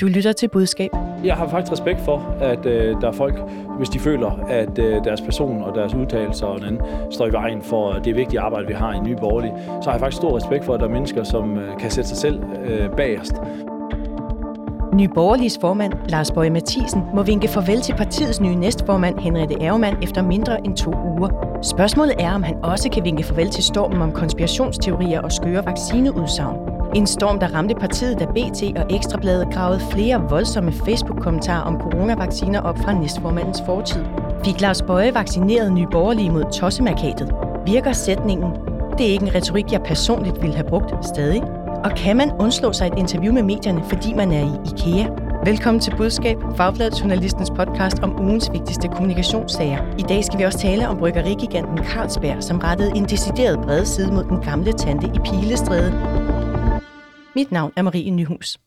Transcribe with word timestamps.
Du 0.00 0.06
lytter 0.06 0.32
til 0.32 0.48
budskab. 0.48 0.90
Jeg 1.24 1.34
har 1.34 1.48
faktisk 1.48 1.72
respekt 1.72 2.00
for, 2.00 2.36
at 2.40 2.66
øh, 2.66 3.00
der 3.00 3.08
er 3.08 3.12
folk, 3.12 3.34
hvis 3.76 3.88
de 3.88 3.98
føler, 3.98 4.30
at 4.48 4.78
øh, 4.78 5.04
deres 5.04 5.20
person 5.20 5.62
og 5.62 5.74
deres 5.74 5.94
udtalelser 5.94 6.46
og 6.46 6.56
anden 6.56 6.80
står 7.10 7.26
i 7.26 7.32
vejen 7.32 7.62
for 7.62 7.92
det 7.92 8.16
vigtige 8.16 8.40
arbejde, 8.40 8.66
vi 8.66 8.72
har 8.72 8.92
i 8.92 9.00
Nye 9.00 9.16
Borgerlige, 9.16 9.52
så 9.66 9.80
har 9.84 9.92
jeg 9.92 10.00
faktisk 10.00 10.16
stor 10.16 10.36
respekt 10.36 10.64
for, 10.64 10.74
at 10.74 10.80
der 10.80 10.86
er 10.86 10.90
mennesker, 10.90 11.24
som 11.24 11.58
øh, 11.58 11.78
kan 11.78 11.90
sætte 11.90 12.08
sig 12.08 12.18
selv 12.18 12.42
øh, 12.64 12.90
bagerst. 12.90 13.32
Nye 14.94 15.08
Borgerliges 15.14 15.58
formand, 15.60 15.92
Lars 16.08 16.30
Bøje 16.30 16.50
Mathisen, 16.50 17.02
må 17.14 17.22
vinke 17.22 17.48
farvel 17.48 17.80
til 17.80 17.94
partiets 17.94 18.40
nye 18.40 18.54
næstformand, 18.54 19.18
Henriette 19.18 19.54
Ærgemann, 19.60 20.02
efter 20.02 20.22
mindre 20.22 20.66
end 20.66 20.76
to 20.76 20.90
uger. 20.90 21.58
Spørgsmålet 21.62 22.14
er, 22.18 22.34
om 22.34 22.42
han 22.42 22.56
også 22.62 22.90
kan 22.90 23.04
vinke 23.04 23.22
farvel 23.22 23.50
til 23.50 23.64
stormen 23.64 24.02
om 24.02 24.12
konspirationsteorier 24.12 25.20
og 25.20 25.32
skøre 25.32 25.66
vaccineudsagn. 25.66 26.77
En 26.94 27.06
storm, 27.06 27.38
der 27.38 27.54
ramte 27.54 27.74
partiet, 27.74 28.20
da 28.20 28.24
BT 28.24 28.62
og 28.76 28.86
Ekstrabladet 28.90 29.54
gravede 29.54 29.80
flere 29.90 30.22
voldsomme 30.28 30.72
Facebook-kommentarer 30.72 31.62
om 31.62 31.80
coronavacciner 31.80 32.60
op 32.60 32.78
fra 32.78 32.92
næstformandens 32.92 33.62
fortid. 33.66 34.04
Fik 34.44 34.60
Lars 34.60 34.82
Bøje 34.82 35.14
vaccineret 35.14 35.72
nye 35.72 35.86
borgerlige 35.90 36.30
mod 36.30 36.44
tossemarkatet? 36.52 37.32
Virker 37.66 37.92
sætningen, 37.92 38.50
det 38.98 39.06
er 39.06 39.10
ikke 39.10 39.26
en 39.26 39.34
retorik, 39.34 39.72
jeg 39.72 39.82
personligt 39.82 40.42
ville 40.42 40.56
have 40.56 40.68
brugt 40.68 41.06
stadig? 41.06 41.42
Og 41.84 41.90
kan 41.90 42.16
man 42.16 42.32
undslå 42.40 42.72
sig 42.72 42.86
et 42.86 42.98
interview 42.98 43.32
med 43.32 43.42
medierne, 43.42 43.84
fordi 43.88 44.14
man 44.14 44.32
er 44.32 44.42
i 44.42 44.70
IKEA? 44.70 45.06
Velkommen 45.44 45.80
til 45.80 45.96
Budskab, 45.96 46.36
Fagbladet 46.56 47.00
Journalistens 47.00 47.50
podcast 47.50 47.98
om 48.02 48.20
ugens 48.20 48.50
vigtigste 48.52 48.88
kommunikationssager. 48.88 49.78
I 49.98 50.02
dag 50.02 50.24
skal 50.24 50.38
vi 50.38 50.44
også 50.44 50.58
tale 50.58 50.88
om 50.88 50.98
bryggerigiganten 50.98 51.78
Carlsberg, 51.78 52.42
som 52.42 52.58
rettede 52.58 52.92
en 52.96 53.04
decideret 53.04 53.60
bred 53.60 53.84
side 53.84 54.12
mod 54.12 54.24
den 54.24 54.40
gamle 54.40 54.72
tante 54.72 55.06
i 55.06 55.18
Pilestræde, 55.24 55.92
mit 57.34 57.52
navn 57.52 57.72
er 57.76 57.82
Marie 57.82 58.10
Nyhus. 58.10 58.58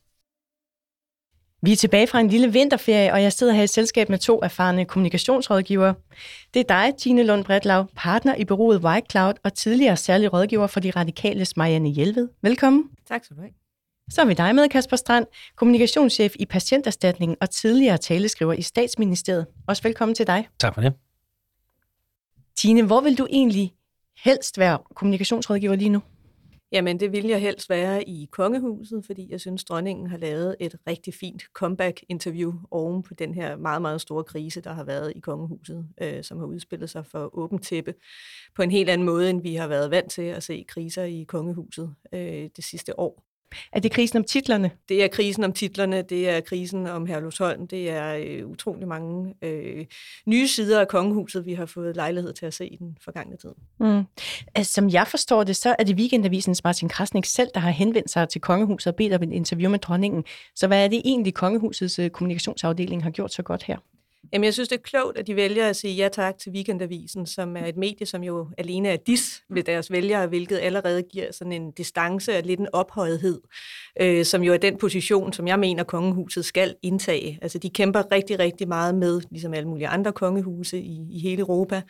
Vi 1.64 1.72
er 1.72 1.76
tilbage 1.76 2.06
fra 2.06 2.20
en 2.20 2.28
lille 2.28 2.52
vinterferie, 2.52 3.12
og 3.12 3.22
jeg 3.22 3.32
sidder 3.32 3.52
her 3.52 3.62
i 3.62 3.66
selskab 3.66 4.08
med 4.08 4.18
to 4.18 4.40
erfarne 4.42 4.84
kommunikationsrådgivere. 4.84 5.94
Det 6.54 6.60
er 6.60 6.64
dig, 6.64 6.94
Tine 6.98 7.22
Lund 7.22 7.44
Bredlav, 7.44 7.86
partner 7.96 8.34
i 8.34 8.44
bureauet 8.44 8.84
White 8.84 9.06
Cloud 9.10 9.34
og 9.44 9.54
tidligere 9.54 9.96
særlig 9.96 10.32
rådgiver 10.32 10.66
for 10.66 10.80
de 10.80 10.90
radikale 10.90 11.46
Marianne 11.56 11.88
Hjelved. 11.88 12.28
Velkommen. 12.42 12.90
Tak 13.08 13.24
skal 13.24 13.36
du 13.36 13.40
have. 13.40 13.52
Så 14.10 14.20
er 14.20 14.24
vi 14.24 14.34
dig 14.34 14.54
med, 14.54 14.68
Kasper 14.68 14.96
Strand, 14.96 15.26
kommunikationschef 15.56 16.34
i 16.38 16.46
Patienterstatningen 16.46 17.36
og 17.40 17.50
tidligere 17.50 17.98
taleskriver 17.98 18.52
i 18.52 18.62
Statsministeriet. 18.62 19.46
Også 19.66 19.82
velkommen 19.82 20.14
til 20.14 20.26
dig. 20.26 20.48
Tak 20.58 20.74
for 20.74 20.80
det. 20.80 20.92
Tine, 22.56 22.82
hvor 22.82 23.00
vil 23.00 23.18
du 23.18 23.26
egentlig 23.30 23.74
helst 24.24 24.58
være 24.58 24.78
kommunikationsrådgiver 24.94 25.74
lige 25.74 25.88
nu? 25.88 26.02
Jamen, 26.72 27.00
det 27.00 27.12
vil 27.12 27.26
jeg 27.26 27.40
helst 27.40 27.70
være 27.70 28.08
i 28.08 28.28
kongehuset, 28.30 29.06
fordi 29.06 29.30
jeg 29.30 29.40
synes, 29.40 29.64
dronningen 29.64 30.06
har 30.06 30.18
lavet 30.18 30.56
et 30.60 30.76
rigtig 30.86 31.14
fint 31.14 31.42
comeback-interview 31.52 32.52
oven 32.70 33.02
på 33.02 33.14
den 33.14 33.34
her 33.34 33.56
meget, 33.56 33.82
meget 33.82 34.00
store 34.00 34.24
krise, 34.24 34.60
der 34.60 34.72
har 34.72 34.84
været 34.84 35.12
i 35.16 35.20
kongehuset, 35.20 35.88
øh, 36.02 36.24
som 36.24 36.38
har 36.38 36.46
udspillet 36.46 36.90
sig 36.90 37.06
for 37.06 37.38
åbent 37.38 37.64
tæppe 37.64 37.94
på 38.56 38.62
en 38.62 38.70
helt 38.70 38.90
anden 38.90 39.06
måde, 39.06 39.30
end 39.30 39.42
vi 39.42 39.54
har 39.54 39.68
været 39.68 39.90
vant 39.90 40.10
til 40.10 40.22
at 40.22 40.42
se 40.42 40.64
kriser 40.68 41.02
i 41.02 41.24
kongehuset 41.28 41.94
øh, 42.12 42.48
det 42.56 42.64
sidste 42.64 43.00
år. 43.00 43.31
Er 43.72 43.80
det 43.80 43.92
krisen 43.92 44.18
om 44.18 44.24
titlerne? 44.24 44.70
Det 44.88 45.04
er 45.04 45.08
krisen 45.08 45.44
om 45.44 45.52
titlerne, 45.52 46.02
det 46.02 46.28
er 46.28 46.40
krisen 46.40 46.86
om 46.86 47.06
Herlufsholm, 47.06 47.66
det 47.66 47.90
er 47.90 48.14
øh, 48.14 48.46
utrolig 48.46 48.88
mange 48.88 49.34
øh, 49.42 49.86
nye 50.26 50.48
sider 50.48 50.80
af 50.80 50.88
kongehuset, 50.88 51.46
vi 51.46 51.54
har 51.54 51.66
fået 51.66 51.96
lejlighed 51.96 52.32
til 52.32 52.46
at 52.46 52.54
se 52.54 52.66
i 52.66 52.76
den 52.76 52.96
forgangne 53.04 53.36
tid. 53.36 53.50
Mm. 53.80 54.02
Altså, 54.54 54.72
som 54.72 54.88
jeg 54.88 55.06
forstår 55.06 55.44
det, 55.44 55.56
så 55.56 55.76
er 55.78 55.84
det 55.84 55.96
Weekendavisens 55.96 56.64
Martin 56.64 56.88
Krasnik 56.88 57.24
selv, 57.24 57.48
der 57.54 57.60
har 57.60 57.70
henvendt 57.70 58.10
sig 58.10 58.28
til 58.28 58.40
kongehuset 58.40 58.86
og 58.86 58.96
bedt 58.96 59.12
om 59.12 59.22
et 59.22 59.32
interview 59.32 59.70
med 59.70 59.78
dronningen. 59.78 60.24
Så 60.54 60.66
hvad 60.66 60.84
er 60.84 60.88
det 60.88 61.02
egentlig, 61.04 61.34
kongehusets 61.34 61.98
øh, 61.98 62.10
kommunikationsafdeling 62.10 63.02
har 63.02 63.10
gjort 63.10 63.32
så 63.32 63.42
godt 63.42 63.62
her? 63.62 63.76
Jamen, 64.32 64.44
jeg 64.44 64.54
synes, 64.54 64.68
det 64.68 64.76
er 64.76 64.82
klogt, 64.82 65.18
at 65.18 65.26
de 65.26 65.36
vælger 65.36 65.68
at 65.68 65.76
sige 65.76 65.94
ja 65.94 66.08
tak 66.08 66.38
til 66.38 66.52
Weekendavisen, 66.52 67.26
som 67.26 67.56
er 67.56 67.66
et 67.66 67.76
medie, 67.76 68.06
som 68.06 68.22
jo 68.22 68.48
alene 68.58 68.88
er 68.88 68.96
dis 68.96 69.42
ved 69.50 69.62
deres 69.62 69.90
vælgere, 69.90 70.26
hvilket 70.26 70.58
allerede 70.58 71.02
giver 71.02 71.32
sådan 71.32 71.52
en 71.52 71.70
distance 71.70 72.36
og 72.36 72.42
lidt 72.42 72.60
en 72.60 72.68
ophøjethed, 72.72 73.40
øh, 74.00 74.24
som 74.24 74.42
jo 74.42 74.52
er 74.52 74.56
den 74.56 74.78
position, 74.78 75.32
som 75.32 75.48
jeg 75.48 75.58
mener, 75.58 75.84
kongehuset 75.84 76.44
skal 76.44 76.74
indtage. 76.82 77.38
Altså, 77.42 77.58
de 77.58 77.70
kæmper 77.70 78.02
rigtig, 78.12 78.38
rigtig 78.38 78.68
meget 78.68 78.94
med, 78.94 79.20
ligesom 79.30 79.54
alle 79.54 79.68
mulige 79.68 79.88
andre 79.88 80.12
kongehuse 80.12 80.80
i, 80.80 81.00
i 81.10 81.18
hele 81.18 81.40
Europa, 81.40 81.82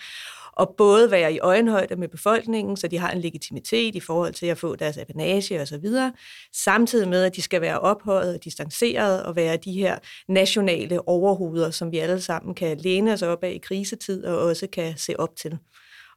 og 0.52 0.74
både 0.76 1.10
være 1.10 1.32
i 1.32 1.38
øjenhøjde 1.38 1.96
med 1.96 2.08
befolkningen, 2.08 2.76
så 2.76 2.88
de 2.88 2.98
har 2.98 3.10
en 3.10 3.20
legitimitet 3.20 3.94
i 3.94 4.00
forhold 4.00 4.32
til 4.32 4.46
at 4.46 4.58
få 4.58 4.76
deres 4.76 4.98
apanage 4.98 5.60
og 5.60 5.68
så 5.68 5.78
videre, 5.78 6.12
samtidig 6.52 7.08
med, 7.08 7.24
at 7.24 7.36
de 7.36 7.42
skal 7.42 7.60
være 7.60 7.80
ophøjet 7.80 8.34
og 8.34 8.44
distanceret 8.44 9.22
og 9.22 9.36
være 9.36 9.56
de 9.56 9.72
her 9.72 9.98
nationale 10.28 11.08
overhoveder, 11.08 11.70
som 11.70 11.92
vi 11.92 11.98
alle 11.98 12.20
sammen 12.20 12.54
kan 12.54 12.78
læne 12.78 13.12
os 13.12 13.22
op 13.22 13.44
af 13.44 13.50
i 13.50 13.58
krisetid 13.58 14.24
og 14.24 14.38
også 14.38 14.66
kan 14.72 14.96
se 14.96 15.20
op 15.20 15.36
til. 15.36 15.58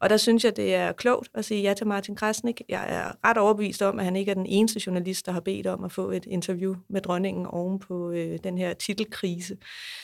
Og 0.01 0.09
der 0.09 0.17
synes 0.17 0.43
jeg, 0.43 0.55
det 0.55 0.75
er 0.75 0.91
klogt 0.91 1.29
at 1.33 1.45
sige 1.45 1.61
ja 1.61 1.73
til 1.73 1.87
Martin 1.87 2.15
Krasnik. 2.15 2.61
Jeg 2.69 2.85
er 2.89 3.29
ret 3.29 3.37
overbevist 3.37 3.81
om, 3.81 3.99
at 3.99 4.05
han 4.05 4.15
ikke 4.15 4.31
er 4.31 4.35
den 4.35 4.45
eneste 4.45 4.81
journalist, 4.85 5.25
der 5.25 5.31
har 5.31 5.39
bedt 5.39 5.67
om 5.67 5.83
at 5.83 5.91
få 5.91 6.11
et 6.11 6.25
interview 6.25 6.75
med 6.89 7.01
dronningen 7.01 7.45
oven 7.45 7.79
på 7.79 8.11
øh, 8.11 8.39
den 8.43 8.57
her 8.57 8.73
titelkrise. 8.73 9.57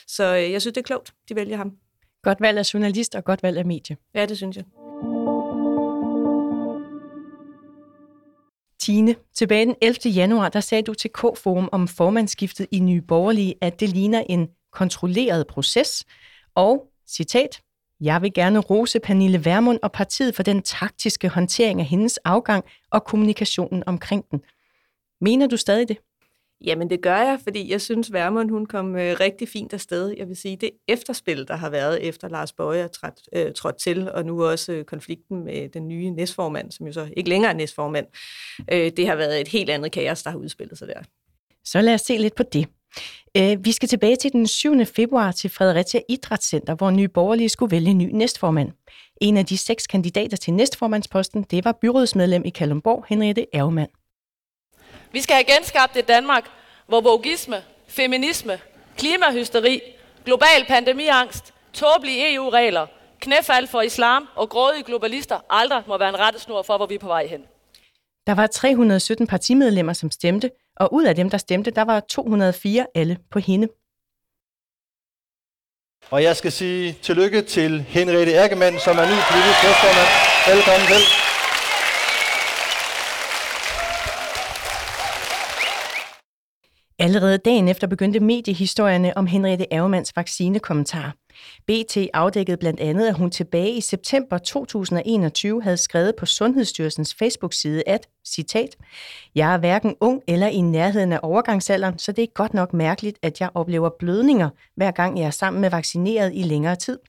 Så 0.07 0.35
øh, 0.35 0.51
jeg 0.51 0.61
synes, 0.61 0.73
det 0.73 0.81
er 0.81 0.85
klogt, 0.85 1.13
de 1.29 1.35
vælger 1.35 1.57
ham. 1.57 1.71
Godt 2.23 2.41
valg 2.41 2.57
af 2.57 2.73
journalist 2.73 3.15
og 3.15 3.23
godt 3.23 3.43
valg 3.43 3.57
af 3.57 3.65
medie. 3.65 3.97
Ja, 4.15 4.25
det 4.25 4.37
synes 4.37 4.57
jeg. 4.57 4.65
Tine, 8.79 9.15
tilbage 9.35 9.65
den 9.65 9.75
11. 9.81 10.11
januar, 10.11 10.49
der 10.49 10.59
sagde 10.59 10.83
du 10.83 10.93
til 10.93 11.09
K-Forum 11.09 11.69
om 11.71 11.87
formandsskiftet 11.87 12.67
i 12.71 12.79
Nye 12.79 13.01
Borgerlige, 13.01 13.55
at 13.61 13.79
det 13.79 13.89
ligner 13.89 14.23
en 14.29 14.49
kontrolleret 14.71 15.47
proces, 15.47 16.05
og, 16.55 16.87
citat, 17.07 17.61
jeg 18.01 18.21
vil 18.21 18.33
gerne 18.33 18.59
rose 18.59 18.99
Pernille 18.99 19.45
Vermund 19.45 19.79
og 19.83 19.91
partiet 19.91 20.35
for 20.35 20.43
den 20.43 20.61
taktiske 20.61 21.29
håndtering 21.29 21.79
af 21.79 21.85
hendes 21.85 22.17
afgang 22.17 22.65
og 22.91 23.03
kommunikationen 23.03 23.83
omkring 23.87 24.25
den. 24.31 24.41
Mener 25.21 25.47
du 25.47 25.57
stadig 25.57 25.87
det? 25.87 25.97
Jamen 26.65 26.89
det 26.89 27.01
gør 27.01 27.17
jeg, 27.17 27.39
fordi 27.43 27.71
jeg 27.71 27.81
synes, 27.81 28.13
Værmund 28.13 28.49
hun 28.49 28.65
kom 28.65 28.95
øh, 28.95 29.15
rigtig 29.19 29.49
fint 29.49 29.73
afsted. 29.73 30.13
Jeg 30.17 30.27
vil 30.27 30.35
sige, 30.35 30.57
det 30.57 30.69
efterspil, 30.87 31.47
der 31.47 31.55
har 31.55 31.69
været 31.69 32.07
efter 32.07 32.29
Lars 32.29 32.53
Bøje 32.53 32.79
er 32.79 32.87
træt, 32.87 33.21
øh, 33.35 33.53
trådt 33.53 33.77
til, 33.77 34.11
og 34.11 34.25
nu 34.25 34.45
også 34.45 34.71
øh, 34.71 34.85
konflikten 34.85 35.43
med 35.43 35.69
den 35.69 35.87
nye 35.87 36.09
næstformand, 36.09 36.71
som 36.71 36.87
jo 36.87 36.93
så 36.93 37.09
ikke 37.17 37.29
længere 37.29 37.51
er 37.51 37.55
næstformand, 37.55 38.05
øh, 38.71 38.91
det 38.97 39.07
har 39.07 39.15
været 39.15 39.41
et 39.41 39.47
helt 39.47 39.69
andet 39.69 39.91
kaos, 39.91 40.23
der 40.23 40.29
har 40.29 40.37
udspillet 40.37 40.77
sig 40.77 40.87
der. 40.87 41.01
Så 41.65 41.81
lad 41.81 41.93
os 41.93 42.01
se 42.01 42.17
lidt 42.17 42.35
på 42.35 42.43
det. 42.43 42.67
Øh, 43.37 43.65
vi 43.65 43.71
skal 43.71 43.89
tilbage 43.89 44.15
til 44.15 44.31
den 44.31 44.47
7. 44.47 44.85
februar 44.85 45.31
til 45.31 45.49
Fredericia 45.49 46.01
Idrætscenter, 46.09 46.75
hvor 46.75 46.91
Nye 46.91 47.07
Borgerlige 47.07 47.49
skulle 47.49 47.71
vælge 47.71 47.93
ny 47.93 48.09
næstformand. 48.13 48.71
En 49.21 49.37
af 49.37 49.45
de 49.45 49.57
seks 49.57 49.87
kandidater 49.87 50.37
til 50.37 50.53
næstformandsposten, 50.53 51.43
det 51.43 51.65
var 51.65 51.77
byrådsmedlem 51.81 52.45
i 52.45 52.49
Kalundborg, 52.49 53.05
Henriette 53.09 53.45
Ergemann. 53.53 53.89
Vi 55.11 55.21
skal 55.21 55.33
have 55.33 55.43
genskabt 55.55 55.97
et 55.97 56.07
Danmark, 56.07 56.49
hvor 56.87 57.01
vogisme, 57.01 57.63
feminisme, 57.87 58.59
klimahysteri, 58.97 59.81
global 60.25 60.65
pandemiangst, 60.67 61.53
tåbelige 61.73 62.33
EU-regler, 62.33 62.87
knæfald 63.19 63.67
for 63.67 63.81
islam 63.81 64.27
og 64.35 64.49
grådige 64.49 64.83
globalister 64.83 65.39
aldrig 65.49 65.83
må 65.87 65.97
være 65.97 66.09
en 66.09 66.19
rettesnor 66.19 66.61
for, 66.61 66.77
hvor 66.77 66.85
vi 66.85 66.95
er 66.95 66.99
på 66.99 67.07
vej 67.07 67.25
hen. 67.27 67.41
Der 68.27 68.35
var 68.35 68.47
317 68.47 69.27
partimedlemmer, 69.27 69.93
som 69.93 70.11
stemte, 70.11 70.51
og 70.75 70.93
ud 70.93 71.03
af 71.03 71.15
dem, 71.15 71.29
der 71.29 71.37
stemte, 71.37 71.71
der 71.71 71.81
var 71.81 71.99
204 71.99 72.85
alle 72.95 73.17
på 73.31 73.39
hende. 73.39 73.67
Og 76.09 76.23
jeg 76.23 76.35
skal 76.35 76.51
sige 76.51 76.97
tillykke 77.01 77.41
til 77.41 77.81
Henriette 77.81 78.33
Erkemann, 78.33 78.79
som 78.79 78.97
er 78.97 79.05
ny 79.05 79.17
politisk 79.29 79.59
næstformand. 79.63 80.09
Velkommen 80.51 80.87
til. 80.87 81.01
Allerede 87.01 87.37
dagen 87.37 87.67
efter 87.67 87.87
begyndte 87.87 88.19
mediehistorierne 88.19 89.17
om 89.17 89.27
Henriette 89.27 89.73
Ergemanns 89.73 90.15
vaccinekommentar. 90.15 91.15
BT 91.67 91.97
afdækkede 92.13 92.57
blandt 92.57 92.79
andet, 92.79 93.07
at 93.07 93.13
hun 93.13 93.31
tilbage 93.31 93.71
i 93.71 93.81
september 93.81 94.37
2021 94.37 95.63
havde 95.63 95.77
skrevet 95.77 96.15
på 96.15 96.25
Sundhedsstyrelsens 96.25 97.15
Facebook-side, 97.15 97.83
at, 97.87 98.07
citat, 98.27 98.75
Jeg 99.35 99.53
er 99.53 99.57
hverken 99.57 99.95
ung 99.99 100.21
eller 100.27 100.47
i 100.47 100.61
nærheden 100.61 101.13
af 101.13 101.19
overgangsalderen, 101.23 101.99
så 101.99 102.11
det 102.11 102.23
er 102.23 102.27
godt 102.33 102.53
nok 102.53 102.73
mærkeligt, 102.73 103.17
at 103.21 103.41
jeg 103.41 103.49
oplever 103.53 103.89
blødninger, 103.99 104.49
hver 104.75 104.91
gang 104.91 105.19
jeg 105.19 105.25
er 105.25 105.31
sammen 105.31 105.61
med 105.61 105.69
vaccineret 105.69 106.31
i 106.33 106.43
længere 106.43 106.75
tid. 106.75 106.99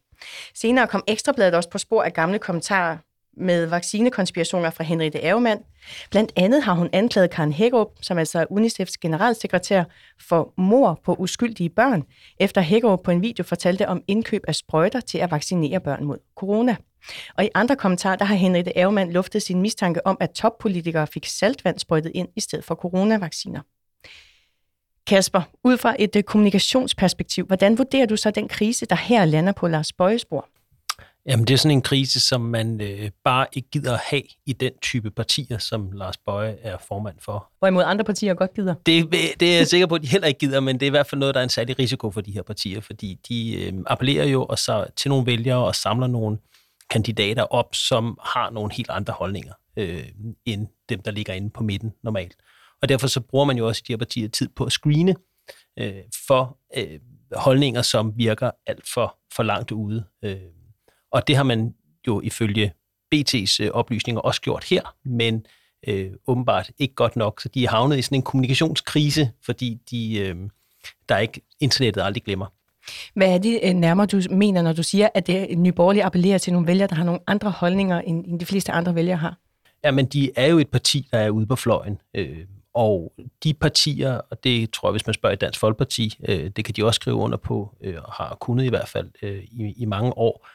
Senere 0.54 0.86
kom 0.86 1.04
Ekstrabladet 1.06 1.54
også 1.54 1.70
på 1.70 1.78
spor 1.78 2.02
af 2.02 2.12
gamle 2.12 2.38
kommentarer 2.38 2.96
med 3.36 3.66
vaccinekonspirationer 3.66 4.70
fra 4.70 4.84
Henriette 4.84 5.18
Ærgemann. 5.18 5.60
Blandt 6.10 6.32
andet 6.36 6.62
har 6.62 6.72
hun 6.72 6.88
anklaget 6.92 7.30
Karen 7.30 7.52
Hækkerup, 7.52 7.88
som 8.00 8.18
altså 8.18 8.38
er 8.38 8.44
UNICEF's 8.44 8.94
generalsekretær, 9.00 9.84
for 10.28 10.52
mor 10.56 11.00
på 11.04 11.14
uskyldige 11.14 11.68
børn, 11.68 12.02
efter 12.40 12.60
Hækkerup 12.60 13.02
på 13.04 13.10
en 13.10 13.22
video 13.22 13.44
fortalte 13.44 13.88
om 13.88 14.02
indkøb 14.08 14.42
af 14.48 14.54
sprøjter 14.54 15.00
til 15.00 15.18
at 15.18 15.30
vaccinere 15.30 15.80
børn 15.80 16.04
mod 16.04 16.18
corona. 16.36 16.76
Og 17.36 17.44
i 17.44 17.48
andre 17.54 17.76
kommentarer, 17.76 18.16
der 18.16 18.24
har 18.24 18.34
Henriette 18.34 18.72
Ærgemann 18.76 19.12
luftet 19.12 19.42
sin 19.42 19.62
mistanke 19.62 20.06
om, 20.06 20.16
at 20.20 20.30
toppolitikere 20.30 21.06
fik 21.06 21.26
saltvand 21.26 21.78
sprøjtet 21.78 22.12
ind 22.14 22.28
i 22.36 22.40
stedet 22.40 22.64
for 22.64 22.74
coronavacciner. 22.74 23.60
Kasper, 25.06 25.42
ud 25.64 25.76
fra 25.76 25.96
et 25.98 26.16
øh, 26.16 26.22
kommunikationsperspektiv, 26.22 27.46
hvordan 27.46 27.78
vurderer 27.78 28.06
du 28.06 28.16
så 28.16 28.30
den 28.30 28.48
krise, 28.48 28.86
der 28.86 28.96
her 28.96 29.24
lander 29.24 29.52
på 29.52 29.68
Lars 29.68 29.92
Bøjes 29.92 30.24
bord? 30.24 30.48
Jamen, 31.26 31.46
det 31.46 31.54
er 31.54 31.58
sådan 31.58 31.76
en 31.76 31.82
krise, 31.82 32.20
som 32.20 32.40
man 32.40 32.80
øh, 32.80 33.10
bare 33.24 33.46
ikke 33.52 33.68
gider 33.70 33.98
have 34.10 34.22
i 34.46 34.52
den 34.52 34.72
type 34.82 35.10
partier, 35.10 35.58
som 35.58 35.92
Lars 35.92 36.16
Bøje 36.16 36.56
er 36.62 36.76
formand 36.88 37.16
for. 37.20 37.50
Hvorimod 37.58 37.82
andre 37.86 38.04
partier 38.04 38.34
godt 38.34 38.54
gider? 38.54 38.74
Det, 38.86 39.12
det 39.40 39.54
er 39.54 39.56
jeg 39.56 39.66
sikker 39.66 39.86
på, 39.86 39.94
at 39.94 40.02
de 40.02 40.06
heller 40.06 40.28
ikke 40.28 40.38
gider, 40.38 40.60
men 40.60 40.80
det 40.80 40.86
er 40.86 40.90
i 40.90 40.90
hvert 40.90 41.06
fald 41.06 41.18
noget, 41.18 41.34
der 41.34 41.40
er 41.40 41.44
en 41.44 41.50
særlig 41.50 41.78
risiko 41.78 42.10
for 42.10 42.20
de 42.20 42.32
her 42.32 42.42
partier, 42.42 42.80
fordi 42.80 43.18
de 43.28 43.64
øh, 43.64 43.72
appellerer 43.86 44.24
jo 44.24 44.44
og 44.44 44.58
så 44.58 44.86
til 44.96 45.08
nogle 45.08 45.26
vælgere 45.26 45.64
og 45.64 45.74
samler 45.74 46.06
nogle 46.06 46.38
kandidater 46.90 47.42
op, 47.42 47.74
som 47.74 48.18
har 48.24 48.50
nogle 48.50 48.72
helt 48.72 48.90
andre 48.90 49.12
holdninger 49.12 49.52
øh, 49.76 50.04
end 50.44 50.66
dem, 50.88 51.02
der 51.02 51.10
ligger 51.10 51.34
inde 51.34 51.50
på 51.50 51.62
midten 51.62 51.92
normalt. 52.02 52.36
Og 52.82 52.88
derfor 52.88 53.06
så 53.06 53.20
bruger 53.20 53.44
man 53.44 53.58
jo 53.58 53.66
også 53.68 53.82
de 53.88 53.92
her 53.92 53.98
partier 53.98 54.28
tid 54.28 54.48
på 54.56 54.64
at 54.64 54.72
screene 54.72 55.14
øh, 55.78 55.94
for 56.26 56.58
øh, 56.76 57.00
holdninger, 57.32 57.82
som 57.82 58.12
virker 58.16 58.50
alt 58.66 58.88
for, 58.94 59.18
for 59.34 59.42
langt 59.42 59.72
ude. 59.72 60.04
Øh, 60.24 60.36
og 61.12 61.28
det 61.28 61.36
har 61.36 61.42
man 61.42 61.74
jo 62.06 62.20
ifølge 62.20 62.72
BT's 63.14 63.56
øh, 63.62 63.70
oplysninger 63.70 64.20
også 64.20 64.40
gjort 64.40 64.64
her, 64.64 64.94
men 65.04 65.46
øh, 65.88 66.10
åbenbart 66.26 66.70
ikke 66.78 66.94
godt 66.94 67.16
nok. 67.16 67.40
Så 67.40 67.48
de 67.48 67.64
er 67.64 67.68
havnet 67.68 67.98
i 67.98 68.02
sådan 68.02 68.18
en 68.18 68.22
kommunikationskrise, 68.22 69.30
fordi 69.44 69.80
de, 69.90 70.18
øh, 70.18 70.36
der 71.08 71.18
ikke 71.18 71.40
internettet 71.60 72.02
aldrig 72.02 72.24
glemmer. 72.24 72.46
Hvad 73.14 73.34
er 73.34 73.38
det 73.38 73.60
øh, 73.62 73.74
nærmere, 73.74 74.06
du 74.06 74.20
mener, 74.30 74.62
når 74.62 74.72
du 74.72 74.82
siger, 74.82 75.08
at 75.14 75.26
det 75.26 75.58
Nyborgerlige 75.58 76.04
appellerer 76.04 76.38
til 76.38 76.52
nogle 76.52 76.68
vælgere, 76.68 76.88
der 76.88 76.94
har 76.94 77.04
nogle 77.04 77.20
andre 77.26 77.50
holdninger, 77.50 78.00
end 78.00 78.40
de 78.40 78.46
fleste 78.46 78.72
andre 78.72 78.94
vælgere 78.94 79.16
har? 79.16 79.38
Ja, 79.84 79.90
men 79.90 80.06
de 80.06 80.30
er 80.36 80.46
jo 80.46 80.58
et 80.58 80.68
parti, 80.68 81.08
der 81.12 81.18
er 81.18 81.30
ude 81.30 81.46
på 81.46 81.56
fløjen. 81.56 81.98
Øh, 82.14 82.38
og 82.74 83.12
de 83.44 83.54
partier, 83.54 84.20
og 84.30 84.44
det 84.44 84.70
tror 84.70 84.88
jeg, 84.88 84.92
hvis 84.92 85.06
man 85.06 85.14
spørger 85.14 85.34
i 85.34 85.36
Dansk 85.36 85.60
Folkeparti, 85.60 86.18
øh, 86.28 86.50
det 86.56 86.64
kan 86.64 86.74
de 86.74 86.84
også 86.84 86.98
skrive 86.98 87.16
under 87.16 87.38
på, 87.38 87.74
øh, 87.80 87.96
og 88.04 88.12
har 88.12 88.36
kunnet 88.40 88.64
i 88.64 88.68
hvert 88.68 88.88
fald 88.88 89.10
øh, 89.22 89.44
i, 89.44 89.74
i 89.76 89.84
mange 89.84 90.18
år, 90.18 90.46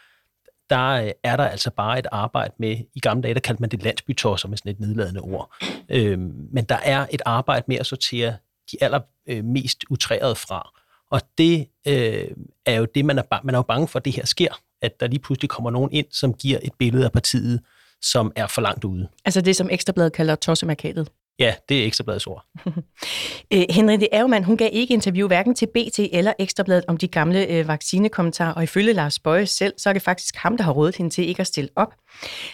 der 0.69 0.88
øh, 0.90 1.12
er 1.24 1.38
der 1.38 1.44
altså 1.44 1.72
bare 1.72 2.00
et 2.00 2.08
arbejde 2.12 2.54
med, 2.60 2.78
i 2.96 3.00
gamle 3.00 3.24
dage, 3.24 3.34
der 3.34 3.40
kaldte 3.40 3.62
man 3.62 3.69
det 3.69 3.84
landsbytosser 3.84 4.50
med 4.50 4.58
sådan 4.58 4.72
et 4.72 4.80
nedladende 4.80 5.22
ord. 5.22 5.56
Øh, 5.90 6.19
men 6.52 6.64
der 6.64 6.78
er 6.84 7.08
et 7.12 7.22
arbejde 7.25 7.66
med 7.68 7.78
at 7.78 7.86
sortere 7.86 8.36
de 8.72 8.78
allermest 8.81 9.84
øh, 9.84 9.92
utrærede 9.92 10.36
fra. 10.36 10.72
Og 11.12 11.22
det 11.38 11.68
øh, 11.88 12.28
er 12.66 12.75
jo 12.75 12.88
det, 12.96 13.06
man 13.06 13.18
er, 13.18 13.24
man 13.44 13.56
er 13.56 13.60
jo 13.60 13.64
bange 13.64 13.88
for, 13.88 14.00
at 14.00 14.06
det 14.06 14.14
her 14.14 14.25
sker, 14.25 14.60
at 14.81 15.00
der 15.00 15.08
lige 15.08 15.19
pludselig 15.19 15.50
kommer 15.50 15.72
nogen 15.72 15.92
ind, 15.92 16.06
som 16.12 16.34
giver 16.34 16.60
et 16.64 16.74
billede 16.80 17.06
af 17.06 17.12
partiet, 17.12 17.62
som 18.02 18.31
er 18.36 18.48
for 18.48 18.62
langt 18.62 18.84
ude. 18.84 19.08
Altså 19.25 19.42
det, 19.42 19.56
som 19.56 19.70
Ekstrabladet 19.72 20.13
kalder 20.13 20.36
tossemarkedet. 20.36 21.12
Ja, 21.39 21.56
det 21.69 21.81
er 21.81 21.86
Ekstrabladets 21.86 22.28
ord. 22.28 22.45
øh, 23.54 23.63
Henriette 23.69 24.16
Aumann, 24.16 24.44
hun 24.44 24.57
gav 24.57 24.69
ikke 24.74 24.94
interview 24.94 25.28
hverken 25.28 25.56
til 25.56 25.66
BT 25.66 26.00
eller 26.00 26.34
Ekstrabladet 26.39 26.86
om 26.88 26.98
de 26.98 27.07
gamle 27.07 27.48
øh, 27.48 27.68
vaccinekommentarer, 27.68 28.54
og 28.54 28.63
ifølge 28.63 28.94
Lars 28.94 29.19
Bøje 29.19 29.45
selv, 29.45 29.74
så 29.78 29.89
er 29.89 29.94
det 29.94 30.01
faktisk 30.01 30.36
ham, 30.36 30.57
der 30.57 30.63
har 30.63 30.72
rådet 30.72 30.95
hende 30.95 31.13
til 31.13 31.28
ikke 31.28 31.39
at 31.39 31.48
stille 31.48 31.69
op. 31.75 31.94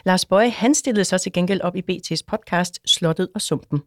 Lars 0.06 0.26
Bøje, 0.26 0.50
han 0.50 0.76
stillede 0.76 1.06
så 1.06 1.18
til 1.18 1.34
gengæld 1.34 1.62
op 1.62 1.76
i 1.76 1.82
BT's 1.92 2.22
podcast 2.28 2.80
Slottet 2.86 3.30
og 3.36 3.42
Sumpen. 3.42 3.82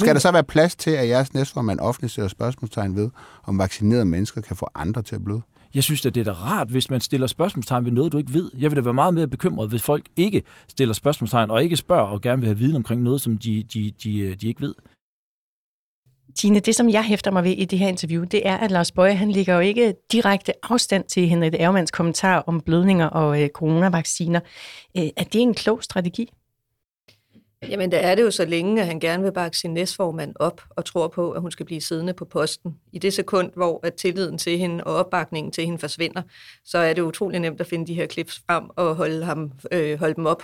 Skal 0.00 0.14
der 0.14 0.20
så 0.20 0.32
være 0.32 0.44
plads 0.44 0.76
til, 0.76 0.90
at 0.90 1.08
jeres 1.08 1.34
næstformand 1.34 1.80
offentligt 1.80 2.14
sætter 2.14 2.28
spørgsmålstegn 2.28 2.96
ved, 2.96 3.10
om 3.44 3.58
vaccinerede 3.58 4.04
mennesker 4.04 4.40
kan 4.40 4.56
få 4.56 4.68
andre 4.74 5.02
til 5.02 5.14
at 5.14 5.24
bløde? 5.24 5.42
Jeg 5.74 5.84
synes 5.84 6.06
at 6.06 6.14
det 6.14 6.20
er 6.20 6.24
da 6.24 6.32
rart, 6.32 6.68
hvis 6.68 6.90
man 6.90 7.00
stiller 7.00 7.26
spørgsmålstegn 7.26 7.84
ved 7.84 7.92
noget, 7.92 8.12
du 8.12 8.18
ikke 8.18 8.34
ved. 8.34 8.50
Jeg 8.58 8.70
vil 8.70 8.76
da 8.76 8.82
være 8.82 8.94
meget 8.94 9.14
mere 9.14 9.28
bekymret, 9.28 9.68
hvis 9.68 9.82
folk 9.82 10.06
ikke 10.16 10.42
stiller 10.68 10.94
spørgsmålstegn 10.94 11.50
og 11.50 11.62
ikke 11.62 11.76
spørger 11.76 12.06
og 12.06 12.20
gerne 12.20 12.40
vil 12.40 12.48
have 12.48 12.58
viden 12.58 12.76
omkring 12.76 13.02
noget, 13.02 13.20
som 13.20 13.38
de, 13.38 13.62
de, 13.62 13.92
de, 14.02 14.18
øh, 14.18 14.36
de 14.40 14.48
ikke 14.48 14.60
ved. 14.60 14.74
Tine, 16.34 16.60
det 16.60 16.74
som 16.74 16.88
jeg 16.88 17.04
hæfter 17.04 17.30
mig 17.30 17.44
ved 17.44 17.50
i 17.50 17.64
det 17.64 17.78
her 17.78 17.88
interview, 17.88 18.24
det 18.24 18.46
er, 18.48 18.56
at 18.56 18.70
Lars 18.70 18.92
Bøje, 18.92 19.14
han 19.14 19.30
ligger 19.30 19.54
jo 19.54 19.60
ikke 19.60 19.94
direkte 20.12 20.52
afstand 20.62 21.04
til 21.04 21.28
Henrik 21.28 21.54
Ermanns 21.58 21.90
kommentar 21.90 22.44
om 22.46 22.60
blødninger 22.60 23.06
og 23.06 23.42
øh, 23.42 23.48
coronavacciner. 23.48 24.40
Øh, 24.96 25.08
er 25.16 25.24
det 25.24 25.40
en 25.40 25.54
klog 25.54 25.82
strategi? 25.82 26.30
Jamen, 27.68 27.92
der 27.92 27.98
er 27.98 28.14
det 28.14 28.22
jo 28.22 28.30
så 28.30 28.44
længe, 28.44 28.80
at 28.80 28.86
han 28.86 29.00
gerne 29.00 29.22
vil 29.22 29.32
bakke 29.32 29.58
sin 29.58 29.74
næstformand 29.74 30.34
op 30.36 30.62
og 30.70 30.84
tror 30.84 31.08
på, 31.08 31.30
at 31.30 31.40
hun 31.40 31.50
skal 31.50 31.66
blive 31.66 31.80
siddende 31.80 32.12
på 32.12 32.24
posten. 32.24 32.74
I 32.92 32.98
det 32.98 33.12
sekund, 33.12 33.50
hvor 33.54 33.80
at 33.82 33.94
tilliden 33.94 34.38
til 34.38 34.58
hende 34.58 34.84
og 34.84 34.94
opbakningen 34.94 35.52
til 35.52 35.64
hende 35.64 35.78
forsvinder, 35.78 36.22
så 36.64 36.78
er 36.78 36.92
det 36.92 37.02
utrolig 37.02 37.40
nemt 37.40 37.60
at 37.60 37.66
finde 37.66 37.86
de 37.86 37.94
her 37.94 38.06
klips 38.06 38.42
frem 38.46 38.64
og 38.76 38.96
holde, 38.96 39.24
ham, 39.24 39.52
øh, 39.72 39.98
holde 39.98 40.14
dem 40.14 40.26
op 40.26 40.42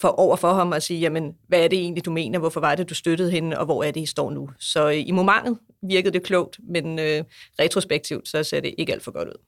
for, 0.00 0.08
over 0.08 0.36
for 0.36 0.52
ham 0.52 0.72
og 0.72 0.82
sige, 0.82 1.00
jamen, 1.00 1.34
hvad 1.48 1.64
er 1.64 1.68
det 1.68 1.78
egentlig, 1.78 2.04
du 2.04 2.10
mener? 2.10 2.38
Hvorfor 2.38 2.60
var 2.60 2.74
det, 2.74 2.88
du 2.88 2.94
støttede 2.94 3.30
hende, 3.30 3.58
og 3.58 3.64
hvor 3.64 3.84
er 3.84 3.90
det, 3.90 4.00
I 4.00 4.06
står 4.06 4.30
nu? 4.30 4.50
Så 4.58 4.88
øh, 4.88 5.08
i 5.08 5.10
momentet 5.10 5.58
virkede 5.82 6.12
det 6.12 6.22
klogt, 6.22 6.58
men 6.68 6.98
øh, 6.98 7.24
retrospektivt, 7.60 8.28
så 8.28 8.42
ser 8.42 8.60
det 8.60 8.74
ikke 8.78 8.92
alt 8.92 9.04
for 9.04 9.10
godt 9.10 9.28
ud. 9.28 9.38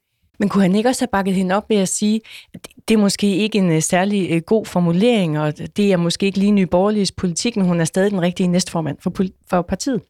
Men 0.40 0.48
kunne 0.48 0.62
han 0.62 0.74
ikke 0.74 0.88
også 0.88 1.02
have 1.02 1.08
bakket 1.12 1.34
hende 1.34 1.54
op 1.54 1.70
ved 1.70 1.76
at 1.76 1.88
sige, 1.88 2.20
at 2.54 2.68
det 2.88 2.94
er 2.94 2.98
måske 2.98 3.36
ikke 3.36 3.58
en 3.58 3.72
øh, 3.72 3.82
særlig 3.82 4.30
øh, 4.30 4.42
god 4.42 4.66
formulering, 4.66 5.38
og 5.38 5.58
det 5.76 5.92
er 5.92 5.96
måske 5.96 6.26
ikke 6.26 6.38
lige 6.38 6.52
Nye 6.52 6.66
Borgerliges 6.66 7.12
politik, 7.12 7.56
men 7.56 7.66
hun 7.66 7.80
er 7.80 7.84
stadig 7.84 8.10
den 8.10 8.22
rigtige 8.22 8.46
næstformand 8.46 8.96
for, 9.00 9.12
for 9.50 9.62
partiet? 9.62 10.00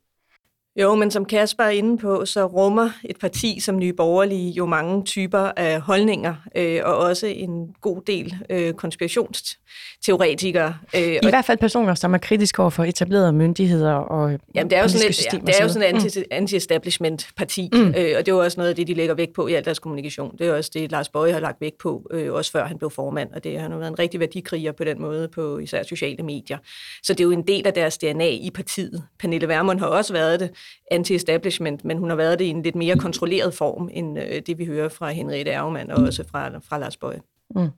Jo, 0.81 0.94
men 0.94 1.11
som 1.11 1.25
Kasper 1.25 1.65
er 1.65 1.71
inde 1.71 1.99
på, 1.99 2.27
så 2.27 2.47
rummer 2.47 2.91
et 3.05 3.19
parti 3.19 3.61
som 3.61 3.79
Nye 3.79 3.93
Borgerlige 3.93 4.50
jo 4.50 4.67
mange 4.67 5.05
typer 5.05 5.53
af 5.56 5.81
holdninger, 5.81 6.35
øh, 6.56 6.81
og 6.85 6.97
også 6.97 7.27
en 7.27 7.75
god 7.81 8.03
del 8.06 8.35
øh, 8.50 8.73
konspirationsteoretikere. 8.73 10.75
Øh, 10.97 11.03
I 11.03 11.19
og 11.23 11.29
hvert 11.29 11.44
fald 11.44 11.59
personer, 11.59 11.94
som 11.94 12.15
er 12.15 12.19
kritiske 12.19 12.62
over 12.62 12.71
for 12.71 12.85
etablerede 12.85 13.32
myndigheder 13.32 13.93
og 13.93 14.38
Jamen, 14.55 14.71
det 14.71 14.79
er 14.79 14.82
jo 14.82 14.88
sådan 14.88 15.09
et, 15.09 15.32
ja, 15.32 15.38
det 15.47 15.61
er 15.61 15.65
jo 15.65 15.69
sådan 15.69 15.97
et 15.97 16.17
mm. 16.17 16.23
anti-establishment-parti, 16.31 17.71
mm. 17.73 17.79
øh, 17.79 17.88
og 17.88 17.94
det 17.97 18.29
er 18.29 18.32
jo 18.32 18.38
også 18.38 18.61
noget 18.61 18.71
af 18.71 18.77
det, 18.77 18.87
de 18.87 18.94
lægger 18.94 19.15
vægt 19.15 19.32
på 19.32 19.47
i 19.47 19.55
al 19.55 19.65
deres 19.65 19.79
kommunikation. 19.79 20.37
Det 20.38 20.47
er 20.47 20.55
også 20.55 20.71
det, 20.75 20.91
Lars 20.91 21.09
Bøje 21.09 21.32
har 21.32 21.41
lagt 21.41 21.61
vægt 21.61 21.79
på, 21.79 22.06
øh, 22.11 22.32
også 22.32 22.53
før 22.53 22.67
han 22.67 22.79
blev 22.79 22.91
formand, 22.91 23.31
og 23.35 23.44
det 23.44 23.61
har 23.61 23.69
været 23.69 23.88
en 23.88 23.99
rigtig 23.99 24.21
værdikriger 24.21 24.73
på 24.73 24.85
den 24.85 25.00
måde 25.00 25.29
på 25.29 25.59
især 25.59 25.82
sociale 25.82 26.23
medier. 26.23 26.59
Så 27.03 27.12
det 27.12 27.21
er 27.21 27.25
jo 27.25 27.31
en 27.31 27.47
del 27.47 27.67
af 27.67 27.75
deres 27.75 27.99
DNA 27.99 28.29
i 28.29 28.50
partiet. 28.55 29.03
Pernille 29.19 29.49
Vermund 29.49 29.79
har 29.79 29.87
også 29.87 30.12
været 30.12 30.41
det, 30.41 30.50
anti-establishment, 30.90 31.84
men 31.84 31.99
hun 31.99 32.08
har 32.08 32.17
været 32.17 32.38
det 32.38 32.44
i 32.44 32.49
en 32.49 32.62
lidt 32.62 32.75
mere 32.75 32.96
kontrolleret 32.96 33.55
form, 33.55 33.88
end 33.93 34.19
øh, 34.19 34.43
det 34.46 34.58
vi 34.58 34.64
hører 34.64 34.88
fra 34.88 35.11
Henriette 35.11 35.50
Ergemann 35.50 35.90
og 35.90 36.02
også 36.02 36.25
fra, 36.31 36.58
fra 36.69 36.78
Lars 36.78 36.96
Bøje. 36.96 37.20
Mm. 37.56 37.69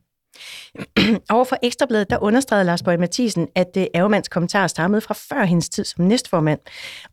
Over 1.31 1.44
for 1.44 1.56
Ekstrabladet, 1.62 2.11
der 2.11 2.23
understregede 2.23 2.65
Lars 2.65 2.83
Bøge 2.83 2.99
Mathisen, 2.99 3.49
at 3.55 3.77
øh, 3.77 3.87
Ærgemands 3.94 4.29
kommentar 4.29 4.67
stammede 4.67 5.00
fra 5.00 5.15
før 5.15 5.44
hendes 5.44 5.69
tid 5.69 5.85
som 5.85 6.05
næstformand. 6.05 6.61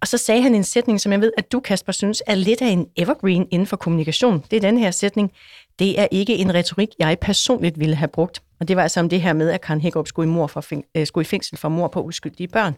Og 0.02 0.08
så 0.08 0.18
sagde 0.18 0.42
han 0.42 0.56
en 0.56 0.64
sætning, 0.64 1.02
som 1.02 1.12
jeg 1.12 1.22
ved, 1.22 1.32
at 1.38 1.52
du, 1.52 1.60
Kasper, 1.60 1.92
synes 1.92 2.24
er 2.28 2.36
lidt 2.36 2.62
af 2.62 2.68
en 2.68 2.88
evergreen 2.96 3.48
inden 3.52 3.66
for 3.66 3.78
kommunikation. 3.78 4.44
Det 4.52 4.58
er 4.58 4.62
den 4.62 4.78
her 4.78 4.92
sætning. 4.92 5.32
Det 5.80 6.00
er 6.00 6.08
ikke 6.12 6.36
en 6.36 6.54
retorik, 6.54 6.90
jeg 7.00 7.18
personligt 7.22 7.80
ville 7.80 7.96
have 7.96 8.08
brugt. 8.08 8.42
Og 8.60 8.68
det 8.68 8.76
var 8.76 8.84
altså 8.84 9.00
om 9.00 9.10
det 9.10 9.22
her 9.22 9.34
med, 9.34 9.50
at 9.50 9.62
Karen 9.62 9.82
Hækkerup 9.82 10.08
skulle 10.08 10.32
i, 10.32 10.34
mor 10.34 10.48
for, 10.48 10.66
øh, 10.96 11.08
skulle 11.08 11.24
i 11.24 11.26
fængsel 11.26 11.58
for 11.58 11.70
mor 11.70 11.88
på 11.88 12.02
uskyldige 12.02 12.48
børn. 12.48 12.74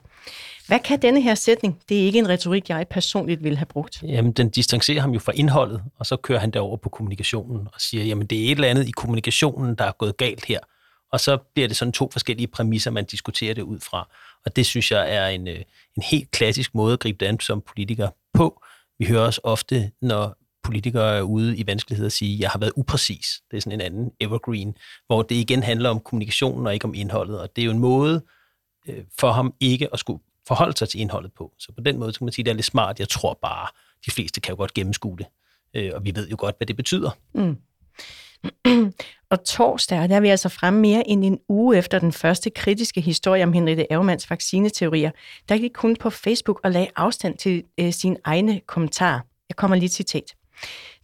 Hvad 0.72 0.80
kan 0.80 1.01
denne 1.01 1.22
her 1.22 1.36
sætning? 1.36 1.82
Det 1.90 2.01
er 2.01 2.06
ikke 2.06 2.20
en 2.20 2.30
retorik, 2.30 2.70
jeg 2.70 2.88
personligt 2.88 3.44
ville 3.44 3.58
have 3.58 3.66
brugt. 3.66 4.04
Jamen, 4.04 4.32
den 4.32 4.50
distancerer 4.50 5.01
ham 5.01 5.12
jo 5.12 5.20
fra 5.20 5.32
indholdet, 5.32 5.84
og 6.00 6.06
så 6.06 6.16
kører 6.16 6.40
han 6.40 6.51
derover 6.51 6.78
på 6.78 6.90
kommunikationen 6.90 7.68
og 7.74 7.82
siger, 7.82 8.04
jamen 8.04 8.28
det 8.28 8.40
er 8.40 8.46
et 8.46 8.51
eller 8.51 8.68
andet 8.68 8.88
i 8.88 8.92
kommunikationen, 8.92 9.75
der 9.75 9.86
er 9.86 9.92
gået 9.92 10.18
galt 10.18 10.46
her. 10.46 10.60
Og 11.12 11.20
så 11.20 11.38
bliver 11.54 11.68
det 11.68 11.78
sådan 11.78 11.92
to 11.92 12.10
forskellige 12.12 12.48
præmisser, 12.48 12.92
man 12.92 13.06
diskuterer 13.06 13.54
det 13.54 13.62
ud 13.62 13.80
fra. 13.80 14.10
Og 14.46 14.56
det 14.56 14.66
synes 14.66 14.92
jeg 14.92 15.16
er 15.16 15.28
en, 15.28 15.48
øh, 15.48 15.62
en 15.98 16.04
helt 16.12 16.32
klassisk 16.32 16.75
måde 16.75 16.94
at 16.94 17.00
gribe 17.00 17.18
det 17.20 17.25
an 17.25 17.40
som 17.40 17.62
politiker 17.62 18.10
på. 18.34 18.63
Vi 19.00 19.06
hører 19.06 19.22
også 19.22 19.42
ofte, 19.44 19.92
når 20.01 20.36
politikere 20.63 21.18
er 21.18 21.22
ude 21.22 21.58
i 21.58 21.68
vanskeligheder 21.68 22.08
at 22.08 22.13
sige, 22.13 22.40
jeg 22.40 22.50
har 22.50 22.60
været 22.60 22.74
upræcis. 22.75 23.42
Det 23.51 23.58
er 23.58 23.62
sådan 23.62 23.82
en 23.82 23.86
anden 23.86 24.12
evergreen, 24.20 24.75
hvor 25.08 25.22
det 25.22 25.36
igen 25.36 25.63
handler 25.63 25.90
om 25.90 26.00
kommunikationen 26.00 26.68
og 26.68 26.74
ikke 26.74 26.86
om 26.86 26.94
indholdet. 26.94 27.40
Og 27.40 27.56
det 27.56 27.62
er 27.62 27.66
jo 27.66 27.72
en 27.72 27.80
måde 27.80 28.24
øh, 28.88 29.04
for 29.20 29.32
ham 29.32 29.54
ikke 29.60 29.94
at 29.94 30.00
skulle 30.00 30.20
forholde 30.48 30.77
sig 30.77 30.89
til 30.89 31.00
indholdet 31.00 31.33
på. 31.33 31.51
Så 31.60 31.71
på 31.71 31.81
den 31.81 32.00
måde 32.00 32.13
så 32.13 32.19
kan 32.19 32.25
man 32.25 32.31
sige, 32.31 32.43
at 32.43 32.45
det 32.45 32.51
er 32.51 32.55
lidt 32.55 32.65
smart. 32.65 33.00
Jeg 33.00 33.10
tror 33.10 33.39
bare, 33.41 33.67
de 34.05 34.12
fleste 34.12 34.41
kan 34.41 34.51
jo 34.51 34.57
godt 34.57 34.74
gennemskue 34.74 35.17
det. 35.17 35.25
Øh, 35.74 35.91
og 35.95 36.05
vi 36.05 36.15
ved 36.15 36.29
jo 36.29 36.36
godt, 36.39 36.57
hvad 36.57 36.67
det 36.67 36.75
betyder. 36.75 37.12
Mm. 37.33 37.57
og 39.31 39.43
torsdag, 39.43 40.10
der 40.10 40.15
er 40.15 40.19
vi 40.19 40.27
altså 40.27 40.50
fremme 40.50 40.79
mere 40.79 41.07
end 41.07 41.25
en 41.25 41.39
uge 41.50 41.77
efter 41.77 42.00
den 42.00 42.12
første 42.12 42.50
kritiske 42.50 43.01
historie 43.01 43.43
om 43.43 43.53
Henriette 43.53 43.93
Aumanns 43.93 44.29
vaccineteorier, 44.29 45.12
der 45.50 45.57
gik 45.57 45.71
kun 45.74 45.95
på 45.95 46.10
Facebook 46.10 46.60
og 46.63 46.71
lagde 46.71 46.88
afstand 46.95 47.38
til 47.38 47.63
øh, 47.79 47.93
sine 47.93 48.17
egne 48.24 48.60
kommentarer. 48.67 49.19
Jeg 49.50 49.55
kommer 49.55 49.77
lige 49.77 49.89
til 49.89 49.95
citat. 49.95 50.36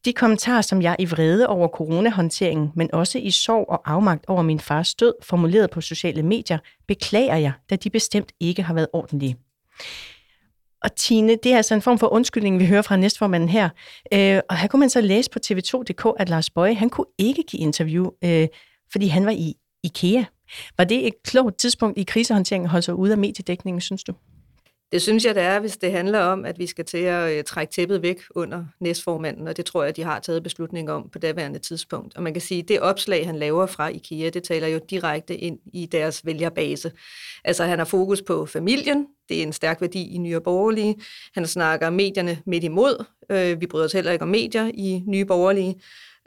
De 0.08 0.14
kommentarer, 0.14 0.62
som 0.62 0.82
jeg 0.82 0.96
i 1.00 1.06
vrede 1.06 1.48
over 1.48 1.68
coronahåndteringen, 1.68 2.72
men 2.76 2.90
også 2.94 3.18
i 3.18 3.32
sorg 3.32 3.66
og 3.70 3.92
afmagt 3.92 4.26
over 4.28 4.42
min 4.42 4.60
fars 4.60 4.96
død, 4.96 5.14
formuleret 5.24 5.70
på 5.70 5.82
sociale 5.82 6.24
medier, 6.24 6.58
beklager 6.88 7.36
jeg, 7.36 7.52
da 7.70 7.76
de 7.76 7.90
bestemt 7.90 8.32
ikke 8.40 8.64
har 8.64 8.74
været 8.74 8.88
ordentlige. 8.94 9.38
Og 10.84 10.96
Tine, 10.96 11.36
det 11.44 11.54
er 11.54 11.58
altså 11.58 11.74
en 11.74 11.82
form 11.82 12.00
for 12.00 12.08
undskyldning, 12.08 12.60
vi 12.60 12.66
hører 12.66 12.82
fra 12.82 12.96
næstformanden 12.96 13.50
her. 13.50 13.70
Øh, 14.14 14.42
og 14.50 14.58
her 14.58 14.68
kunne 14.68 14.80
man 14.80 14.90
så 14.90 15.02
læse 15.02 15.30
på 15.30 15.40
tv2.dk, 15.46 16.16
at 16.20 16.30
Lars 16.30 16.50
Bøje, 16.50 16.76
han 16.76 16.90
kunne 16.90 17.08
ikke 17.18 17.44
give 17.44 17.62
interview, 17.62 18.06
øh, 18.24 18.48
fordi 18.92 19.08
han 19.08 19.26
var 19.26 19.32
i 19.32 19.54
IKEA. 19.84 20.24
Var 20.78 20.84
det 20.84 21.08
et 21.08 21.14
klogt 21.24 21.58
tidspunkt 21.60 21.98
i 21.98 22.04
krisehåndteringen 22.04 22.66
at 22.66 22.72
holde 22.72 22.86
sig 22.86 22.96
ude 22.96 23.12
af 23.12 23.18
mediedækningen, 23.18 23.82
synes 23.82 24.04
du? 24.04 24.14
Det 24.92 25.02
synes 25.02 25.26
jeg, 25.26 25.36
det 25.36 25.44
er, 25.44 25.60
hvis 25.60 25.78
det 25.78 25.92
handler 25.92 26.20
om, 26.20 26.46
at 26.46 26.60
vi 26.60 26.68
skal 26.68 26.86
til 26.86 26.98
at 26.98 27.38
øh, 27.38 27.44
trække 27.44 27.72
tæppet 27.72 28.02
væk 28.02 28.22
under 28.36 28.66
næstformanden, 28.80 29.48
og 29.48 29.58
det 29.58 29.66
tror 29.66 29.84
jeg, 29.84 29.96
de 29.96 30.04
har 30.04 30.20
taget 30.20 30.44
beslutning 30.44 30.92
om 30.92 31.10
på 31.10 31.20
daværende 31.20 31.60
tidspunkt. 31.60 32.18
Og 32.18 32.24
man 32.24 32.34
kan 32.34 32.42
sige, 32.42 32.62
at 32.62 32.68
det 32.68 32.80
opslag, 32.80 33.26
han 33.26 33.36
laver 33.36 33.66
fra 33.66 33.88
IKEA, 33.88 34.30
det 34.30 34.44
taler 34.44 34.68
jo 34.68 34.80
direkte 34.90 35.38
ind 35.38 35.60
i 35.74 35.86
deres 35.86 36.26
vælgerbase. 36.26 36.92
Altså, 37.44 37.64
han 37.64 37.80
har 37.80 37.86
fokus 37.86 38.22
på 38.22 38.46
familien, 38.46 39.08
det 39.30 39.38
er 39.38 39.44
en 39.44 39.54
stærk 39.54 39.82
værdi 39.82 40.14
i 40.16 40.18
Nye 40.18 40.40
Borgerlige. 40.40 40.96
Han 41.34 41.48
snakker 41.48 41.90
medierne 41.90 42.42
midt 42.46 42.64
imod. 42.64 43.06
Øh, 43.30 43.62
vi 43.62 43.68
bryder 43.68 43.86
os 43.86 43.94
heller 43.94 44.12
ikke 44.12 44.24
om 44.24 44.30
medier 44.30 44.72
i 44.74 45.04
Nye 45.08 45.26
Borgerlige. 45.26 45.76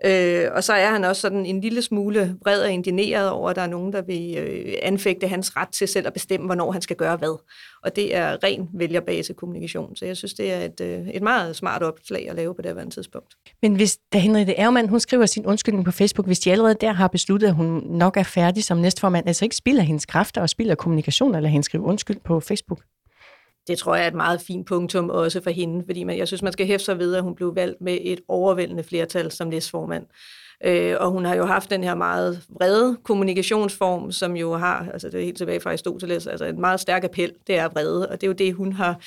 Øh, 0.04 0.49
og 0.52 0.64
så 0.64 0.73
er 0.73 0.90
han 0.90 1.04
også 1.04 1.21
sådan 1.21 1.47
en 1.47 1.61
lille 1.61 1.83
smule 1.83 2.37
vred 2.42 2.62
og 2.62 2.71
indineret 2.71 3.30
over, 3.30 3.50
at 3.50 3.57
der 3.57 3.62
er 3.62 3.66
nogen, 3.66 3.92
der 3.92 4.02
vil 4.02 4.37
øh, 4.38 4.75
anfægte 4.83 5.28
hans 5.28 5.57
ret 5.57 5.69
til 5.69 5.88
selv 5.88 6.07
at 6.07 6.12
bestemme, 6.12 6.47
hvornår 6.47 6.73
han 6.73 6.83
skal 6.83 6.97
gøre 6.97 7.16
hvad. 7.16 7.40
Og 7.85 7.97
det 7.97 8.16
er 8.16 8.45
ren 8.45 8.69
vælgerbasekommunikation. 8.75 9.97
Så 9.97 10.07
jeg 10.07 10.16
synes, 10.16 10.35
det 10.35 10.52
er 10.52 10.61
et, 10.61 10.80
øh, 10.80 11.09
et 11.09 11.23
meget 11.23 11.57
smart 11.57 11.83
opslag 11.83 12.30
at 12.30 12.37
lave 12.37 12.54
på 12.54 12.62
det 12.62 12.75
her 12.75 12.88
tidspunkt. 12.88 13.35
Men 13.62 13.75
hvis 13.75 13.99
da 14.12 14.19
Henriette 14.19 14.57
Ermann, 14.57 14.88
hun 14.88 15.00
skriver 15.00 15.26
sin 15.26 15.47
undskyldning 15.47 15.85
på 15.85 15.90
Facebook, 15.90 16.26
hvis 16.26 16.40
de 16.40 16.52
allerede 16.52 16.75
der 16.80 16.92
har 16.92 17.09
besluttet, 17.09 17.49
at 17.49 17.54
hun 17.54 17.83
nok 17.87 18.16
er 18.16 18.23
færdig 18.23 18.64
som 18.64 18.78
næstformand, 18.78 19.26
altså 19.26 19.45
ikke 19.45 19.57
spilder 19.57 19.83
hendes 19.83 20.07
kræfter 20.07 20.40
og 20.40 20.49
spilder 20.49 20.75
kommunikation, 20.75 21.35
eller 21.35 21.49
hende 21.49 21.64
skrive 21.64 21.85
undskyld 21.85 22.21
på 22.25 22.40
Facebook? 22.40 22.80
Det 23.69 23.79
tror 23.79 23.95
jeg 23.95 24.05
er 24.05 24.09
et 24.09 24.14
meget 24.14 24.40
fint 24.40 24.67
punktum 24.67 25.11
også 25.11 25.40
for 25.40 25.50
hende, 25.50 25.85
fordi 25.87 26.05
man, 26.05 26.19
jeg 26.19 26.26
synes, 26.26 26.43
man 26.43 26.52
skal 26.52 26.67
hæfte 26.67 26.85
sig 26.85 26.99
ved, 26.99 27.14
at 27.14 27.23
hun 27.23 27.35
blev 27.35 27.55
valgt 27.57 27.81
med 27.81 27.99
et 28.00 28.21
overvældende 28.29 28.83
flertal 28.83 29.31
som 29.31 29.49
næstformand. 29.49 30.07
Øh, 30.64 30.97
og 31.00 31.11
hun 31.11 31.25
har 31.25 31.35
jo 31.35 31.45
haft 31.45 31.71
den 31.71 31.85
her 31.85 31.95
meget 31.95 32.43
vrede 32.49 32.97
kommunikationsform, 33.05 34.12
som 34.12 34.37
jo 34.37 34.55
har, 34.55 34.88
altså 34.93 35.09
det 35.09 35.21
er 35.21 35.25
helt 35.25 35.37
tilbage 35.37 35.61
fra 35.61 35.71
Aristoteles, 35.71 36.26
altså 36.26 36.45
en 36.45 36.61
meget 36.61 36.81
stærk 36.81 37.05
appel, 37.05 37.33
det 37.47 37.59
er 37.59 37.69
vrede, 37.69 38.09
og 38.09 38.21
det 38.21 38.26
er 38.26 38.29
jo 38.29 38.33
det, 38.33 38.55
hun 38.55 38.73
har 38.73 39.00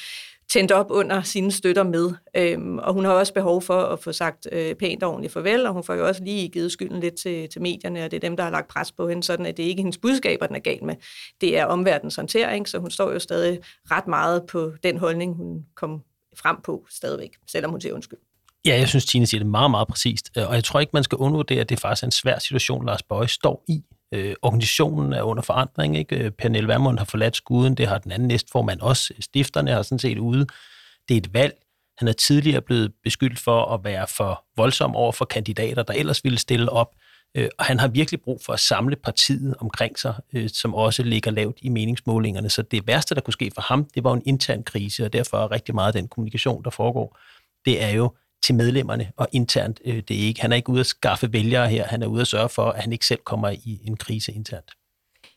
tændt 0.53 0.71
op 0.71 0.85
under 0.89 1.21
sine 1.21 1.51
støtter 1.51 1.83
med. 1.83 2.11
Øhm, 2.35 2.77
og 2.77 2.93
hun 2.93 3.05
har 3.05 3.11
også 3.11 3.33
behov 3.33 3.61
for 3.61 3.81
at 3.81 3.99
få 3.99 4.11
sagt 4.11 4.47
øh, 4.51 4.75
pænt 4.75 5.03
og 5.03 5.09
ordentligt 5.09 5.33
farvel, 5.33 5.65
og 5.65 5.73
hun 5.73 5.83
får 5.83 5.93
jo 5.93 6.07
også 6.07 6.23
lige 6.23 6.49
givet 6.49 6.71
skylden 6.71 6.99
lidt 6.99 7.15
til, 7.15 7.49
til 7.49 7.61
medierne, 7.61 8.05
og 8.05 8.11
det 8.11 8.17
er 8.17 8.21
dem, 8.21 8.37
der 8.37 8.43
har 8.43 8.51
lagt 8.51 8.67
pres 8.67 8.91
på 8.91 9.09
hende, 9.09 9.23
sådan 9.23 9.45
at 9.45 9.57
det 9.57 9.63
ikke 9.63 9.79
er 9.79 9.83
hendes 9.83 9.97
budskaber, 9.97 10.47
den 10.47 10.55
er 10.55 10.59
galt 10.59 10.81
med. 10.81 10.95
Det 11.41 11.57
er 11.57 11.65
omverdens 11.65 12.15
håndtering, 12.15 12.67
så 12.67 12.77
hun 12.77 12.91
står 12.91 13.11
jo 13.11 13.19
stadig 13.19 13.59
ret 13.91 14.07
meget 14.07 14.43
på 14.47 14.73
den 14.83 14.97
holdning, 14.97 15.35
hun 15.35 15.65
kom 15.75 16.01
frem 16.37 16.57
på 16.63 16.85
stadigvæk, 16.89 17.31
selvom 17.47 17.71
hun 17.71 17.81
siger 17.81 17.93
undskyld. 17.93 18.19
Ja, 18.65 18.77
jeg 18.77 18.87
synes, 18.87 19.05
Tine 19.05 19.25
siger 19.25 19.39
det 19.39 19.49
meget, 19.49 19.71
meget 19.71 19.87
præcist. 19.87 20.31
Øh, 20.37 20.49
og 20.49 20.55
jeg 20.55 20.63
tror 20.63 20.79
ikke, 20.79 20.91
man 20.93 21.03
skal 21.03 21.15
undervurdere, 21.15 21.61
at 21.61 21.69
det 21.69 21.79
faktisk 21.79 22.03
er 22.03 22.07
en 22.07 22.11
svær 22.11 22.39
situation, 22.39 22.85
Lars 22.85 23.03
Bøje 23.03 23.27
står 23.27 23.63
i. 23.67 23.83
Øh, 24.13 24.35
organisationen 24.41 25.13
er 25.13 25.21
under 25.21 25.43
forandring. 25.43 25.97
Ikke? 25.97 26.15
Øh, 26.15 26.31
Pernille 26.31 26.67
Vermund 26.67 26.97
har 26.97 27.05
forladt 27.05 27.35
skuden, 27.35 27.75
det 27.75 27.87
har 27.87 27.97
den 27.97 28.11
anden 28.11 28.27
næstformand 28.27 28.81
også. 28.81 29.13
Stifterne 29.19 29.71
har 29.71 29.81
sådan 29.81 29.99
set 29.99 30.17
ude. 30.17 30.45
Det 31.09 31.13
er 31.13 31.17
et 31.17 31.33
valg. 31.33 31.53
Han 31.97 32.07
er 32.07 32.13
tidligere 32.13 32.61
blevet 32.61 32.91
beskyldt 33.03 33.39
for 33.39 33.65
at 33.65 33.83
være 33.83 34.07
for 34.07 34.43
voldsom 34.57 34.95
over 34.95 35.11
for 35.11 35.25
kandidater, 35.25 35.83
der 35.83 35.93
ellers 35.93 36.23
ville 36.23 36.39
stille 36.39 36.71
op. 36.71 36.95
Øh, 37.37 37.49
og 37.59 37.65
han 37.65 37.79
har 37.79 37.87
virkelig 37.87 38.21
brug 38.21 38.41
for 38.45 38.53
at 38.53 38.59
samle 38.59 38.95
partiet 38.95 39.55
omkring 39.59 39.99
sig, 39.99 40.15
øh, 40.33 40.49
som 40.49 40.73
også 40.73 41.03
ligger 41.03 41.31
lavt 41.31 41.57
i 41.61 41.69
meningsmålingerne. 41.69 42.49
Så 42.49 42.61
det 42.61 42.87
værste, 42.87 43.15
der 43.15 43.21
kunne 43.21 43.33
ske 43.33 43.51
for 43.53 43.61
ham, 43.61 43.85
det 43.95 44.03
var 44.03 44.13
en 44.13 44.23
intern 44.25 44.63
krise, 44.63 45.05
og 45.05 45.13
derfor 45.13 45.37
er 45.37 45.51
rigtig 45.51 45.75
meget 45.75 45.87
af 45.87 45.93
den 45.93 46.07
kommunikation, 46.07 46.63
der 46.63 46.69
foregår, 46.69 47.17
det 47.65 47.83
er 47.83 47.89
jo 47.89 48.11
til 48.43 48.55
medlemmerne 48.55 49.11
og 49.17 49.27
internt. 49.31 49.81
Øh, 49.85 49.95
det 50.07 50.23
er 50.23 50.27
ikke, 50.27 50.41
han 50.41 50.51
er 50.51 50.55
ikke 50.55 50.69
ude 50.69 50.79
at 50.79 50.85
skaffe 50.85 51.33
vælgere 51.33 51.69
her, 51.69 51.85
han 51.85 52.03
er 52.03 52.07
ude 52.07 52.21
at 52.21 52.27
sørge 52.27 52.49
for, 52.49 52.65
at 52.65 52.81
han 52.81 52.91
ikke 52.91 53.05
selv 53.05 53.19
kommer 53.25 53.49
i 53.49 53.81
en 53.85 53.97
krise 53.97 54.31
internt. 54.31 54.71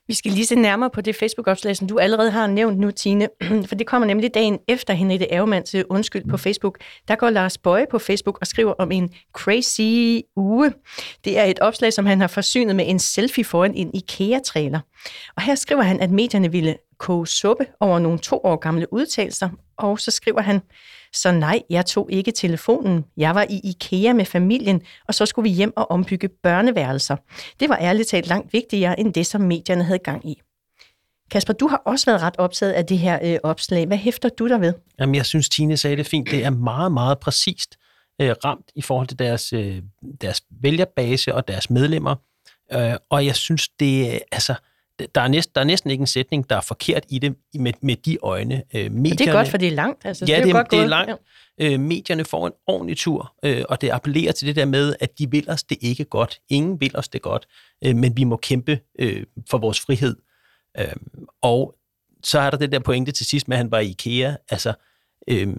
Vi 0.08 0.14
skal 0.14 0.32
lige 0.32 0.46
se 0.46 0.54
nærmere 0.54 0.90
på 0.90 1.00
det 1.00 1.16
Facebook-opslag, 1.16 1.76
som 1.76 1.88
du 1.88 1.98
allerede 1.98 2.30
har 2.30 2.46
nævnt 2.46 2.78
nu, 2.78 2.90
Tine. 2.90 3.28
For 3.68 3.74
det 3.74 3.86
kommer 3.86 4.06
nemlig 4.06 4.34
dagen 4.34 4.58
efter 4.68 4.94
Henriette 4.94 5.26
Ærgemands 5.32 5.74
øh, 5.74 5.84
undskyld 5.88 6.28
på 6.28 6.36
Facebook. 6.36 6.78
Der 7.08 7.16
går 7.16 7.30
Lars 7.30 7.58
Bøje 7.58 7.86
på 7.90 7.98
Facebook 7.98 8.38
og 8.40 8.46
skriver 8.46 8.72
om 8.72 8.92
en 8.92 9.10
crazy 9.32 10.20
uge. 10.36 10.72
Det 11.24 11.38
er 11.38 11.44
et 11.44 11.58
opslag, 11.60 11.92
som 11.92 12.06
han 12.06 12.20
har 12.20 12.28
forsynet 12.28 12.76
med 12.76 12.84
en 12.88 12.98
selfie 12.98 13.44
foran 13.44 13.74
en 13.74 13.90
IKEA-trailer. 13.94 14.80
Og 15.36 15.42
her 15.42 15.54
skriver 15.54 15.82
han, 15.82 16.00
at 16.00 16.10
medierne 16.10 16.52
ville 16.52 16.76
koge 16.98 17.26
suppe 17.26 17.66
over 17.80 17.98
nogle 17.98 18.18
to 18.18 18.40
år 18.44 18.56
gamle 18.56 18.92
udtalelser. 18.92 19.48
Og 19.76 20.00
så 20.00 20.10
skriver 20.10 20.40
han, 20.40 20.60
så 21.12 21.32
nej, 21.32 21.62
jeg 21.70 21.86
tog 21.86 22.08
ikke 22.12 22.30
telefonen. 22.30 23.04
Jeg 23.16 23.34
var 23.34 23.46
i 23.50 23.60
IKEA 23.64 24.12
med 24.12 24.24
familien, 24.24 24.82
og 25.08 25.14
så 25.14 25.26
skulle 25.26 25.50
vi 25.50 25.54
hjem 25.56 25.72
og 25.76 25.90
ombygge 25.90 26.28
børneværelser. 26.28 27.16
Det 27.60 27.68
var 27.68 27.78
ærligt 27.80 28.08
talt 28.08 28.26
langt 28.26 28.52
vigtigere 28.52 29.00
end 29.00 29.14
det, 29.14 29.26
som 29.26 29.40
medierne 29.40 29.84
havde 29.84 29.98
gang 29.98 30.30
i. 30.30 30.40
Kasper, 31.30 31.52
du 31.52 31.68
har 31.68 31.82
også 31.86 32.06
været 32.06 32.22
ret 32.22 32.36
optaget 32.38 32.72
af 32.72 32.86
det 32.86 32.98
her 32.98 33.18
øh, 33.22 33.38
opslag. 33.42 33.86
Hvad 33.86 33.96
hæfter 33.96 34.28
du 34.28 34.48
der 34.48 34.58
ved? 34.58 34.72
Jamen, 35.00 35.14
jeg 35.14 35.26
synes, 35.26 35.48
Tine 35.48 35.76
sagde 35.76 35.96
det 35.96 36.06
fint. 36.06 36.30
Det 36.30 36.44
er 36.44 36.50
meget, 36.50 36.92
meget 36.92 37.18
præcist 37.18 37.76
øh, 38.20 38.34
ramt 38.44 38.70
i 38.74 38.82
forhold 38.82 39.06
til 39.06 39.18
deres, 39.18 39.52
øh, 39.52 39.82
deres 40.20 40.42
vælgerbase 40.62 41.34
og 41.34 41.48
deres 41.48 41.70
medlemmer. 41.70 42.16
Øh, 42.72 42.94
og 43.10 43.26
jeg 43.26 43.36
synes, 43.36 43.68
det 43.68 44.14
øh, 44.14 44.20
altså, 44.32 44.54
der 45.14 45.20
er, 45.20 45.28
næsten, 45.28 45.52
der 45.54 45.60
er 45.60 45.64
næsten 45.64 45.90
ikke 45.90 46.00
en 46.00 46.06
sætning, 46.06 46.50
der 46.50 46.56
er 46.56 46.60
forkert 46.60 47.04
i 47.08 47.18
det 47.18 47.36
med, 47.54 47.72
med 47.80 47.96
de 47.96 48.18
øjne. 48.22 48.62
Øh, 48.74 48.92
medierne, 48.92 49.18
det 49.18 49.28
er 49.28 49.32
godt, 49.32 49.48
for 49.48 49.56
det 49.56 49.68
er 49.68 49.72
langt. 49.72 50.06
Altså, 50.06 50.24
ja, 50.28 50.32
det 50.32 50.40
er, 50.40 50.44
det, 50.44 50.52
godt 50.52 50.70
det 50.70 50.78
er 50.78 50.86
langt. 50.86 51.10
Ja. 51.58 51.72
Øh, 51.72 51.80
medierne 51.80 52.24
får 52.24 52.46
en 52.46 52.52
ordentlig 52.66 52.96
tur, 52.96 53.34
øh, 53.42 53.64
og 53.68 53.80
det 53.80 53.90
appellerer 53.90 54.32
til 54.32 54.48
det 54.48 54.56
der 54.56 54.64
med, 54.64 54.96
at 55.00 55.18
de 55.18 55.30
vil 55.30 55.50
os 55.50 55.62
det 55.62 55.78
ikke 55.80 56.04
godt. 56.04 56.40
Ingen 56.48 56.80
vil 56.80 56.96
os 56.96 57.08
det 57.08 57.22
godt, 57.22 57.46
øh, 57.84 57.96
men 57.96 58.16
vi 58.16 58.24
må 58.24 58.36
kæmpe 58.36 58.80
øh, 58.98 59.24
for 59.50 59.58
vores 59.58 59.80
frihed. 59.80 60.16
Øh, 60.78 60.86
og 61.42 61.74
så 62.24 62.38
er 62.38 62.50
der 62.50 62.58
det 62.58 62.72
der 62.72 62.78
pointe 62.78 63.12
til 63.12 63.26
sidst 63.26 63.48
med, 63.48 63.56
at 63.56 63.58
han 63.58 63.70
var 63.70 63.78
i 63.78 63.88
IKEA. 63.88 64.36
Altså, 64.50 64.72
øh, 65.28 65.56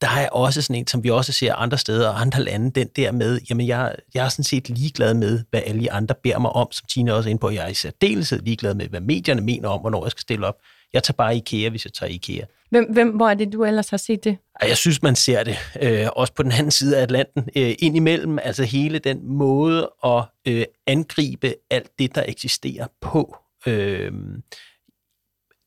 der 0.00 0.08
er 0.08 0.28
også 0.28 0.62
sådan 0.62 0.76
en, 0.76 0.86
som 0.86 1.04
vi 1.04 1.10
også 1.10 1.32
ser 1.32 1.54
andre 1.54 1.78
steder 1.78 2.08
og 2.08 2.20
andre 2.20 2.42
lande, 2.42 2.70
den 2.70 2.88
der 2.96 3.12
med, 3.12 3.40
jamen 3.50 3.66
jeg, 3.66 3.94
jeg 4.14 4.24
er 4.24 4.28
sådan 4.28 4.44
set 4.44 4.68
ligeglad 4.68 5.14
med, 5.14 5.44
hvad 5.50 5.60
alle 5.66 5.80
de 5.80 5.92
andre 5.92 6.14
beder 6.22 6.38
mig 6.38 6.50
om, 6.50 6.72
som 6.72 6.86
Tina 6.88 7.12
også 7.12 7.28
er 7.28 7.30
inde 7.30 7.40
på. 7.40 7.50
Jeg 7.50 7.64
er 7.64 7.68
i 7.68 7.74
særdeleshed 7.74 8.40
ligeglad 8.42 8.74
med, 8.74 8.88
hvad 8.88 9.00
medierne 9.00 9.40
mener 9.40 9.68
om, 9.68 9.80
hvornår 9.80 10.04
jeg 10.04 10.10
skal 10.10 10.20
stille 10.20 10.46
op. 10.46 10.56
Jeg 10.92 11.02
tager 11.02 11.16
bare 11.16 11.36
IKEA, 11.36 11.68
hvis 11.68 11.84
jeg 11.84 11.92
tager 11.92 12.10
IKEA. 12.10 12.44
Hvem, 12.70 12.92
hvem, 12.92 13.08
hvor 13.08 13.28
er 13.28 13.34
det, 13.34 13.52
du 13.52 13.64
ellers 13.64 13.90
har 13.90 13.96
set 13.96 14.24
det? 14.24 14.38
Jeg 14.62 14.76
synes, 14.76 15.02
man 15.02 15.16
ser 15.16 15.42
det 15.42 15.56
øh, 15.82 16.06
også 16.16 16.32
på 16.32 16.42
den 16.42 16.52
anden 16.52 16.70
side 16.70 16.98
af 16.98 17.02
Atlanten. 17.02 17.48
Øh, 17.56 17.74
indimellem, 17.78 18.38
altså 18.38 18.64
hele 18.64 18.98
den 18.98 19.26
måde 19.26 19.90
at 20.04 20.24
øh, 20.48 20.64
angribe 20.86 21.54
alt 21.70 21.90
det, 21.98 22.14
der 22.14 22.24
eksisterer 22.28 22.86
på. 23.00 23.36
Øh, 23.66 24.12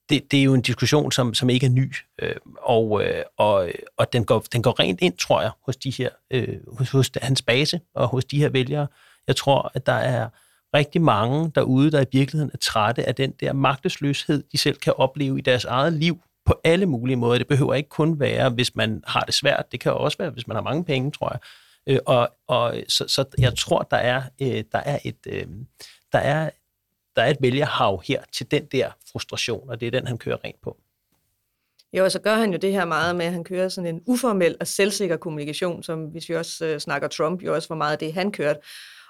det, 0.10 0.32
det 0.32 0.40
er 0.40 0.44
jo 0.44 0.54
en 0.54 0.62
diskussion, 0.62 1.12
som, 1.12 1.34
som 1.34 1.50
ikke 1.50 1.66
er 1.66 1.70
ny, 1.70 1.96
øh, 2.22 2.36
og, 2.62 3.04
øh, 3.04 3.24
og, 3.38 3.70
og 3.98 4.14
den, 4.14 4.26
går, 4.26 4.40
den 4.54 4.62
går 4.62 4.80
rent 4.80 5.02
ind, 5.02 5.18
tror 5.18 5.42
jeg, 5.42 5.52
hos, 5.66 5.78
de 5.78 5.90
her, 5.90 6.10
øh, 6.32 6.58
hos, 6.78 6.92
hos 6.92 7.12
hans 7.22 7.42
base 7.42 7.80
og 7.96 8.08
hos 8.08 8.26
de 8.26 8.38
her 8.38 8.50
vælgere. 8.50 8.88
Jeg 9.28 9.36
tror, 9.36 9.72
at 9.74 9.86
der 9.86 9.94
er 9.94 10.30
rigtig 10.74 11.02
mange 11.02 11.52
derude, 11.56 11.92
der 11.92 12.02
i 12.02 12.06
virkeligheden 12.12 12.52
er 12.54 12.58
trætte 12.58 13.06
af 13.06 13.16
den 13.16 13.32
der 13.32 13.54
magtesløshed, 13.54 14.44
de 14.52 14.58
selv 14.58 14.78
kan 14.78 14.94
opleve 14.98 15.38
i 15.38 15.42
deres 15.42 15.66
eget 15.66 15.94
liv 15.94 16.20
på 16.46 16.60
alle 16.64 16.86
mulige 16.86 17.16
måder. 17.16 17.38
Det 17.38 17.48
behøver 17.48 17.74
ikke 17.74 17.90
kun 17.90 18.20
være, 18.20 18.50
hvis 18.50 18.76
man 18.76 19.04
har 19.08 19.22
det 19.22 19.34
svært. 19.34 19.72
Det 19.72 19.80
kan 19.80 19.94
også 19.94 20.18
være, 20.18 20.30
hvis 20.30 20.48
man 20.48 20.56
har 20.56 20.64
mange 20.64 20.86
penge, 20.86 21.12
tror 21.12 21.32
jeg. 21.32 21.40
Øh, 21.88 22.00
og, 22.06 22.30
og 22.48 22.76
så, 22.88 23.06
så 23.08 23.26
jeg 23.38 23.58
tror, 23.58 23.82
der 23.92 23.98
er, 23.98 24.22
øh, 24.42 24.64
der 24.72 24.80
er 24.80 25.00
et... 25.04 25.18
Øh, 25.28 25.48
der 26.12 26.20
er 26.20 26.50
der 27.20 27.26
er 27.26 27.30
et 27.30 27.38
vælgerhav 27.42 28.02
her 28.06 28.22
til 28.34 28.52
den 28.52 28.66
der 28.66 28.92
frustration, 29.12 29.70
og 29.70 29.80
det 29.80 29.88
er 29.88 29.92
den, 29.92 30.08
han 30.08 30.18
kører 30.18 30.38
rent 30.44 30.62
på. 30.62 30.78
Jo, 31.94 32.04
og 32.04 32.12
så 32.12 32.20
gør 32.20 32.36
han 32.36 32.52
jo 32.52 32.58
det 32.58 32.72
her 32.72 32.86
meget 32.86 33.16
med, 33.16 33.26
at 33.26 33.32
han 33.32 33.44
kører 33.44 33.70
sådan 33.70 33.96
en 33.96 34.02
uformel 34.06 34.56
og 34.60 34.68
selvsikker 34.68 35.18
kommunikation, 35.18 35.84
som 35.84 36.04
hvis 36.04 36.30
vi 36.30 36.36
også 36.36 36.66
øh, 36.66 36.80
snakker 36.80 37.08
Trump, 37.08 37.44
jo 37.44 37.56
også 37.56 37.70
var 37.70 37.76
meget 37.76 37.92
af 37.92 37.98
det, 38.00 38.14
han 38.14 38.32
kørte. 38.32 38.60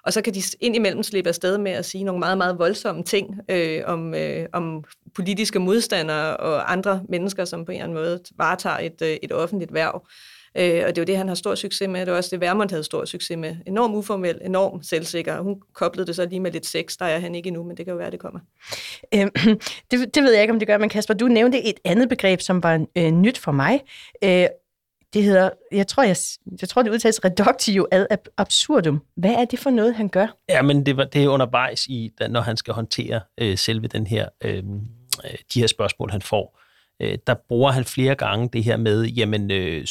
Og 0.03 0.13
så 0.13 0.21
kan 0.21 0.33
de 0.33 0.41
indimellem 0.59 1.03
slippe 1.03 1.27
afsted 1.27 1.57
med 1.57 1.71
at 1.71 1.85
sige 1.85 2.03
nogle 2.03 2.19
meget, 2.19 2.37
meget 2.37 2.59
voldsomme 2.59 3.03
ting 3.03 3.39
øh, 3.49 3.81
om, 3.85 4.13
øh, 4.13 4.45
om 4.53 4.83
politiske 5.15 5.59
modstandere 5.59 6.37
og 6.37 6.71
andre 6.71 7.03
mennesker, 7.09 7.45
som 7.45 7.65
på 7.65 7.71
en 7.71 7.75
eller 7.75 7.83
anden 7.83 7.97
måde 7.97 8.23
varetager 8.37 8.77
et, 8.77 9.01
øh, 9.01 9.17
et 9.23 9.31
offentligt 9.31 9.73
værv. 9.73 10.07
Øh, 10.57 10.83
og 10.87 10.95
det 10.95 10.97
er 10.97 11.01
jo 11.01 11.03
det, 11.03 11.17
han 11.17 11.27
har 11.27 11.35
stor 11.35 11.55
succes 11.55 11.87
med. 11.89 11.99
Det 11.99 12.11
er 12.11 12.15
også 12.15 12.29
det, 12.31 12.41
Vermont 12.41 12.71
havde 12.71 12.83
stor 12.83 13.05
succes 13.05 13.37
med. 13.37 13.55
Enorm 13.67 13.95
uformel, 13.95 14.39
enorm 14.41 14.83
selvsikker. 14.83 15.41
Hun 15.41 15.61
koblede 15.73 16.07
det 16.07 16.15
så 16.15 16.25
lige 16.25 16.39
med 16.39 16.51
lidt 16.51 16.65
sex. 16.65 16.97
Der 16.97 17.05
er 17.05 17.19
han 17.19 17.35
ikke 17.35 17.47
endnu, 17.47 17.63
men 17.63 17.77
det 17.77 17.85
kan 17.85 17.91
jo 17.91 17.97
være, 17.97 18.11
det 18.11 18.19
kommer. 18.19 18.39
Øhm, 19.13 19.29
det, 19.91 20.15
det 20.15 20.23
ved 20.23 20.31
jeg 20.33 20.41
ikke, 20.41 20.53
om 20.53 20.59
det 20.59 20.67
gør, 20.67 20.77
men 20.77 20.89
Kasper, 20.89 21.13
du 21.13 21.27
nævnte 21.27 21.63
et 21.63 21.79
andet 21.85 22.09
begreb, 22.09 22.41
som 22.41 22.63
var 22.63 22.85
øh, 22.95 23.11
nyt 23.11 23.37
for 23.37 23.51
mig. 23.51 23.81
Øh, 24.23 24.47
det 25.13 25.23
hedder, 25.23 25.49
jeg 25.71 25.87
tror, 25.87 26.03
jeg, 26.03 26.15
jeg 26.61 26.69
tror 26.69 26.81
det 26.81 26.91
udtales 26.91 27.25
reductio 27.25 27.87
ad 27.91 28.05
absurdum. 28.37 29.01
Hvad 29.15 29.31
er 29.31 29.45
det 29.45 29.59
for 29.59 29.69
noget, 29.69 29.95
han 29.95 30.09
gør? 30.09 30.37
Ja, 30.49 30.61
men 30.61 30.85
det, 30.85 30.97
var, 30.97 31.03
det 31.03 31.23
er 31.23 31.27
undervejs, 31.27 31.85
i, 31.85 32.11
når 32.29 32.41
han 32.41 32.57
skal 32.57 32.73
håndtere 32.73 33.21
øh, 33.37 33.57
selve 33.57 33.87
den 33.87 34.07
her, 34.07 34.27
øh, 34.43 34.57
øh 34.57 34.63
de 35.53 35.59
her 35.59 35.67
spørgsmål, 35.67 36.11
han 36.11 36.21
får 36.21 36.59
øh, 36.99 37.17
der 37.27 37.35
bruger 37.47 37.71
han 37.71 37.85
flere 37.85 38.15
gange 38.15 38.49
det 38.53 38.63
her 38.63 38.77
med, 38.77 39.05
jamen, 39.05 39.51
øh, 39.51 39.87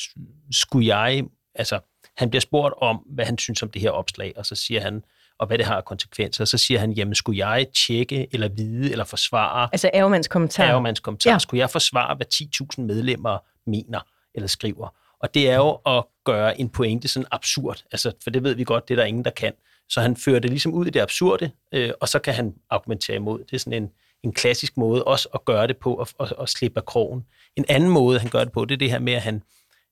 skulle 0.51 0.97
jeg, 0.97 1.25
altså, 1.55 1.81
han 2.17 2.31
bliver 2.31 2.41
spurgt 2.41 2.75
om, 2.81 2.97
hvad 2.97 3.25
han 3.25 3.39
synes 3.39 3.63
om 3.63 3.71
det 3.71 3.83
her 3.83 3.91
opslag, 3.91 4.33
og 4.37 4.47
så 4.47 4.55
siger 4.55 4.81
han, 4.81 5.03
og 5.39 5.47
hvad 5.47 5.59
det 5.59 5.67
har 5.67 5.77
af 5.77 5.85
konsekvenser. 5.85 6.45
Så 6.45 6.59
siger 6.59 6.81
han, 6.81 6.93
jamen 6.93 7.15
skulle 7.15 7.47
jeg 7.49 7.67
tjekke, 7.87 8.27
eller 8.33 8.49
vide, 8.49 8.93
eller 8.93 9.05
forsvare... 9.05 9.69
Altså 9.73 9.91
Ærgemands 9.95 10.29
kommentar. 10.29 10.65
Ærgemands 10.65 11.01
kommentar. 11.01 11.31
Ja. 11.31 11.39
Skulle 11.39 11.61
jeg 11.61 11.71
forsvare, 11.71 12.15
hvad 12.15 12.27
10.000 12.35 12.83
medlemmer 12.83 13.39
mener 13.71 14.01
eller 14.35 14.49
skriver? 14.49 14.89
Og 15.21 15.35
det 15.35 15.51
er 15.51 15.57
jo 15.57 15.71
at 15.71 16.05
gøre 16.25 16.61
en 16.61 16.69
pointe 16.69 17.09
sådan 17.09 17.27
absurd, 17.31 17.85
altså, 17.93 18.13
for 18.23 18.31
det 18.31 18.43
ved 18.43 18.55
vi 18.55 18.65
godt, 18.65 18.89
det 18.89 18.95
er 18.95 18.97
der 18.97 19.05
ingen, 19.05 19.25
der 19.25 19.31
kan. 19.31 19.53
Så 19.89 20.01
han 20.01 20.17
fører 20.17 20.39
det 20.39 20.51
ligesom 20.51 20.73
ud 20.73 20.87
i 20.87 20.91
det 20.91 21.01
absurde, 21.01 21.51
øh, 21.73 21.91
og 22.01 22.09
så 22.09 22.19
kan 22.19 22.35
han 22.35 22.55
argumentere 22.71 23.17
imod. 23.17 23.39
Det 23.39 23.53
er 23.53 23.59
sådan 23.59 23.83
en, 23.83 23.91
en 24.25 24.33
klassisk 24.33 24.77
måde 24.77 25.05
også 25.05 25.29
at 25.35 25.45
gøre 25.45 25.67
det 25.67 25.77
på, 25.77 25.95
at, 25.95 26.13
og, 26.19 26.29
og 26.39 26.49
slippe 26.49 26.81
af 26.81 26.85
krogen. 26.85 27.25
En 27.57 27.65
anden 27.69 27.91
måde, 27.91 28.19
han 28.19 28.31
gør 28.31 28.45
det 28.45 28.53
på, 28.53 28.65
det 28.65 28.75
er 28.75 28.79
det 28.79 28.91
her 28.91 28.99
med, 28.99 29.13
at 29.13 29.23
han, 29.23 29.43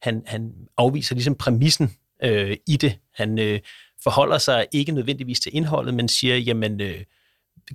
han, 0.03 0.23
han 0.27 0.53
afviser 0.77 1.15
ligesom 1.15 1.35
præmissen 1.35 1.97
øh, 2.23 2.57
i 2.67 2.77
det. 2.77 2.99
Han 3.15 3.39
øh, 3.39 3.61
forholder 4.03 4.39
sig 4.39 4.67
ikke 4.73 4.93
nødvendigvis 4.93 5.41
til 5.41 5.57
indholdet, 5.57 5.95
men 5.95 6.09
siger, 6.09 6.37
jamen, 6.37 6.81
øh, 6.81 7.05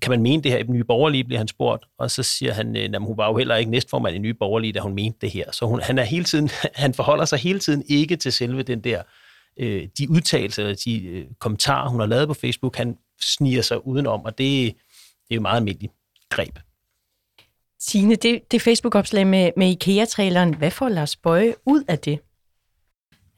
kan 0.02 0.10
man 0.12 0.22
mene 0.22 0.44
det 0.44 0.52
her 0.52 0.60
i 0.60 0.64
den 0.64 0.74
Nye 0.74 0.84
Borgerlige, 0.84 1.24
bliver 1.24 1.38
han 1.38 1.48
spurgt, 1.48 1.86
og 1.98 2.12
så 2.12 2.24
siger 2.24 2.54
han, 2.54 2.76
øh, 2.76 2.82
jamen, 2.82 3.08
hun 3.08 3.18
var 3.18 3.28
jo 3.28 3.38
heller 3.38 3.56
ikke 3.56 3.72
næstformand 3.72 4.16
i 4.16 4.20
Nye 4.20 4.34
Borgerlige, 4.34 4.74
da 4.74 4.80
hun 4.80 4.94
mente 4.94 5.18
det 5.22 5.32
her. 5.32 5.52
Så 5.52 5.66
hun, 5.66 5.82
han, 5.82 6.00
er 6.00 6.04
hele 6.04 6.26
tiden, 6.26 6.50
han 6.76 6.94
forholder 6.94 7.26
sig 7.26 7.40
hele 7.40 7.60
tiden 7.60 7.84
ikke 7.88 8.16
til 8.16 8.32
selve 8.32 8.64
den 8.64 8.84
der, 8.84 9.04
øh, 9.58 9.88
de 9.98 10.10
udtalelser, 10.10 10.64
eller 10.64 10.82
de 10.86 11.06
øh, 11.06 11.26
kommentarer, 11.40 11.90
hun 11.90 12.00
har 12.00 12.08
lavet 12.08 12.28
på 12.28 12.34
Facebook, 12.34 12.76
han 12.76 12.98
sniger 13.22 13.62
sig 13.62 13.88
udenom, 13.88 14.26
og 14.26 14.38
det, 14.38 14.66
det 15.28 15.32
er 15.32 15.36
jo 15.36 15.42
meget 15.42 15.58
almindeligt 15.58 15.94
greb. 16.32 16.60
Signe, 17.80 18.16
det, 18.16 18.52
det 18.52 18.62
Facebook-opslag 18.62 19.28
med, 19.28 19.52
med 19.58 19.68
IKEA-traileren, 19.68 20.54
hvad 20.54 20.72
får 20.72 20.90
Lars 20.90 21.16
Bøje 21.16 21.54
ud 21.66 21.84
af 21.88 22.00
det? 22.00 22.20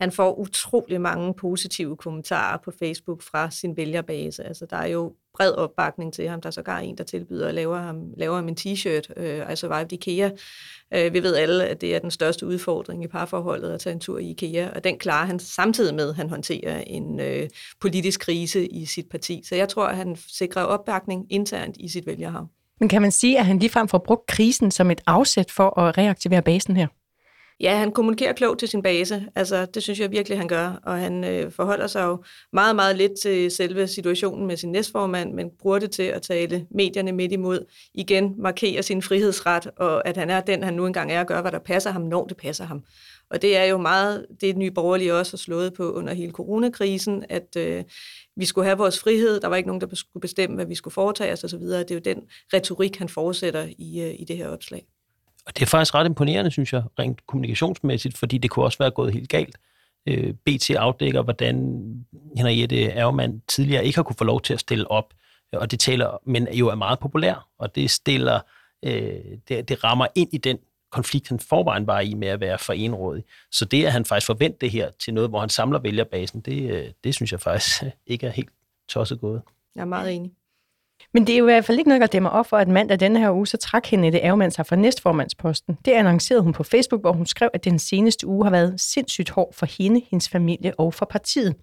Han 0.02 0.12
får 0.12 0.40
utrolig 0.40 1.02
mange 1.02 1.34
positive 1.34 1.98
kommentarer 1.98 2.58
på 2.58 2.72
Facebook 2.80 3.22
fra 3.22 3.52
sin 3.52 3.78
vælgerbase. 3.78 4.44
Altså, 4.44 4.66
der 4.70 4.78
er 4.78 4.88
jo 4.88 5.14
bred 5.34 5.52
opbakning 5.52 6.14
til 6.14 6.28
ham. 6.28 6.42
Der 6.42 6.48
er 6.48 6.52
sågar 6.52 6.80
en, 6.80 6.98
der 6.98 7.04
tilbyder 7.04 7.48
at 7.48 7.54
lave 7.54 7.78
ham, 7.78 8.14
lave 8.18 8.36
ham 8.36 8.48
en 8.48 8.58
t-shirt, 8.60 9.20
øh, 9.22 9.52
I 9.54 9.56
survived 9.56 9.92
IKEA. 9.94 10.30
Øh, 10.94 11.14
vi 11.14 11.24
ved 11.24 11.36
alle, 11.36 11.68
at 11.68 11.82
det 11.82 11.96
er 11.96 12.00
den 12.00 12.12
største 12.12 12.46
udfordring 12.46 13.04
i 13.04 13.08
parforholdet 13.08 13.70
at 13.70 13.80
tage 13.80 13.94
en 13.94 14.00
tur 14.00 14.20
i 14.20 14.30
IKEA, 14.30 14.70
og 14.76 14.84
den 14.84 14.98
klarer 15.00 15.26
han 15.26 15.40
samtidig 15.40 15.96
med, 15.96 16.10
at 16.10 16.16
han 16.16 16.30
håndterer 16.30 16.80
en 16.88 17.20
øh, 17.20 17.50
politisk 17.80 18.20
krise 18.20 18.68
i 18.68 18.86
sit 18.86 19.10
parti. 19.10 19.42
Så 19.46 19.56
jeg 19.56 19.70
tror, 19.70 19.86
at 19.86 19.98
han 19.98 20.16
sikrer 20.28 20.64
opbakning 20.64 21.26
internt 21.30 21.78
i 21.80 21.90
sit 21.90 22.06
vælgerhav. 22.06 22.48
Men 22.80 22.89
kan 22.89 23.01
man 23.01 23.12
sige, 23.12 23.39
at 23.39 23.46
han 23.46 23.60
ligefrem 23.60 23.88
får 23.88 23.98
brugt 23.98 24.27
krisen 24.27 24.72
som 24.72 24.92
et 24.92 25.01
afsæt 25.08 25.51
for 25.51 25.80
at 25.80 25.98
reaktivere 25.98 26.42
basen 26.42 26.77
her? 26.77 26.88
Ja, 27.60 27.77
han 27.77 27.92
kommunikerer 27.92 28.34
klogt 28.34 28.60
til 28.60 28.68
sin 28.68 28.82
base. 28.82 29.25
Altså, 29.36 29.65
det 29.65 29.84
synes 29.84 30.00
jeg 30.00 30.12
virkelig, 30.12 30.38
han 30.38 30.48
gør. 30.48 30.80
Og 30.84 31.00
han 31.00 31.24
øh, 31.24 31.51
forholder 31.51 31.88
sig 31.88 32.03
jo 32.03 32.24
meget, 32.53 32.75
meget 32.75 32.98
lidt 32.98 33.12
til 33.22 33.51
selve 33.51 33.88
situationen 33.88 34.48
med 34.48 34.58
sin 34.58 34.72
næstformand, 34.72 35.34
men 35.34 35.50
bruger 35.60 35.80
det 35.80 35.92
til 35.92 36.03
at 36.03 36.22
tale 36.22 36.65
medierne 36.72 37.12
midt 37.12 37.32
imod. 37.32 37.65
Igen 37.94 38.34
markere 38.38 38.84
sin 38.84 39.01
frihedsret, 39.01 39.68
og 39.77 40.08
at 40.08 40.18
han 40.18 40.30
er 40.30 40.42
den, 40.42 40.63
han 40.63 40.74
nu 40.74 40.86
engang 40.86 41.12
er, 41.12 41.20
og 41.20 41.27
gør, 41.27 41.42
hvad 41.42 41.51
der 41.51 41.60
passer 41.60 41.92
ham, 41.92 42.01
når 42.01 42.25
det 42.25 42.38
passer 42.38 42.65
ham. 42.65 42.84
Og 43.30 43.42
det 43.42 43.58
er 43.58 43.63
jo 43.63 43.77
meget 43.77 44.25
det, 44.42 44.58
nye 44.58 44.72
borgerlige 44.72 45.13
også 45.13 45.32
har 45.32 45.38
slået 45.38 45.74
på 45.74 45.92
under 45.92 46.13
hele 46.13 46.32
coronakrisen, 46.32 47.25
at 47.30 47.56
øh, 47.58 47.84
vi 48.36 48.46
skulle 48.46 48.66
have 48.66 48.78
vores 48.78 49.00
frihed, 49.00 49.40
der 49.40 49.48
var 49.48 49.56
ikke 49.56 49.68
nogen, 49.68 49.82
der 49.82 49.96
skulle 49.96 50.22
bestemme, 50.22 50.56
hvad 50.56 50.66
vi 50.66 50.75
skulle 50.75 50.94
foretage 50.94 51.34
os 51.34 51.44
osv. 51.44 51.60
Det 51.60 51.92
er 51.92 51.96
jo 51.96 52.02
den 52.06 52.24
retorik, 52.54 52.98
han 52.98 53.10
fortsætter 53.10 53.68
i, 53.78 54.02
øh, 54.02 54.16
i 54.20 54.25
det 54.28 54.38
her 54.38 54.48
opslag. 54.48 54.86
Og 55.46 55.56
det 55.56 55.62
er 55.62 55.66
faktisk 55.66 55.96
ret 55.96 56.06
imponerende, 56.06 56.52
synes 56.52 56.74
jeg, 56.74 56.84
rent 57.00 57.28
kommunikationsmæssigt, 57.28 58.18
fordi 58.18 58.38
det 58.38 58.52
kunne 58.52 58.66
også 58.66 58.78
være 58.78 58.92
gået 58.92 59.13
helt 59.13 59.30
galt. 59.30 59.58
Øh, 60.08 60.34
BT 60.34 60.70
afdækker, 60.70 61.22
hvordan 61.22 61.56
Henriette 62.38 62.86
Ergemann 62.86 63.42
tidligere 63.48 63.86
ikke 63.86 63.98
har 63.98 64.04
kunne 64.04 64.16
få 64.16 64.24
lov 64.24 64.42
til 64.42 64.54
at 64.54 64.60
stille 64.60 64.92
op, 64.92 65.13
og 65.54 65.72
det 65.72 65.80
taler, 65.80 66.18
men 66.25 66.48
jo 66.54 66.68
er 66.68 66.75
meget 66.75 67.00
populær, 67.00 67.48
og 67.60 67.75
det 67.75 67.92
stiller, 67.92 68.40
øh, 68.86 69.20
det, 69.48 69.70
det 69.70 69.84
rammer 69.84 70.08
ind 70.16 70.30
i 70.34 70.38
den 70.38 70.58
konflikt, 70.94 71.30
han 71.30 71.40
forvejen 71.40 71.88
var 71.88 72.00
i 72.00 72.14
med 72.14 72.28
at 72.28 72.40
være 72.40 72.58
forenrådig. 72.58 73.24
Så 73.52 73.66
det, 73.66 73.86
at 73.86 73.92
han 73.92 74.06
faktisk 74.06 74.26
forventer 74.26 74.58
det 74.62 74.72
her 74.72 74.90
til 75.04 75.14
noget, 75.14 75.30
hvor 75.30 75.40
han 75.40 75.50
samler 75.50 75.80
vælgerbasen, 75.80 76.42
det, 76.42 76.72
øh, 76.72 76.86
det 77.04 77.16
synes 77.16 77.32
jeg 77.32 77.40
faktisk 77.40 77.84
ikke 78.14 78.28
er 78.28 78.32
helt 78.32 78.50
tosset 78.90 79.20
gået. 79.20 79.42
Jeg 79.76 79.82
er 79.82 79.86
meget 79.86 80.15
enig. 80.15 80.32
Men 81.13 81.28
det 81.28 81.34
er 81.34 81.38
jo 81.38 81.48
i 81.48 81.52
hvert 81.52 81.65
fald 81.65 81.78
ikke 81.78 81.88
noget, 81.89 82.02
der 82.02 82.08
dæmmer 82.08 82.30
op 82.30 82.48
for, 82.48 82.58
at 82.58 82.67
mandag 82.67 83.00
denne 83.00 83.20
her 83.20 83.32
uge, 83.32 83.48
så 83.48 83.58
trak 83.58 83.86
hende 83.86 84.12
det 84.12 84.20
ærgermand 84.24 84.52
sig 84.52 84.65
fra 84.65 84.76
næstformandsposten. 84.76 85.78
Det 85.86 85.91
annoncerede 85.91 86.44
hun 86.44 86.54
på 86.54 86.63
Facebook, 86.63 87.02
hvor 87.02 87.12
hun 87.12 87.26
skrev, 87.26 87.50
at 87.54 87.63
den 87.65 87.80
seneste 87.80 88.28
uge 88.28 88.46
har 88.46 88.52
været 88.52 88.82
sindssygt 88.82 89.30
hård 89.30 89.54
for 89.54 89.65
hende, 89.78 90.02
hendes 90.10 90.30
familie 90.30 90.80
og 90.80 90.94
for 90.94 91.06
partiet. 91.06 91.56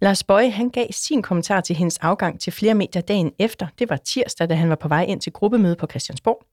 Lars 0.00 0.24
Bøje, 0.24 0.50
han 0.50 0.70
gav 0.70 0.86
sin 0.90 1.22
kommentar 1.22 1.60
til 1.60 1.76
hendes 1.76 1.98
afgang 1.98 2.40
til 2.40 2.52
flere 2.52 2.74
medier 2.74 3.02
dagen 3.02 3.32
efter. 3.38 3.66
Det 3.78 3.90
var 3.90 3.96
tirsdag, 3.96 4.48
da 4.48 4.54
han 4.54 4.68
var 4.68 4.76
på 4.76 4.88
vej 4.88 5.04
ind 5.04 5.20
til 5.20 5.32
gruppemøde 5.32 5.76
på 5.76 5.86
Christiansborg. 5.86 6.46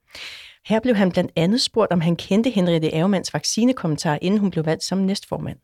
Her 0.65 0.80
blev 0.80 0.95
han 0.95 1.12
blandt 1.12 1.32
andet 1.36 1.62
spurgt, 1.62 1.91
om 1.91 2.02
han 2.02 2.15
kendte 2.15 2.50
Henriette 2.50 2.93
Ærgemanns 2.93 3.34
vaccinekommentar, 3.34 4.17
inden 4.21 4.39
hun 4.39 4.52
blev 4.52 4.65
valgt 4.65 4.84
som 4.84 4.97
næstformand. 4.97 5.58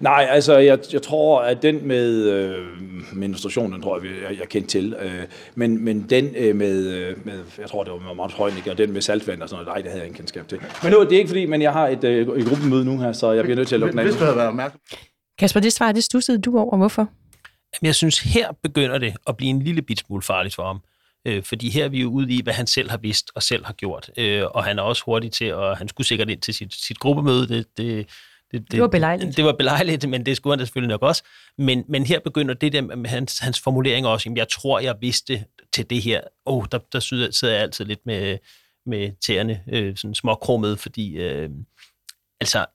Nej, 0.00 0.26
altså 0.30 0.58
jeg, 0.58 0.78
jeg 0.92 1.02
tror, 1.02 1.40
at 1.40 1.62
den 1.62 1.88
med 1.88 2.24
øh, 2.24 2.66
menstruation, 3.12 3.72
den 3.72 3.82
tror 3.82 4.00
jeg, 4.00 4.22
jeg, 4.22 4.38
jeg 4.38 4.48
kendte 4.48 4.70
til. 4.70 4.94
Øh, 5.00 5.22
men, 5.54 5.84
men 5.84 6.06
den 6.10 6.34
øh, 6.36 6.56
med, 6.56 6.86
øh, 6.86 7.26
med, 7.26 7.44
jeg 7.58 7.68
tror, 7.68 7.84
det 7.84 7.92
var 7.92 7.98
med 7.98 8.14
Magnus 8.14 8.34
Heunicke, 8.34 8.70
og 8.70 8.78
den 8.78 8.92
med 8.92 9.00
saltvand 9.00 9.42
og 9.42 9.48
sådan 9.48 9.64
noget, 9.64 9.76
nej, 9.76 9.82
det 9.82 9.90
havde 9.90 9.98
jeg 9.98 10.06
ikke 10.06 10.16
kendskab 10.16 10.48
til. 10.48 10.60
Men 10.82 10.92
nu 10.92 10.98
er 10.98 11.04
det 11.04 11.16
ikke 11.16 11.28
fordi, 11.28 11.46
men 11.46 11.62
jeg 11.62 11.72
har 11.72 11.88
et, 11.88 12.04
øh, 12.04 12.38
et 12.38 12.46
gruppemøde 12.46 12.84
nu 12.84 12.98
her, 12.98 13.12
så 13.12 13.32
jeg 13.32 13.44
bliver 13.44 13.56
nødt 13.56 13.68
til 13.68 13.74
at 13.74 13.80
lukke 13.80 13.92
den 13.92 13.98
af. 13.98 14.04
Hvis 14.04 14.16
du 14.16 14.24
havde 14.24 14.36
været 14.36 14.48
opmærksom. 14.48 14.80
Kasper, 15.38 15.60
det 15.60 15.72
svar, 15.72 15.92
det 15.92 16.04
stussede 16.04 16.38
du 16.38 16.58
over. 16.58 16.76
Hvorfor? 16.76 17.02
Jamen, 17.02 17.86
jeg 17.86 17.94
synes, 17.94 18.18
her 18.18 18.52
begynder 18.62 18.98
det 18.98 19.14
at 19.26 19.36
blive 19.36 19.50
en 19.50 19.62
lille 19.62 19.82
bit 19.82 19.98
smule 19.98 20.22
farligt 20.22 20.54
for 20.54 20.66
ham. 20.66 20.80
Øh, 21.24 21.42
fordi 21.42 21.70
her 21.70 21.84
er 21.84 21.88
vi 21.88 22.00
jo 22.00 22.08
ude 22.08 22.32
i, 22.32 22.42
hvad 22.42 22.54
han 22.54 22.66
selv 22.66 22.90
har 22.90 22.96
vidst 22.98 23.30
og 23.34 23.42
selv 23.42 23.64
har 23.64 23.72
gjort. 23.72 24.10
Øh, 24.16 24.44
og 24.46 24.64
han 24.64 24.78
er 24.78 24.82
også 24.82 25.02
hurtig 25.06 25.32
til, 25.32 25.54
og 25.54 25.76
han 25.76 25.88
skulle 25.88 26.06
sikkert 26.06 26.30
ind 26.30 26.40
til 26.40 26.54
sit, 26.54 26.74
sit 26.74 26.98
gruppemøde. 26.98 27.48
Det, 27.48 27.66
det, 27.76 28.06
det, 28.52 28.72
Det 28.72 28.80
var 28.80 28.88
belejligt. 28.88 29.36
Det 29.36 29.44
var 29.44 29.52
belejligt, 29.52 30.08
men 30.08 30.26
det 30.26 30.36
skulle 30.36 30.52
han 30.52 30.58
da 30.58 30.64
selvfølgelig 30.64 30.88
nok 30.90 31.02
også. 31.02 31.22
Men, 31.58 31.84
men 31.88 32.06
her 32.06 32.20
begynder 32.20 32.54
det 32.54 32.72
der 32.72 32.80
med 32.82 33.10
hans, 33.10 33.38
hans 33.38 33.60
formulering 33.60 34.06
også. 34.06 34.26
Jamen, 34.26 34.36
jeg 34.36 34.48
tror, 34.48 34.80
jeg 34.80 34.96
vidste 35.00 35.44
til 35.72 35.90
det 35.90 36.02
her. 36.02 36.20
Åh, 36.46 36.56
oh, 36.56 36.64
der, 36.72 36.78
der 36.92 37.00
sidder 37.00 37.54
jeg 37.54 37.62
altid 37.62 37.84
lidt 37.84 38.06
med, 38.06 38.38
med 38.86 39.10
tæerne 39.26 39.62
øh, 39.72 39.96
sådan 39.96 40.14
småkrummet, 40.14 40.78
fordi 40.78 41.12
øh, 41.12 41.50
altså, 42.40 42.66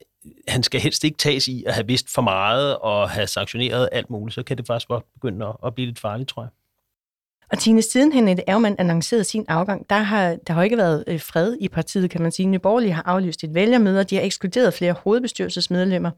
han 0.48 0.62
skal 0.62 0.80
helst 0.80 1.04
ikke 1.04 1.18
tages 1.18 1.48
i 1.48 1.64
at 1.66 1.74
have 1.74 1.86
vidst 1.86 2.14
for 2.14 2.22
meget 2.22 2.76
og 2.76 3.10
have 3.10 3.26
sanktioneret 3.26 3.88
alt 3.92 4.10
muligt. 4.10 4.34
Så 4.34 4.42
kan 4.42 4.56
det 4.56 4.66
faktisk 4.66 4.88
godt 4.88 5.04
begynde 5.14 5.46
at, 5.46 5.56
at 5.66 5.74
blive 5.74 5.86
lidt 5.86 5.98
farligt, 5.98 6.28
tror 6.28 6.42
jeg. 6.42 6.50
Og 7.52 7.58
Tine, 7.58 7.82
siden 7.82 8.12
Henriette 8.12 8.42
Ærgemann 8.48 8.76
annoncerede 8.78 9.24
sin 9.24 9.44
afgang, 9.48 9.90
der 9.90 9.96
har 9.96 10.36
der 10.46 10.52
har 10.52 10.62
ikke 10.62 10.76
været 10.76 11.04
øh, 11.06 11.20
fred 11.20 11.56
i 11.60 11.68
partiet, 11.68 12.10
kan 12.10 12.22
man 12.22 12.32
sige. 12.32 12.46
Nye 12.46 12.58
Borgerlige 12.58 12.92
har 12.92 13.02
aflyst 13.02 13.44
et 13.44 13.54
vælgermøde, 13.54 14.00
og 14.00 14.10
de 14.10 14.16
har 14.16 14.22
ekskluderet 14.22 14.74
flere 14.74 14.92
hovedbestyrelsesmedlemmer. 14.92 16.10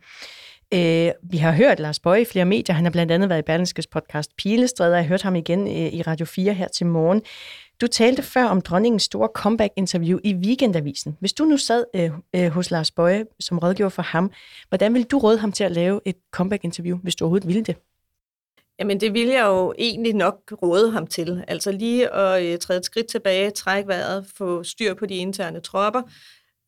Øh, 0.74 1.10
vi 1.22 1.36
har 1.36 1.52
hørt 1.52 1.80
Lars 1.80 2.00
Bøje 2.00 2.20
i 2.20 2.24
flere 2.24 2.44
medier. 2.44 2.74
Han 2.74 2.84
har 2.84 2.90
blandt 2.90 3.12
andet 3.12 3.28
været 3.28 3.38
i 3.38 3.42
Berlingskes 3.42 3.86
podcast 3.86 4.36
Pilestræder. 4.36 4.96
Jeg 4.96 5.04
har 5.04 5.08
hørt 5.08 5.22
ham 5.22 5.36
igen 5.36 5.66
øh, 5.68 5.92
i 5.92 6.02
Radio 6.02 6.26
4 6.26 6.54
her 6.54 6.68
til 6.68 6.86
morgen. 6.86 7.22
Du 7.80 7.86
talte 7.86 8.22
før 8.22 8.44
om 8.44 8.60
dronningens 8.60 9.02
store 9.02 9.28
comeback-interview 9.34 10.18
i 10.24 10.34
Weekendavisen. 10.34 11.16
Hvis 11.20 11.32
du 11.32 11.44
nu 11.44 11.56
sad 11.56 11.84
øh, 11.94 12.10
øh, 12.36 12.48
hos 12.48 12.70
Lars 12.70 12.90
Bøje 12.90 13.24
som 13.40 13.58
rådgiver 13.58 13.88
for 13.88 14.02
ham, 14.02 14.30
hvordan 14.68 14.94
ville 14.94 15.04
du 15.04 15.18
råde 15.18 15.38
ham 15.38 15.52
til 15.52 15.64
at 15.64 15.72
lave 15.72 16.00
et 16.04 16.16
comeback-interview, 16.32 16.98
hvis 17.02 17.14
du 17.14 17.24
overhovedet 17.24 17.48
ville 17.48 17.62
det? 17.62 17.76
Jamen, 18.80 19.00
det 19.00 19.14
ville 19.14 19.32
jeg 19.32 19.46
jo 19.46 19.74
egentlig 19.78 20.14
nok 20.14 20.52
råde 20.62 20.90
ham 20.90 21.06
til. 21.06 21.44
Altså 21.48 21.72
lige 21.72 22.14
at 22.14 22.44
øh, 22.44 22.58
træde 22.58 22.78
et 22.78 22.84
skridt 22.84 23.06
tilbage, 23.06 23.50
trække 23.50 23.88
vejret, 23.88 24.26
få 24.36 24.62
styr 24.62 24.94
på 24.94 25.06
de 25.06 25.14
interne 25.14 25.60
tropper, 25.60 26.02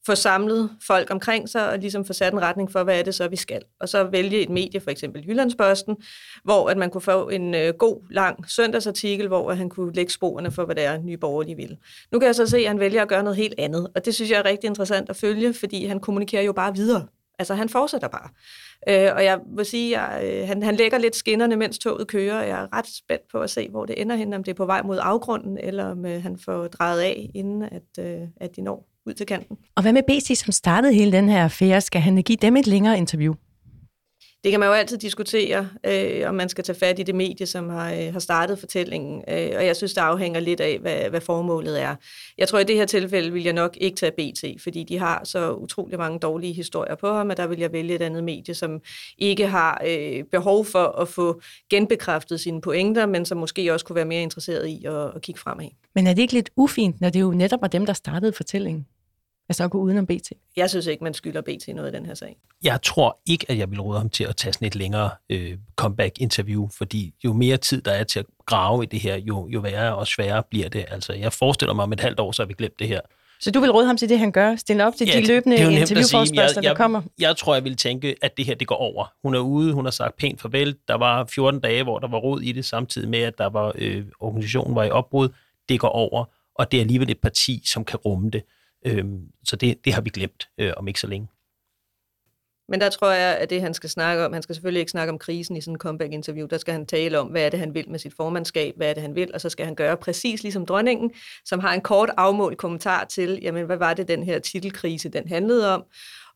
få 0.06 0.14
samlet 0.14 0.70
folk 0.86 1.10
omkring 1.10 1.48
sig 1.48 1.70
og 1.70 1.78
ligesom 1.78 2.04
få 2.04 2.12
sat 2.12 2.32
en 2.32 2.42
retning 2.42 2.72
for, 2.72 2.84
hvad 2.84 2.98
er 2.98 3.02
det 3.02 3.14
så, 3.14 3.28
vi 3.28 3.36
skal. 3.36 3.62
Og 3.80 3.88
så 3.88 4.04
vælge 4.04 4.40
et 4.42 4.50
medie, 4.50 4.80
for 4.80 4.90
eksempel 4.90 5.28
Jyllandsposten, 5.28 5.96
hvor 6.44 6.68
at 6.68 6.76
man 6.76 6.90
kunne 6.90 7.00
få 7.02 7.28
en 7.28 7.54
øh, 7.54 7.74
god, 7.74 8.02
lang 8.10 8.50
søndagsartikel, 8.50 9.28
hvor 9.28 9.50
at 9.50 9.56
han 9.56 9.68
kunne 9.68 9.92
lægge 9.92 10.12
sporene 10.12 10.50
for, 10.50 10.64
hvad 10.64 10.74
det 10.74 10.84
er, 10.84 10.98
nye 10.98 11.16
borgerlige 11.16 11.56
vil. 11.56 11.76
Nu 12.12 12.18
kan 12.18 12.26
jeg 12.26 12.34
så 12.34 12.46
se, 12.46 12.58
at 12.58 12.68
han 12.68 12.80
vælger 12.80 13.02
at 13.02 13.08
gøre 13.08 13.22
noget 13.22 13.36
helt 13.36 13.54
andet, 13.58 13.88
og 13.94 14.04
det 14.04 14.14
synes 14.14 14.30
jeg 14.30 14.38
er 14.38 14.44
rigtig 14.44 14.68
interessant 14.68 15.10
at 15.10 15.16
følge, 15.16 15.54
fordi 15.54 15.86
han 15.86 16.00
kommunikerer 16.00 16.42
jo 16.42 16.52
bare 16.52 16.74
videre. 16.74 17.06
Altså, 17.40 17.54
han 17.54 17.68
fortsætter 17.68 18.08
bare. 18.08 18.28
Øh, 18.88 19.14
og 19.16 19.24
jeg 19.24 19.38
vil 19.56 19.64
sige, 19.64 19.98
at 19.98 20.42
øh, 20.42 20.48
han, 20.48 20.62
han 20.62 20.76
lægger 20.76 20.98
lidt 20.98 21.16
skinnerne, 21.16 21.56
mens 21.56 21.78
toget 21.78 22.06
kører, 22.06 22.40
og 22.40 22.48
jeg 22.48 22.62
er 22.62 22.76
ret 22.76 22.86
spændt 22.86 23.22
på 23.32 23.38
at 23.38 23.50
se, 23.50 23.68
hvor 23.68 23.86
det 23.86 24.00
ender 24.00 24.16
hen, 24.16 24.32
om 24.32 24.44
det 24.44 24.50
er 24.50 24.54
på 24.54 24.66
vej 24.66 24.82
mod 24.82 24.98
afgrunden, 25.02 25.58
eller 25.58 25.84
om 25.84 26.06
øh, 26.06 26.22
han 26.22 26.38
får 26.38 26.66
drejet 26.66 27.00
af, 27.00 27.30
inden 27.34 27.62
at, 27.62 28.04
øh, 28.04 28.28
at 28.36 28.56
de 28.56 28.62
når 28.62 28.88
ud 29.06 29.14
til 29.14 29.26
kanten. 29.26 29.56
Og 29.76 29.82
hvad 29.82 29.92
med 29.92 30.02
BC, 30.02 30.38
som 30.44 30.52
startede 30.52 30.92
hele 30.92 31.12
den 31.12 31.28
her 31.28 31.44
affære? 31.44 31.80
Skal 31.80 32.00
han 32.00 32.16
give 32.16 32.38
dem 32.42 32.56
et 32.56 32.66
længere 32.66 32.98
interview? 32.98 33.34
Det 34.44 34.50
kan 34.50 34.60
man 34.60 34.66
jo 34.66 34.72
altid 34.72 34.98
diskutere, 34.98 35.68
øh, 35.86 36.28
om 36.28 36.34
man 36.34 36.48
skal 36.48 36.64
tage 36.64 36.78
fat 36.78 36.98
i 36.98 37.02
det 37.02 37.14
medie, 37.14 37.46
som 37.46 37.68
har, 37.68 37.92
øh, 37.92 38.12
har 38.12 38.18
startet 38.18 38.58
fortællingen, 38.58 39.24
øh, 39.28 39.50
og 39.56 39.66
jeg 39.66 39.76
synes, 39.76 39.94
det 39.94 40.00
afhænger 40.00 40.40
lidt 40.40 40.60
af, 40.60 40.78
hvad, 40.78 41.10
hvad 41.10 41.20
formålet 41.20 41.82
er. 41.82 41.96
Jeg 42.38 42.48
tror, 42.48 42.58
at 42.58 42.64
i 42.64 42.72
det 42.72 42.76
her 42.76 42.86
tilfælde 42.86 43.32
vil 43.32 43.42
jeg 43.42 43.52
nok 43.52 43.76
ikke 43.80 43.96
tage 43.96 44.12
BT, 44.12 44.62
fordi 44.62 44.84
de 44.84 44.98
har 44.98 45.20
så 45.24 45.52
utrolig 45.52 45.98
mange 45.98 46.18
dårlige 46.18 46.52
historier 46.52 46.94
på 46.94 47.12
ham, 47.12 47.30
og 47.30 47.36
der 47.36 47.46
vil 47.46 47.58
jeg 47.58 47.72
vælge 47.72 47.94
et 47.94 48.02
andet 48.02 48.24
medie, 48.24 48.54
som 48.54 48.80
ikke 49.18 49.46
har 49.46 49.82
øh, 49.86 50.24
behov 50.24 50.64
for 50.64 51.00
at 51.00 51.08
få 51.08 51.40
genbekræftet 51.70 52.40
sine 52.40 52.60
pointer, 52.60 53.06
men 53.06 53.24
som 53.24 53.38
måske 53.38 53.72
også 53.72 53.86
kunne 53.86 53.96
være 53.96 54.04
mere 54.04 54.22
interesseret 54.22 54.66
i 54.66 54.84
at, 54.84 54.94
at 55.14 55.22
kigge 55.22 55.40
fremad. 55.40 55.68
Men 55.94 56.06
er 56.06 56.14
det 56.14 56.22
ikke 56.22 56.34
lidt 56.34 56.50
ufint, 56.56 57.00
når 57.00 57.10
det 57.10 57.20
jo 57.20 57.30
netop 57.30 57.60
var 57.60 57.68
dem, 57.68 57.86
der 57.86 57.92
startede 57.92 58.32
fortællingen? 58.32 58.86
Altså 59.50 59.64
at 59.64 59.70
gå 59.70 59.78
udenom 59.78 60.06
BT? 60.06 60.32
Jeg 60.56 60.70
synes 60.70 60.86
ikke, 60.86 61.04
man 61.04 61.14
skylder 61.14 61.40
BT 61.40 61.68
noget 61.74 61.92
i 61.92 61.96
den 61.96 62.06
her 62.06 62.14
sag. 62.14 62.36
Jeg 62.64 62.82
tror 62.82 63.20
ikke, 63.26 63.46
at 63.48 63.58
jeg 63.58 63.70
vil 63.70 63.80
råde 63.80 63.98
ham 63.98 64.08
til 64.08 64.24
at 64.24 64.36
tage 64.36 64.52
sådan 64.52 64.66
et 64.66 64.76
længere 64.76 65.10
øh, 65.30 65.58
comeback-interview, 65.76 66.68
fordi 66.68 67.14
jo 67.24 67.32
mere 67.32 67.56
tid 67.56 67.82
der 67.82 67.92
er 67.92 68.04
til 68.04 68.18
at 68.18 68.26
grave 68.46 68.82
i 68.82 68.86
det 68.86 69.00
her, 69.00 69.16
jo, 69.16 69.48
jo 69.48 69.60
værre 69.60 69.96
og 69.96 70.06
sværere 70.06 70.42
bliver 70.50 70.68
det. 70.68 70.84
Altså, 70.88 71.12
jeg 71.12 71.32
forestiller 71.32 71.74
mig, 71.74 71.82
om 71.82 71.92
et 71.92 72.00
halvt 72.00 72.20
år, 72.20 72.32
så 72.32 72.42
har 72.42 72.46
vi 72.46 72.54
glemt 72.54 72.78
det 72.78 72.88
her. 72.88 73.00
Så 73.40 73.50
du 73.50 73.60
vil 73.60 73.70
råde 73.70 73.86
ham 73.86 73.96
til 73.96 74.08
det, 74.08 74.18
han 74.18 74.32
gør? 74.32 74.56
Stille 74.56 74.86
op 74.86 74.94
til 74.96 75.06
ja, 75.06 75.20
de 75.20 75.26
løbende 75.26 75.56
interviewforspørgsler, 75.56 76.62
der 76.62 76.74
kommer? 76.74 77.02
Jeg, 77.18 77.28
jeg 77.28 77.36
tror, 77.36 77.54
jeg 77.54 77.64
vil 77.64 77.76
tænke, 77.76 78.14
at 78.22 78.36
det 78.36 78.46
her 78.46 78.54
det 78.54 78.66
går 78.66 78.76
over. 78.76 79.12
Hun 79.22 79.34
er 79.34 79.38
ude, 79.38 79.72
hun 79.72 79.84
har 79.84 79.90
sagt 79.90 80.16
pænt 80.16 80.40
farvel. 80.40 80.76
Der 80.88 80.94
var 80.94 81.24
14 81.24 81.60
dage, 81.60 81.82
hvor 81.82 81.98
der 81.98 82.08
var 82.08 82.18
rod 82.18 82.40
i 82.40 82.52
det, 82.52 82.64
samtidig 82.64 83.08
med, 83.08 83.20
at 83.20 83.38
der 83.38 83.46
var 83.46 83.72
øh, 83.74 84.04
organisationen 84.20 84.74
var 84.74 84.84
i 84.84 84.90
opbrud. 84.90 85.28
Det 85.68 85.80
går 85.80 85.88
over, 85.88 86.24
og 86.54 86.72
det 86.72 86.76
er 86.76 86.80
alligevel 86.80 87.10
et 87.10 87.20
parti, 87.20 87.62
som 87.72 87.84
kan 87.84 87.98
rumme 87.98 88.30
det. 88.30 88.42
Øhm, 88.86 89.20
så 89.44 89.56
det, 89.56 89.84
det 89.84 89.92
har 89.92 90.00
vi 90.00 90.10
glemt 90.10 90.48
øh, 90.58 90.72
om 90.76 90.88
ikke 90.88 91.00
så 91.00 91.06
længe. 91.06 91.28
Men 92.70 92.80
der 92.80 92.90
tror 92.90 93.10
jeg, 93.10 93.36
at 93.36 93.50
det 93.50 93.60
han 93.60 93.74
skal 93.74 93.90
snakke 93.90 94.24
om, 94.24 94.32
han 94.32 94.42
skal 94.42 94.54
selvfølgelig 94.54 94.80
ikke 94.80 94.90
snakke 94.90 95.12
om 95.12 95.18
krisen 95.18 95.56
i 95.56 95.60
sådan 95.60 95.74
en 95.74 95.78
comeback-interview, 95.78 96.46
der 96.46 96.58
skal 96.58 96.72
han 96.72 96.86
tale 96.86 97.18
om, 97.18 97.26
hvad 97.26 97.42
er 97.42 97.50
det, 97.50 97.58
han 97.58 97.74
vil 97.74 97.90
med 97.90 97.98
sit 97.98 98.14
formandskab, 98.16 98.76
hvad 98.76 98.90
er 98.90 98.94
det, 98.94 99.02
han 99.02 99.14
vil, 99.14 99.30
og 99.34 99.40
så 99.40 99.48
skal 99.48 99.66
han 99.66 99.74
gøre 99.74 99.96
præcis 99.96 100.42
ligesom 100.42 100.66
dronningen, 100.66 101.12
som 101.44 101.60
har 101.60 101.74
en 101.74 101.80
kort 101.80 102.10
afmålt 102.16 102.58
kommentar 102.58 103.04
til, 103.04 103.38
jamen 103.42 103.66
hvad 103.66 103.76
var 103.76 103.94
det, 103.94 104.08
den 104.08 104.24
her 104.24 104.38
titelkrise, 104.38 105.08
den 105.08 105.28
handlede 105.28 105.74
om, 105.74 105.84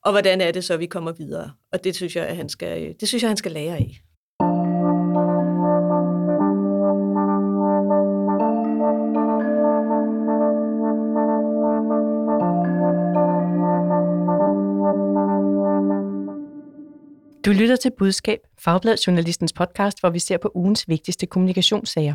og 0.05 0.13
hvordan 0.13 0.41
er 0.41 0.51
det 0.51 0.65
så, 0.65 0.77
vi 0.77 0.87
kommer 0.87 1.13
videre. 1.13 1.53
Og 1.73 1.85
det 1.85 1.97
synes 1.97 2.17
jeg, 2.17 2.27
at 2.27 2.37
han 2.37 2.49
skal, 2.49 2.83
øh, 2.83 2.95
det 3.01 3.09
synes 3.09 3.23
jeg, 3.23 3.31
han 3.31 3.37
skal 3.37 3.53
lære 3.53 3.77
af. 3.77 4.01
Du 17.45 17.53
lytter 17.53 17.77
til 17.77 17.93
Budskab, 17.99 18.39
Fagbladet 18.59 19.07
Journalistens 19.07 19.53
podcast, 19.53 20.01
hvor 20.01 20.11
vi 20.11 20.19
ser 20.19 20.37
på 20.39 20.53
ugens 20.55 20.89
vigtigste 20.89 21.27
kommunikationssager. 21.27 22.15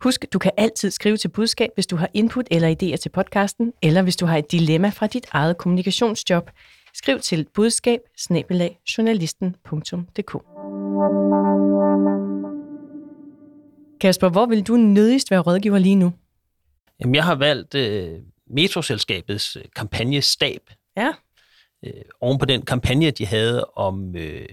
Husk, 0.00 0.24
du 0.32 0.38
kan 0.38 0.50
altid 0.56 0.90
skrive 0.90 1.16
til 1.16 1.28
budskab, 1.28 1.70
hvis 1.74 1.86
du 1.86 1.96
har 1.96 2.08
input 2.14 2.46
eller 2.50 2.68
idéer 2.68 2.96
til 2.96 3.08
podcasten, 3.08 3.72
eller 3.82 4.02
hvis 4.02 4.16
du 4.16 4.26
har 4.26 4.36
et 4.36 4.52
dilemma 4.52 4.88
fra 4.88 5.06
dit 5.06 5.26
eget 5.32 5.58
kommunikationsjob. 5.58 6.50
Skriv 6.94 7.20
til 7.20 7.46
budskab. 7.54 8.00
Kasper, 14.00 14.28
hvor 14.28 14.46
vil 14.46 14.62
du 14.62 14.76
nødigst 14.76 15.30
være 15.30 15.40
rådgiver 15.40 15.78
lige 15.78 15.96
nu? 15.96 16.12
Jamen, 17.00 17.14
jeg 17.14 17.24
har 17.24 17.34
valgt 17.34 17.74
øh, 17.74 18.18
Metroselskabets 18.50 19.56
øh, 19.56 19.64
kampagnestab. 19.76 20.60
Ja 20.96 21.12
øh, 21.86 21.92
oven 22.20 22.38
på 22.38 22.44
den 22.44 22.62
kampagne, 22.62 23.10
de 23.10 23.26
havde 23.26 23.64
om, 23.64 24.16
øh, 24.16 24.48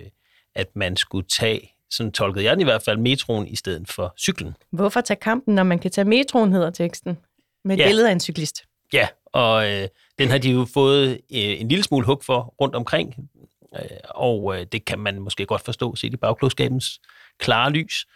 at 0.56 0.76
man 0.76 0.96
skulle 0.96 1.28
tage, 1.28 1.72
sådan 1.90 2.12
tolkede 2.12 2.46
jeg 2.46 2.52
den 2.52 2.62
i 2.62 2.64
hvert 2.64 2.82
fald, 2.82 2.98
metroen 2.98 3.48
i 3.48 3.56
stedet 3.56 3.90
for 3.90 4.14
cyklen. 4.18 4.56
Hvorfor 4.72 5.02
tage 5.02 5.20
kampen, 5.22 5.56
når 5.56 5.64
man 5.64 5.80
kan 5.80 5.92
tage 5.92 6.06
metroen, 6.06 6.54
hedder 6.54 6.70
teksten, 6.70 7.18
med 7.64 7.78
ja. 7.78 7.88
billede 7.88 8.08
af 8.08 8.12
en 8.12 8.20
cyklist? 8.20 8.64
Ja, 8.94 9.08
og 9.26 9.72
øh, 9.72 9.88
den 10.20 10.30
har 10.30 10.38
de 10.38 10.52
jo 10.52 10.68
fået 10.74 11.10
øh, 11.10 11.18
en 11.62 11.68
lille 11.68 11.84
smule 11.84 12.06
hug 12.06 12.24
for 12.24 12.56
rundt 12.62 12.76
omkring, 12.76 13.30
øh, 13.76 13.82
og 14.10 14.60
øh, 14.60 14.66
det 14.72 14.86
kan 14.86 15.00
man 15.00 15.20
måske 15.20 15.46
godt 15.46 15.62
forstå, 15.62 15.96
set 15.96 16.14
i 16.14 16.18
bagklogskabens 16.18 17.02
klare 17.40 17.72
lys. 17.72 18.08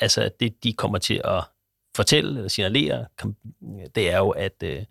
Altså, 0.00 0.30
det 0.40 0.64
de 0.64 0.72
kommer 0.72 0.98
til 0.98 1.20
at 1.24 1.44
fortælle 1.96 2.36
eller 2.36 2.48
signalere, 2.48 3.06
det 3.94 4.10
er 4.10 4.18
jo, 4.18 4.30
at 4.30 4.62
øh, 4.62 4.84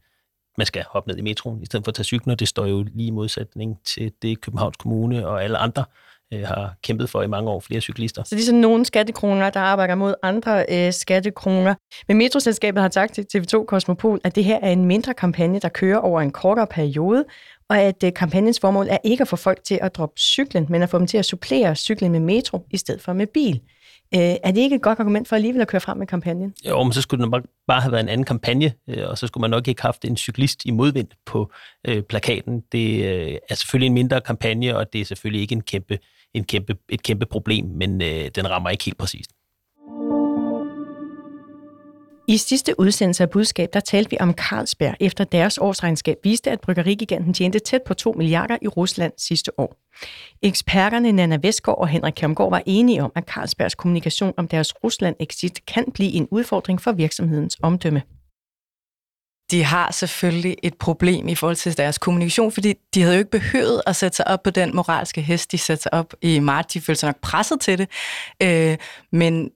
man 0.58 0.66
skal 0.66 0.84
hoppe 0.90 1.10
ned 1.10 1.18
i 1.18 1.22
metroen, 1.22 1.62
i 1.62 1.66
stedet 1.66 1.86
for 1.86 1.90
at 1.90 1.96
tage 1.96 2.06
cyklen, 2.06 2.32
og 2.32 2.40
det 2.40 2.48
står 2.48 2.66
jo 2.66 2.84
lige 2.94 3.08
i 3.08 3.12
modsætning 3.12 3.78
til 3.86 4.12
det 4.22 4.42
Københavns 4.42 4.78
Kommune 4.78 5.28
og 5.28 5.44
alle 5.44 5.58
andre 5.58 5.86
øh, 6.34 6.42
har 6.42 6.76
kæmpet 6.84 7.10
for 7.10 7.22
i 7.22 7.28
mange 7.28 7.50
år, 7.50 7.60
flere 7.60 7.82
cyklister. 7.82 8.24
Så 8.24 8.36
det 8.36 8.42
er 8.42 8.46
sådan 8.46 8.62
nogle 8.62 8.86
skattekroner, 8.86 9.50
der 9.50 9.60
arbejder 9.60 9.96
mod 9.96 10.14
andre 10.24 10.66
øh, 10.70 10.94
skattekroner. 10.94 11.76
Men 12.08 12.18
Metroselskabet 12.18 12.82
har 12.82 12.90
sagt 12.90 13.14
til 13.14 13.26
TV2 13.36 13.66
Kosmopol, 13.66 14.22
at 14.24 14.36
det 14.36 14.44
her 14.44 14.60
er 14.62 14.72
en 14.72 14.86
mindre 14.86 15.14
kampagne, 15.14 15.60
der 15.60 15.70
kører 15.70 15.98
over 15.98 16.22
en 16.22 16.32
kortere 16.32 16.68
periode, 16.68 17.26
og 17.70 17.80
at 17.80 18.04
øh, 18.04 18.14
kampagnens 18.14 18.60
formål 18.60 18.88
er 18.90 18.98
ikke 19.04 19.22
at 19.22 19.28
få 19.28 19.36
folk 19.36 19.64
til 19.64 19.80
at 19.82 19.96
droppe 19.96 20.20
cyklen, 20.20 20.66
men 20.70 20.82
at 20.82 20.90
få 20.90 21.00
dem 21.00 21.08
til 21.08 21.18
at 21.18 21.26
supplere 21.26 21.76
cyklen 21.76 22.12
med 22.12 22.20
metro 22.20 22.66
i 22.72 22.78
stedet 22.78 23.02
for 23.02 23.14
med 23.14 23.28
bil. 23.28 23.62
Øh, 24.16 24.36
er 24.44 24.52
det 24.52 24.62
ikke 24.62 24.76
et 24.76 24.82
godt 24.82 25.00
argument 25.00 25.28
for 25.28 25.36
alligevel 25.36 25.62
at 25.62 25.68
køre 25.68 25.82
frem 25.82 25.98
med 25.98 26.08
kampagnen? 26.08 26.54
Jo, 26.68 26.84
men 26.84 26.94
så 26.94 27.02
skulle 27.02 27.26
det 27.26 27.44
bare 27.68 27.82
have 27.82 27.92
været 27.92 28.04
en 28.04 28.10
anden 28.10 28.26
kampagne, 28.26 28.74
øh, 28.90 29.10
og 29.10 29.18
så 29.18 29.28
skulle 29.28 29.42
man 29.42 29.50
nok 29.50 29.68
ikke 29.68 29.82
have 29.82 29.88
haft 29.88 30.06
en 30.06 30.18
cyklist 30.18 30.66
i 30.66 30.72
modvind 30.72 31.08
på 31.26 31.52
øh, 31.88 32.04
plakaten. 32.04 32.64
Det 32.72 33.06
øh, 33.06 33.38
er 33.50 33.56
selvfølgelig 33.56 33.88
en 33.88 33.94
mindre 33.94 34.22
kampagne, 34.22 34.78
og 34.78 34.94
det 34.94 35.02
er 35.02 35.06
selvfølgelig 35.06 35.42
ikke 35.42 35.54
en 35.54 35.62
kæmpe, 35.62 36.00
en 36.34 36.44
kæmpe, 36.44 36.76
et 36.90 37.04
kæmpe 37.04 37.26
problem, 37.26 37.66
men 37.66 38.02
øh, 38.02 38.30
den 38.36 38.50
rammer 38.50 38.70
ikke 38.70 38.86
helt 38.86 38.98
præcist. 38.98 39.32
I 42.30 42.38
sidste 42.38 42.80
udsendelse 42.80 43.24
af 43.24 43.30
budskab, 43.30 43.70
der 43.74 43.80
talte 43.80 44.10
vi 44.10 44.18
om 44.20 44.34
Carlsberg, 44.34 44.96
efter 45.00 45.24
deres 45.24 45.58
årsregnskab 45.58 46.18
viste, 46.24 46.52
at 46.52 46.62
bryggerigiganten 46.62 47.34
tjente 47.34 47.60
tæt 47.60 47.82
på 47.88 47.94
2 47.94 48.12
milliarder 48.12 48.58
i 48.62 48.68
Rusland 48.68 49.14
sidste 49.18 49.60
år. 49.60 49.76
Eksperterne 50.42 51.12
Nana 51.12 51.38
Vestgaard 51.42 51.78
og 51.78 51.88
Henrik 51.88 52.14
Kjermgaard 52.14 52.50
var 52.50 52.64
enige 52.66 53.04
om, 53.04 53.12
at 53.16 53.24
Carlsbergs 53.24 53.76
kommunikation 53.76 54.34
om 54.38 54.48
deres 54.48 54.74
Rusland-exit 54.84 55.66
kan 55.66 55.86
blive 55.94 56.12
en 56.12 56.28
udfordring 56.32 56.82
for 56.82 56.92
virksomhedens 56.92 57.58
omdømme. 57.64 58.02
De 59.52 59.64
har 59.64 59.92
selvfølgelig 59.92 60.58
et 60.64 60.74
problem 60.78 61.28
i 61.28 61.36
forhold 61.36 61.56
til 61.56 61.78
deres 61.78 61.98
kommunikation, 61.98 62.52
fordi 62.52 62.74
de 62.94 63.02
havde 63.02 63.16
jo 63.16 63.20
ikke 63.20 63.32
behøvet 63.32 63.82
at 63.86 63.96
sætte 63.96 64.16
sig 64.16 64.28
op 64.28 64.44
på 64.44 64.50
den 64.50 64.76
moralske 64.76 65.22
hest, 65.22 65.52
de 65.52 65.58
satte 65.58 65.84
sig 65.84 65.94
op 65.94 66.14
i 66.22 66.40
marts. 66.40 66.74
De 66.74 66.82
følte 66.82 67.00
sig 67.00 67.08
nok 67.08 67.22
presset 67.22 67.62
til 67.62 67.78
det, 67.78 67.90
øh, 68.44 68.78
men 69.12 69.50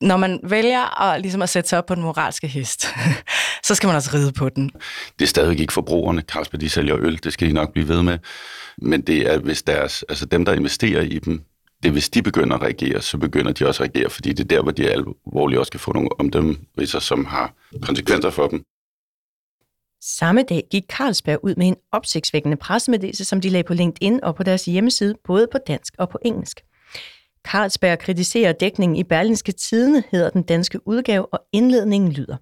når 0.00 0.16
man 0.16 0.40
vælger 0.42 1.02
at, 1.02 1.20
ligesom 1.20 1.42
at 1.42 1.48
sætte 1.48 1.68
sig 1.68 1.78
op 1.78 1.86
på 1.86 1.94
den 1.94 2.02
moralske 2.02 2.46
hest, 2.46 2.86
så 3.66 3.74
skal 3.74 3.86
man 3.86 3.96
også 3.96 4.10
ride 4.14 4.32
på 4.32 4.48
den. 4.48 4.70
Det 5.18 5.24
er 5.24 5.28
stadigvæk 5.28 5.60
ikke 5.60 5.72
forbrugerne. 5.72 6.22
Carlsberg, 6.22 6.60
de 6.60 6.70
sælger 6.70 6.96
øl, 6.98 7.20
det 7.24 7.32
skal 7.32 7.48
de 7.48 7.52
nok 7.52 7.72
blive 7.72 7.88
ved 7.88 8.02
med. 8.02 8.18
Men 8.78 9.00
det 9.00 9.32
er, 9.32 9.38
hvis 9.38 9.62
deres, 9.62 10.04
altså 10.08 10.26
dem, 10.26 10.44
der 10.44 10.52
investerer 10.52 11.02
i 11.02 11.18
dem, 11.18 11.44
det 11.82 11.88
er, 11.88 11.92
hvis 11.92 12.08
de 12.08 12.22
begynder 12.22 12.56
at 12.56 12.62
reagere, 12.62 13.02
så 13.02 13.18
begynder 13.18 13.52
de 13.52 13.66
også 13.66 13.82
at 13.82 13.90
reagere, 13.90 14.10
fordi 14.10 14.32
det 14.32 14.40
er 14.40 14.56
der, 14.56 14.62
hvor 14.62 14.72
de 14.72 14.90
alvorligt 14.90 15.58
også 15.58 15.72
kan 15.72 15.80
få 15.80 15.92
nogle 15.92 16.20
omdømmelser, 16.20 16.98
som 16.98 17.24
har 17.24 17.54
konsekvenser 17.82 18.30
for 18.30 18.48
dem. 18.48 18.64
Samme 20.02 20.42
dag 20.42 20.62
gik 20.70 20.82
Carlsberg 20.88 21.44
ud 21.44 21.54
med 21.54 21.66
en 21.68 21.76
opsigtsvækkende 21.92 22.56
pressemeddelelse, 22.56 23.24
som 23.24 23.40
de 23.40 23.48
lagde 23.48 23.66
på 23.66 23.74
LinkedIn 23.74 24.20
og 24.22 24.34
på 24.34 24.42
deres 24.42 24.64
hjemmeside, 24.64 25.14
både 25.24 25.46
på 25.52 25.58
dansk 25.66 25.94
og 25.98 26.08
på 26.08 26.18
engelsk. 26.24 26.60
Carlsberg 27.46 27.98
kritiserer 27.98 28.52
dækningen 28.52 28.96
i 28.96 29.04
Berlinske 29.04 29.52
Tidene, 29.52 30.02
hedder 30.10 30.30
den 30.30 30.42
danske 30.42 30.88
udgave, 30.88 31.26
og 31.26 31.40
indledningen 31.52 32.12
lyder. 32.12 32.36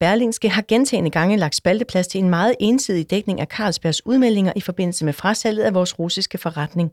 Berlingske 0.00 0.48
har 0.48 0.64
gentagende 0.68 1.10
gange 1.10 1.36
lagt 1.36 1.54
spalteplads 1.54 2.06
til 2.06 2.18
en 2.18 2.30
meget 2.30 2.54
ensidig 2.60 3.10
dækning 3.10 3.40
af 3.40 3.46
Carlsbergs 3.46 4.06
udmeldinger 4.06 4.52
i 4.56 4.60
forbindelse 4.60 5.04
med 5.04 5.12
frasalget 5.12 5.62
af 5.62 5.74
vores 5.74 5.98
russiske 5.98 6.38
forretning. 6.38 6.90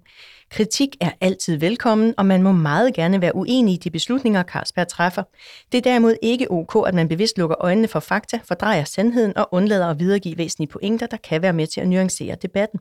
Kritik 0.50 0.96
er 1.02 1.12
altid 1.22 1.58
velkommen, 1.58 2.14
og 2.18 2.26
man 2.26 2.44
må 2.44 2.52
meget 2.52 2.94
gerne 2.94 3.22
være 3.22 3.36
uenig 3.36 3.74
i 3.74 3.78
de 3.78 3.90
beslutninger, 3.90 4.44
Carlsberg 4.44 4.88
træffer. 4.88 5.24
Det 5.72 5.78
er 5.78 5.82
derimod 5.82 6.16
ikke 6.22 6.52
ok, 6.52 6.88
at 6.88 6.94
man 6.94 7.08
bevidst 7.08 7.38
lukker 7.38 7.56
øjnene 7.60 7.88
for 7.88 8.00
fakta, 8.00 8.40
fordrejer 8.44 8.84
sandheden 8.84 9.38
og 9.38 9.50
undlader 9.52 9.88
at 9.88 10.00
videregive 10.00 10.38
væsentlige 10.38 10.70
pointer, 10.70 11.08
der 11.08 11.18
kan 11.18 11.42
være 11.42 11.54
med 11.54 11.68
til 11.68 11.82
at 11.82 11.88
nuancere 11.88 12.36
debatten. 12.36 12.80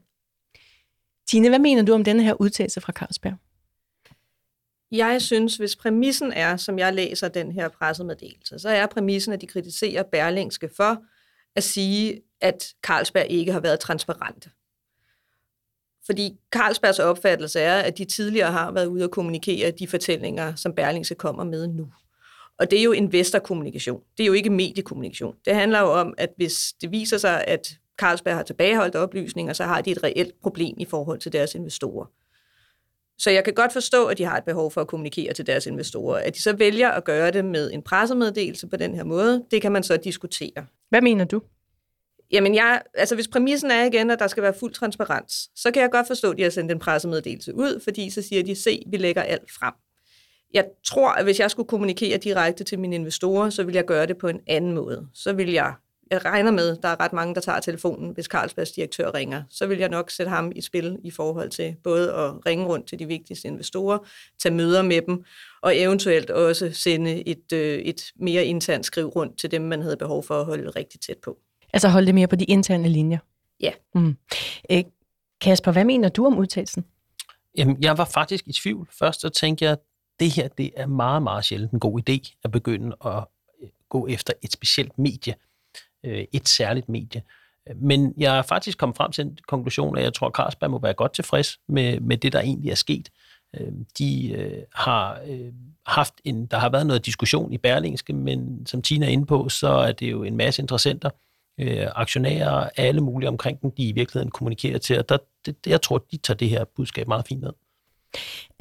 Tine, 1.29 1.49
hvad 1.49 1.59
mener 1.59 1.83
du 1.83 1.95
om 1.95 2.05
denne 2.05 2.23
her 2.23 2.41
udtalelse 2.41 2.81
fra 2.81 2.93
Carlsberg? 2.93 3.48
Jeg 4.93 5.23
synes, 5.23 5.57
hvis 5.57 5.77
præmissen 5.77 6.33
er, 6.33 6.57
som 6.57 6.79
jeg 6.79 6.95
læser 6.95 7.29
den 7.29 7.53
her 7.53 7.69
pressemeddelelse, 7.69 8.59
så 8.59 8.69
er 8.69 8.87
præmissen, 8.87 9.33
at 9.33 9.41
de 9.41 9.47
kritiserer 9.47 10.03
Berlingske 10.03 10.71
for 10.77 11.03
at 11.57 11.65
sige, 11.65 12.23
at 12.41 12.75
Carlsberg 12.83 13.27
ikke 13.31 13.53
har 13.53 13.61
været 13.61 13.81
transparent. 13.81 14.49
Fordi 16.07 16.37
Carlsbergs 16.51 16.99
opfattelse 16.99 17.61
er, 17.61 17.81
at 17.81 17.99
de 17.99 18.05
tidligere 18.05 18.53
har 18.53 18.71
været 18.73 18.87
ude 18.87 19.05
og 19.05 19.11
kommunikere 19.11 19.71
de 19.71 19.87
fortællinger, 19.87 20.55
som 20.55 20.75
Berlingske 20.75 21.15
kommer 21.15 21.45
med 21.45 21.67
nu. 21.67 21.89
Og 22.59 22.71
det 22.71 22.79
er 22.79 22.83
jo 22.83 22.93
investorkommunikation. 22.93 24.03
Det 24.17 24.23
er 24.23 24.27
jo 24.27 24.33
ikke 24.33 24.51
mediekommunikation. 24.51 25.35
Det 25.45 25.55
handler 25.55 25.81
jo 25.81 25.93
om, 25.93 26.15
at 26.19 26.31
hvis 26.37 26.73
det 26.81 26.91
viser 26.91 27.19
sig, 27.19 27.45
at 27.45 27.79
Carlsberg 27.97 28.37
har 28.37 28.43
tilbageholdt 28.43 28.95
oplysninger, 28.95 29.53
så 29.53 29.65
har 29.65 29.81
de 29.81 29.91
et 29.91 30.03
reelt 30.05 30.41
problem 30.43 30.75
i 30.79 30.85
forhold 30.85 31.21
til 31.21 31.33
deres 31.33 31.55
investorer. 31.55 32.07
Så 33.19 33.31
jeg 33.31 33.45
kan 33.45 33.55
godt 33.55 33.73
forstå, 33.73 34.07
at 34.07 34.19
de 34.19 34.25
har 34.25 34.37
et 34.37 34.45
behov 34.45 34.71
for 34.71 34.81
at 34.81 34.87
kommunikere 34.87 35.33
til 35.33 35.47
deres 35.47 35.67
investorer. 35.67 36.19
At 36.19 36.35
de 36.35 36.43
så 36.43 36.53
vælger 36.53 36.91
at 36.91 37.05
gøre 37.05 37.31
det 37.31 37.45
med 37.45 37.73
en 37.73 37.83
pressemeddelelse 37.83 38.67
på 38.67 38.77
den 38.77 38.95
her 38.95 39.05
måde, 39.05 39.45
det 39.51 39.63
kan 39.63 39.73
man 39.73 39.83
så 39.83 39.97
diskutere. 39.97 40.67
Hvad 40.89 41.01
mener 41.01 41.25
du? 41.25 41.43
Jamen, 42.33 42.55
jeg, 42.55 42.83
altså 42.95 43.15
hvis 43.15 43.29
præmissen 43.29 43.71
er 43.71 43.85
igen, 43.85 44.11
at 44.11 44.19
der 44.19 44.27
skal 44.27 44.43
være 44.43 44.55
fuld 44.61 44.73
transparens, 44.73 45.51
så 45.57 45.71
kan 45.71 45.83
jeg 45.83 45.91
godt 45.91 46.07
forstå, 46.07 46.31
at 46.31 46.39
de 46.39 46.43
har 46.43 46.51
sendt 46.51 46.73
en 46.73 46.79
pressemeddelelse 46.79 47.55
ud, 47.55 47.81
fordi 47.85 48.11
så 48.11 48.23
siger 48.23 48.43
de, 48.43 48.55
se, 48.55 48.83
vi 48.87 48.97
lægger 48.97 49.23
alt 49.23 49.51
frem. 49.59 49.75
Jeg 50.55 50.65
tror, 50.87 51.09
at 51.09 51.25
hvis 51.25 51.41
jeg 51.41 51.51
skulle 51.51 51.69
kommunikere 51.69 52.19
direkte 52.19 52.65
til 52.65 52.79
mine 52.79 52.95
investorer, 52.95 53.51
så 53.51 53.65
vil 53.65 53.75
jeg 53.75 53.85
gøre 53.85 54.07
det 54.07 54.19
på 54.19 54.29
en 54.29 54.41
anden 54.47 54.73
måde. 54.73 55.07
Så 55.15 55.33
vil 55.33 55.53
jeg, 55.53 55.75
jeg 56.11 56.25
regner 56.25 56.51
med, 56.51 56.77
at 56.77 56.83
der 56.83 56.89
er 56.89 57.01
ret 57.01 57.13
mange, 57.13 57.35
der 57.35 57.41
tager 57.41 57.61
telefonen, 57.61 58.11
hvis 58.11 58.27
Carlsbergs 58.27 58.71
direktør 58.71 59.15
ringer. 59.15 59.43
Så 59.51 59.67
vil 59.67 59.79
jeg 59.79 59.89
nok 59.89 60.11
sætte 60.11 60.31
ham 60.31 60.53
i 60.57 60.61
spil 60.61 60.99
i 61.05 61.11
forhold 61.11 61.51
til 61.51 61.77
både 61.85 62.13
at 62.13 62.47
ringe 62.47 62.67
rundt 62.67 62.89
til 62.89 62.99
de 62.99 63.07
vigtigste 63.07 63.49
investorer, 63.49 63.99
tage 64.43 64.55
møder 64.55 64.83
med 64.83 65.03
dem, 65.03 65.25
og 65.63 65.79
eventuelt 65.79 66.31
også 66.31 66.71
sende 66.73 67.29
et, 67.29 67.53
øh, 67.53 67.79
et 67.79 68.13
mere 68.17 68.45
internt 68.45 68.87
skriv 68.87 69.07
rundt 69.07 69.39
til 69.39 69.51
dem, 69.51 69.63
man 69.63 69.83
havde 69.83 69.97
behov 69.97 70.23
for 70.23 70.41
at 70.41 70.45
holde 70.45 70.71
rigtig 70.71 71.01
tæt 71.01 71.19
på. 71.25 71.39
Altså 71.73 71.89
holde 71.89 72.07
det 72.07 72.15
mere 72.15 72.27
på 72.27 72.37
de 72.37 72.45
interne 72.45 72.89
linjer? 72.89 73.19
Ja. 73.61 73.73
Mm. 73.95 74.17
Øh, 74.71 74.85
Kasper, 75.41 75.73
hvad 75.73 75.85
mener 75.85 76.09
du 76.09 76.27
om 76.27 76.39
udtalelsen? 76.39 76.85
Jamen, 77.57 77.83
jeg 77.83 77.99
var 77.99 78.05
faktisk 78.05 78.47
i 78.47 78.53
tvivl. 78.53 78.89
Først 78.99 79.21
så 79.21 79.29
tænkte 79.29 79.65
jeg, 79.65 79.73
at 79.73 79.79
det 80.21 80.31
her 80.31 80.49
det 80.49 80.71
er 80.77 80.87
meget, 80.87 81.23
meget 81.23 81.45
sjældent 81.45 81.73
en 81.73 81.81
god 81.81 82.01
idé 82.01 82.39
at 82.45 82.51
begynde 82.51 82.97
at 83.05 83.25
øh, 83.63 83.69
gå 83.89 84.07
efter 84.07 84.33
et 84.43 84.53
specielt 84.53 84.99
medie, 84.99 85.35
øh, 86.05 86.25
et 86.33 86.49
særligt 86.49 86.89
medie. 86.89 87.23
Men 87.77 88.15
jeg 88.17 88.39
er 88.39 88.43
faktisk 88.43 88.79
kommet 88.79 88.97
frem 88.97 89.13
til 89.13 89.25
en 89.25 89.39
konklusion, 89.49 89.99
at 89.99 90.05
jeg 90.05 90.15
tror, 90.15 90.27
at 90.27 90.35
Carlsberg 90.35 90.71
må 90.71 90.79
være 90.79 90.95
godt 90.95 91.13
tilfreds 91.13 91.59
med, 91.69 92.01
med 92.01 92.17
det, 92.17 92.33
der 92.33 92.41
egentlig 92.41 92.71
er 92.71 92.75
sket. 92.75 93.09
Øh, 93.61 93.73
de 93.99 94.33
øh, 94.33 94.63
har 94.75 95.21
øh, 95.29 95.53
haft 95.87 96.15
en, 96.25 96.47
der 96.47 96.59
har 96.59 96.69
været 96.69 96.87
noget 96.87 97.07
diskussion 97.07 97.53
i 97.53 97.59
Berlingske, 97.59 98.13
men 98.13 98.67
som 98.67 98.83
Tina 98.83 99.07
er 99.07 99.11
inde 99.11 99.27
på, 99.27 99.49
så 99.49 99.69
er 99.69 99.93
det 99.93 100.11
jo 100.11 100.23
en 100.23 100.37
masse 100.37 100.63
interessenter, 100.63 101.11
øh, 101.61 101.87
aktionærer, 101.95 102.71
alle 102.77 103.01
mulige 103.01 103.29
omkring 103.29 103.61
den, 103.61 103.73
de 103.77 103.89
i 103.89 103.93
virkeligheden 103.93 104.31
kommunikerer 104.31 104.79
til, 104.79 104.99
og 104.99 105.09
der, 105.09 105.19
det, 105.47 105.57
jeg 105.67 105.83
tror, 105.83 105.99
de 106.11 106.17
tager 106.17 106.37
det 106.37 106.49
her 106.49 106.65
budskab 106.77 107.09
meget 107.09 107.27
fint 107.29 107.41
ned. 107.41 107.53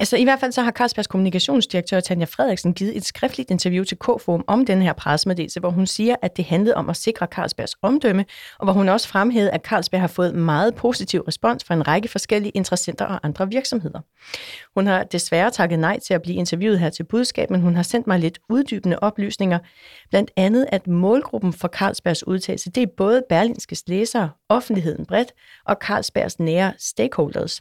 Altså 0.00 0.16
i 0.16 0.24
hvert 0.24 0.40
fald 0.40 0.52
så 0.52 0.62
har 0.62 0.70
Carlsbergs 0.70 1.06
kommunikationsdirektør 1.06 2.00
Tanja 2.00 2.24
Frederiksen 2.24 2.74
givet 2.74 2.96
et 2.96 3.04
skriftligt 3.04 3.50
interview 3.50 3.84
til 3.84 3.96
K-Forum 3.96 4.44
om 4.46 4.66
den 4.66 4.82
her 4.82 4.92
pressemeddelelse, 4.92 5.60
hvor 5.60 5.70
hun 5.70 5.86
siger, 5.86 6.16
at 6.22 6.36
det 6.36 6.44
handlede 6.44 6.74
om 6.74 6.90
at 6.90 6.96
sikre 6.96 7.26
Carlsbergs 7.26 7.76
omdømme, 7.82 8.24
og 8.58 8.66
hvor 8.66 8.72
hun 8.72 8.88
også 8.88 9.08
fremhævede, 9.08 9.50
at 9.50 9.62
Carlsberg 9.62 10.00
har 10.00 10.08
fået 10.08 10.34
meget 10.34 10.74
positiv 10.74 11.20
respons 11.20 11.64
fra 11.64 11.74
en 11.74 11.88
række 11.88 12.08
forskellige 12.08 12.50
interessenter 12.50 13.04
og 13.04 13.20
andre 13.22 13.48
virksomheder. 13.48 14.00
Hun 14.76 14.86
har 14.86 15.04
desværre 15.04 15.50
takket 15.50 15.78
nej 15.78 15.98
til 15.98 16.14
at 16.14 16.22
blive 16.22 16.36
interviewet 16.36 16.78
her 16.78 16.90
til 16.90 17.04
budskab, 17.04 17.50
men 17.50 17.60
hun 17.60 17.76
har 17.76 17.82
sendt 17.82 18.06
mig 18.06 18.18
lidt 18.18 18.38
uddybende 18.48 18.98
oplysninger, 18.98 19.58
blandt 20.10 20.30
andet 20.36 20.66
at 20.72 20.86
målgruppen 20.86 21.52
for 21.52 21.68
Carlsbergs 21.68 22.26
udtalelse, 22.26 22.70
det 22.70 22.82
er 22.82 22.86
både 22.96 23.22
Berlinskes 23.28 23.82
læsere, 23.86 24.30
offentligheden 24.48 25.06
bredt 25.06 25.32
og 25.66 25.76
Carlsbergs 25.80 26.38
nære 26.38 26.72
stakeholders, 26.78 27.60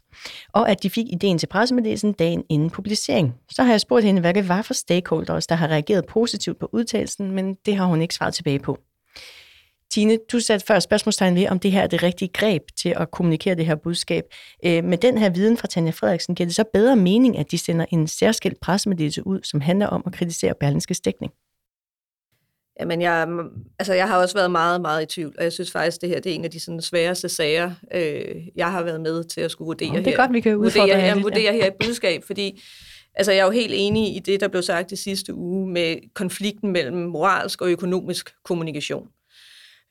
og 0.53 0.69
at 0.69 0.83
de 0.83 0.89
fik 0.89 1.05
ideen 1.13 1.37
til 1.37 1.47
pressemeddelelsen 1.47 1.87
pressemeddelelsen 1.87 2.13
dagen 2.27 2.43
inden 2.49 2.69
publicering. 2.69 3.35
Så 3.49 3.63
har 3.63 3.71
jeg 3.71 3.81
spurgt 3.81 4.05
hende, 4.05 4.21
hvad 4.21 4.33
det 4.33 4.47
var 4.47 4.61
for 4.61 4.73
stakeholders, 4.73 5.47
der 5.47 5.55
har 5.55 5.67
reageret 5.67 6.05
positivt 6.05 6.59
på 6.59 6.69
udtalelsen, 6.73 7.31
men 7.31 7.55
det 7.65 7.75
har 7.75 7.85
hun 7.85 8.01
ikke 8.01 8.15
svaret 8.15 8.33
tilbage 8.33 8.59
på. 8.59 8.77
Tine, 9.91 10.17
du 10.31 10.39
satte 10.39 10.65
før 10.65 10.79
spørgsmålstegn 10.79 11.35
ved, 11.35 11.47
om 11.47 11.59
det 11.59 11.71
her 11.71 11.81
er 11.81 11.87
det 11.87 12.03
rigtige 12.03 12.29
greb 12.33 12.61
til 12.77 12.93
at 12.97 13.11
kommunikere 13.11 13.55
det 13.55 13.65
her 13.65 13.75
budskab. 13.75 14.23
Øh, 14.65 14.83
med 14.83 14.97
den 14.97 15.17
her 15.17 15.29
viden 15.29 15.57
fra 15.57 15.67
Tanja 15.67 15.91
Frederiksen, 15.91 16.35
giver 16.35 16.47
det 16.47 16.55
så 16.55 16.63
bedre 16.73 16.95
mening, 16.95 17.37
at 17.37 17.51
de 17.51 17.57
sender 17.57 17.85
en 17.91 18.07
særskilt 18.07 18.59
pressemeddelelse 18.59 19.27
ud, 19.27 19.39
som 19.43 19.61
handler 19.61 19.87
om 19.87 20.03
at 20.05 20.13
kritisere 20.13 20.53
Berlinske 20.59 20.93
dækning? 20.93 21.33
Jamen, 22.79 23.01
jeg, 23.01 23.27
altså, 23.79 23.93
jeg 23.93 24.07
har 24.07 24.17
også 24.17 24.35
været 24.35 24.51
meget, 24.51 24.81
meget 24.81 25.03
i 25.03 25.05
tvivl, 25.05 25.35
og 25.37 25.43
jeg 25.43 25.53
synes 25.53 25.71
faktisk, 25.71 26.01
det 26.01 26.09
her 26.09 26.19
det 26.19 26.31
er 26.31 26.35
en 26.35 26.43
af 26.43 26.51
de 26.51 26.59
sådan, 26.59 26.81
sværeste 26.81 27.29
sager, 27.29 27.71
øh, 27.93 28.35
jeg 28.55 28.71
har 28.71 28.83
været 28.83 29.01
med 29.01 29.23
til 29.23 29.41
at 29.41 29.51
skulle 29.51 29.65
vurdere 29.65 29.89
her. 29.89 30.01
Det 30.01 30.13
er 30.13 30.17
godt, 30.17 30.33
vi 30.33 30.39
kan 30.39 30.55
udfordre 30.55 30.87
vurdere, 30.87 31.01
her, 31.01 31.21
vurdere 31.21 31.53
her 31.53 31.65
i 31.65 31.71
budskab, 31.79 32.23
fordi 32.23 32.63
altså, 33.15 33.31
jeg 33.31 33.39
er 33.39 33.45
jo 33.45 33.51
helt 33.51 33.73
enig 33.75 34.15
i 34.15 34.19
det, 34.19 34.39
der 34.39 34.47
blev 34.47 34.61
sagt 34.61 34.91
i 34.91 34.95
sidste 34.95 35.33
uge 35.33 35.69
med 35.69 36.13
konflikten 36.13 36.71
mellem 36.71 36.97
moralsk 36.97 37.61
og 37.61 37.69
økonomisk 37.69 38.33
kommunikation. 38.43 39.07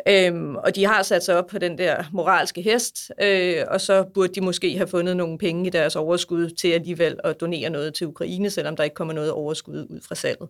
Øhm, 0.09 0.57
og 0.57 0.75
de 0.75 0.87
har 0.87 1.03
sat 1.03 1.25
sig 1.25 1.37
op 1.37 1.47
på 1.47 1.59
den 1.59 1.79
der 1.79 2.05
moralske 2.13 2.63
hest, 2.63 3.11
øh, 3.23 3.65
og 3.69 3.81
så 3.81 4.05
burde 4.15 4.35
de 4.35 4.41
måske 4.41 4.77
have 4.77 4.87
fundet 4.87 5.17
nogle 5.17 5.39
penge 5.39 5.67
i 5.67 5.71
deres 5.71 5.97
overskud 5.97 6.51
til 6.51 6.69
alligevel 6.69 7.17
at 7.25 7.41
donere 7.41 7.71
noget 7.71 7.95
til 7.95 8.07
Ukraine, 8.07 8.51
selvom 8.51 8.77
der 8.77 8.85
ikke 8.85 8.95
kommer 8.95 9.15
noget 9.15 9.31
overskud 9.31 9.87
ud 9.91 10.01
fra 10.09 10.15
salget. 10.15 10.49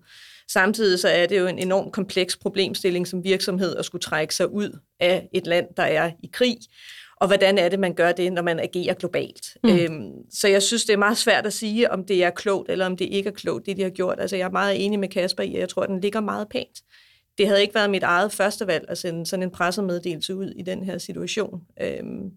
Samtidig 0.49 0.99
så 0.99 1.09
er 1.09 1.27
det 1.27 1.39
jo 1.39 1.47
en 1.47 1.59
enorm 1.59 1.91
kompleks 1.91 2.37
problemstilling 2.37 3.07
som 3.07 3.25
virksomhed 3.25 3.77
at 3.77 3.85
skulle 3.85 4.03
trække 4.03 4.35
sig 4.35 4.53
ud 4.53 4.79
af 5.01 5.29
et 5.33 5.47
land, 5.47 5.67
der 5.77 5.83
er 5.83 6.11
i 6.23 6.31
krig. 6.33 6.57
Og 7.21 7.27
hvordan 7.27 7.59
er 7.59 7.69
det, 7.69 7.79
man 7.79 7.95
gør 7.95 8.13
det, 8.13 8.33
når 8.33 8.43
man 8.43 8.61
agerer 8.61 8.95
globalt? 8.95 9.57
Mm. 9.65 9.71
Øhm, 9.71 10.13
så 10.33 10.49
jeg 10.49 10.63
synes, 10.63 10.85
det 10.85 10.93
er 10.93 10.97
meget 10.97 11.17
svært 11.17 11.47
at 11.47 11.53
sige, 11.53 11.91
om 11.91 12.05
det 12.05 12.25
er 12.25 12.31
klogt, 12.31 12.71
eller 12.71 12.87
om 12.87 12.97
det 12.97 13.05
ikke 13.05 13.29
er 13.29 13.33
klogt, 13.33 13.67
det 13.67 13.77
de 13.77 13.83
har 13.83 13.91
gjort. 13.91 14.21
Altså, 14.21 14.37
jeg 14.37 14.45
er 14.45 14.51
meget 14.51 14.85
enig 14.85 14.99
med 14.99 15.09
Kasper 15.09 15.43
i, 15.43 15.55
at 15.55 15.61
jeg 15.61 15.69
tror, 15.69 15.83
at 15.83 15.89
den 15.89 16.01
ligger 16.01 16.21
meget 16.21 16.49
pænt. 16.49 16.79
Det 17.39 17.49
havde 17.49 17.63
ikke 17.63 17.75
været 17.75 17.91
mit 17.91 18.03
eget 18.03 18.33
første 18.33 18.67
valg 18.67 18.85
at 18.89 18.99
sende 18.99 19.27
sådan 19.27 19.43
en 19.43 19.51
pressemeddelelse 19.51 20.37
ud 20.37 20.51
i 20.51 20.63
den 20.63 20.85
her 20.85 20.99
situation. 20.99 21.63
Øhm, 21.81 22.33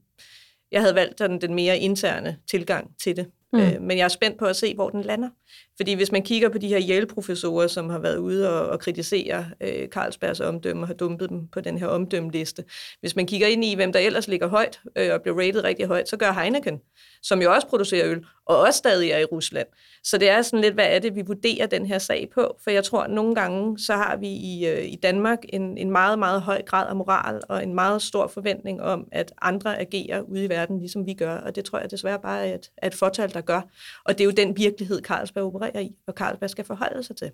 jeg 0.72 0.82
havde 0.82 0.96
valgt 0.96 1.20
den, 1.20 1.42
den 1.42 1.54
mere 1.54 1.80
interne 1.80 2.38
tilgang 2.52 2.98
til 3.04 3.16
det. 3.16 3.32
Mm. 3.54 3.60
Øh, 3.60 3.82
men 3.82 3.98
jeg 3.98 4.04
er 4.04 4.08
spændt 4.08 4.38
på 4.38 4.46
at 4.46 4.56
se, 4.56 4.76
hvor 4.76 4.90
den 4.90 5.02
lander. 5.02 5.30
Fordi 5.78 5.94
hvis 5.94 6.12
man 6.12 6.24
kigger 6.24 6.50
på 6.50 6.58
de 6.58 6.68
her 6.68 6.82
Yale-professorer, 6.90 7.68
som 7.68 7.90
har 7.90 8.00
været 8.00 8.18
ude 8.18 8.62
og, 8.62 8.70
og 8.70 8.80
kritisere 8.80 9.46
øh, 9.62 9.88
Carlsbergs 9.88 10.40
omdømme 10.40 10.84
og 10.84 10.88
har 10.88 10.94
dumpet 10.94 11.30
dem 11.30 11.48
på 11.48 11.62
den 11.62 11.78
her 11.78 11.88
omdømmeliste. 11.88 12.64
Hvis 13.00 13.16
man 13.16 13.26
kigger 13.26 13.48
ind 13.48 13.66
i, 13.66 13.76
hvem 13.76 13.94
der 13.94 14.00
ellers 14.00 14.28
ligger 14.28 14.48
højt 14.48 14.82
øh, 14.96 15.14
og 15.14 15.22
bliver 15.22 15.40
rated 15.40 15.64
rigtig 15.64 15.86
højt, 15.86 16.10
så 16.10 16.18
gør 16.18 16.32
Heineken, 16.32 16.80
som 17.24 17.42
jo 17.42 17.54
også 17.54 17.68
producerer 17.68 18.12
øl, 18.12 18.26
og 18.46 18.58
også 18.58 18.78
stadig 18.78 19.12
er 19.12 19.18
i 19.18 19.26
Rusland. 19.26 19.68
Så 20.04 20.18
det 20.18 20.30
er 20.30 20.42
sådan 20.42 20.62
lidt, 20.62 20.74
hvad 20.74 20.86
er 20.88 21.00
det, 21.00 21.16
vi 21.16 21.22
vurderer 21.22 21.68
den 21.68 21.86
her 21.86 21.98
sag 21.98 22.30
på? 22.34 22.58
For 22.64 22.72
jeg 22.72 22.84
tror, 22.84 23.02
at 23.02 23.12
nogle 23.12 23.36
gange, 23.36 23.80
så 23.80 23.94
har 23.94 24.18
vi 24.18 24.28
i, 24.28 24.68
øh, 24.68 24.86
i 24.86 24.96
Danmark 25.04 25.40
en, 25.50 25.78
en 25.78 25.92
meget, 25.92 26.20
meget 26.20 26.42
høj 26.42 26.62
grad 26.62 26.88
af 26.88 26.96
moral 26.96 27.42
og 27.50 27.64
en 27.64 27.74
meget 27.74 28.02
stor 28.02 28.28
forventning 28.28 28.82
om, 28.82 29.08
at 29.12 29.34
andre 29.42 29.80
agerer 29.80 30.22
ude 30.22 30.46
i 30.46 30.50
verden, 30.50 30.80
ligesom 30.80 31.06
vi 31.06 31.14
gør. 31.14 31.36
Og 31.36 31.56
det 31.56 31.66
tror 31.66 31.80
jeg 31.80 31.92
desværre 31.92 32.20
bare 32.20 32.48
er 32.48 32.56
et, 32.56 32.72
er 32.78 32.88
et 32.88 32.96
fortal, 32.96 33.32
der 33.40 33.46
gør. 33.46 33.62
Og 34.06 34.18
det 34.18 34.22
er 34.22 34.26
jo 34.26 34.32
den 34.32 34.58
virkelighed, 34.58 35.02
Carlsberg 35.02 35.44
opererer 35.44 35.80
i, 35.80 35.96
og 36.08 36.14
Carlsberg 36.14 36.50
skal 36.50 36.66
forholde 36.66 37.04
sig 37.04 37.16
til. 37.16 37.32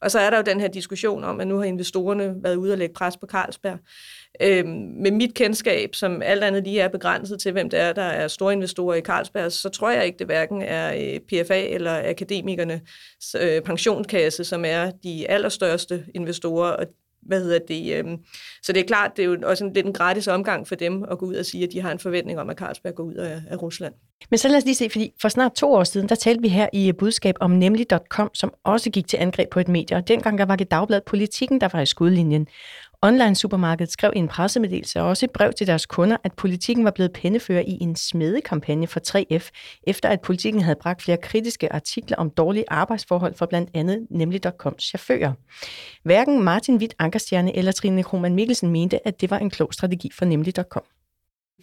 Og 0.00 0.10
så 0.10 0.18
er 0.18 0.30
der 0.30 0.36
jo 0.36 0.42
den 0.42 0.60
her 0.60 0.68
diskussion 0.68 1.24
om, 1.24 1.40
at 1.40 1.46
nu 1.46 1.56
har 1.56 1.64
investorerne 1.64 2.34
været 2.42 2.56
ude 2.56 2.72
og 2.72 2.78
lægge 2.78 2.94
pres 2.94 3.16
på 3.16 3.26
Carlsberg. 3.26 3.78
Øhm, 4.42 4.68
med 5.02 5.10
mit 5.10 5.34
kendskab, 5.34 5.94
som 5.94 6.22
alt 6.22 6.44
andet 6.44 6.64
lige 6.64 6.80
er 6.80 6.88
begrænset 6.88 7.40
til, 7.40 7.52
hvem 7.52 7.70
det 7.70 7.80
er, 7.80 7.92
der 7.92 8.02
er 8.02 8.28
store 8.28 8.52
investorer 8.52 8.96
i 8.96 9.00
Carlsberg, 9.00 9.52
så 9.52 9.68
tror 9.68 9.90
jeg 9.90 10.06
ikke, 10.06 10.18
det 10.18 10.26
hverken 10.26 10.62
er 10.62 10.94
øh, 10.94 11.20
PFA 11.20 11.66
eller 11.66 12.10
akademikernes 12.10 13.36
øh, 13.40 13.62
pensionskasse, 13.62 14.44
som 14.44 14.64
er 14.64 14.90
de 14.90 15.30
allerstørste 15.30 16.04
investorer, 16.14 16.70
og 16.70 16.86
hvad 17.26 17.42
hedder 17.42 17.58
det? 17.68 17.94
Øh, 17.94 18.04
så 18.62 18.72
det 18.72 18.80
er 18.80 18.86
klart, 18.86 19.10
det 19.16 19.22
er 19.22 19.26
jo 19.26 19.38
også 19.42 19.64
en 19.64 19.72
lidt 19.72 19.86
en 19.86 19.92
gratis 19.92 20.28
omgang 20.28 20.68
for 20.68 20.74
dem 20.74 21.04
at 21.10 21.18
gå 21.18 21.26
ud 21.26 21.34
og 21.34 21.46
sige, 21.46 21.64
at 21.64 21.72
de 21.72 21.80
har 21.80 21.92
en 21.92 21.98
forventning 21.98 22.40
om, 22.40 22.50
at 22.50 22.56
Carlsberg 22.56 22.94
går 22.94 23.04
ud 23.04 23.14
af, 23.14 23.42
af 23.50 23.62
Rusland. 23.62 23.94
Men 24.30 24.38
så 24.38 24.48
lad 24.48 24.56
os 24.56 24.64
lige 24.64 24.74
se, 24.74 24.90
fordi 24.90 25.12
for 25.20 25.28
snart 25.28 25.52
to 25.52 25.72
år 25.72 25.84
siden, 25.84 26.08
der 26.08 26.14
talte 26.14 26.42
vi 26.42 26.48
her 26.48 26.68
i 26.72 26.92
budskab 26.92 27.34
om 27.40 27.50
nemlig.com, 27.50 28.30
som 28.34 28.52
også 28.64 28.90
gik 28.90 29.08
til 29.08 29.16
angreb 29.16 29.50
på 29.50 29.60
et 29.60 29.68
medie, 29.68 29.96
og 29.96 30.08
dengang 30.08 30.38
der 30.38 30.44
var 30.44 30.56
det 30.56 30.70
dagblad 30.70 31.00
Politikken, 31.06 31.60
der 31.60 31.68
var 31.72 31.80
i 31.80 31.86
skudlinjen. 31.86 32.48
Online-supermarkedet 33.04 33.92
skrev 33.92 34.12
i 34.16 34.18
en 34.18 34.28
pressemeddelelse 34.28 35.00
og 35.00 35.08
også 35.08 35.26
et 35.26 35.30
brev 35.30 35.52
til 35.52 35.66
deres 35.66 35.86
kunder, 35.86 36.16
at 36.24 36.32
politikken 36.32 36.84
var 36.84 36.90
blevet 36.90 37.12
pennefører 37.12 37.62
i 37.66 37.78
en 37.80 37.96
smedekampagne 37.96 38.86
for 38.86 39.00
3F, 39.08 39.50
efter 39.86 40.08
at 40.08 40.20
politikken 40.20 40.62
havde 40.62 40.78
bragt 40.80 41.02
flere 41.02 41.16
kritiske 41.16 41.72
artikler 41.72 42.16
om 42.16 42.30
dårlige 42.30 42.64
arbejdsforhold 42.68 43.34
for 43.34 43.46
blandt 43.46 43.70
andet 43.74 44.06
nemlig.coms 44.10 44.82
chauffører. 44.82 45.32
Hverken 46.02 46.42
Martin 46.42 46.76
Witt 46.76 46.94
Ankerstjerne 46.98 47.56
eller 47.56 47.72
Trine 47.72 48.02
Krohmann 48.02 48.34
Mikkelsen 48.34 48.70
mente, 48.70 49.06
at 49.06 49.20
det 49.20 49.30
var 49.30 49.38
en 49.38 49.50
klog 49.50 49.74
strategi 49.74 50.10
for 50.14 50.24
nemlig.com. 50.24 50.82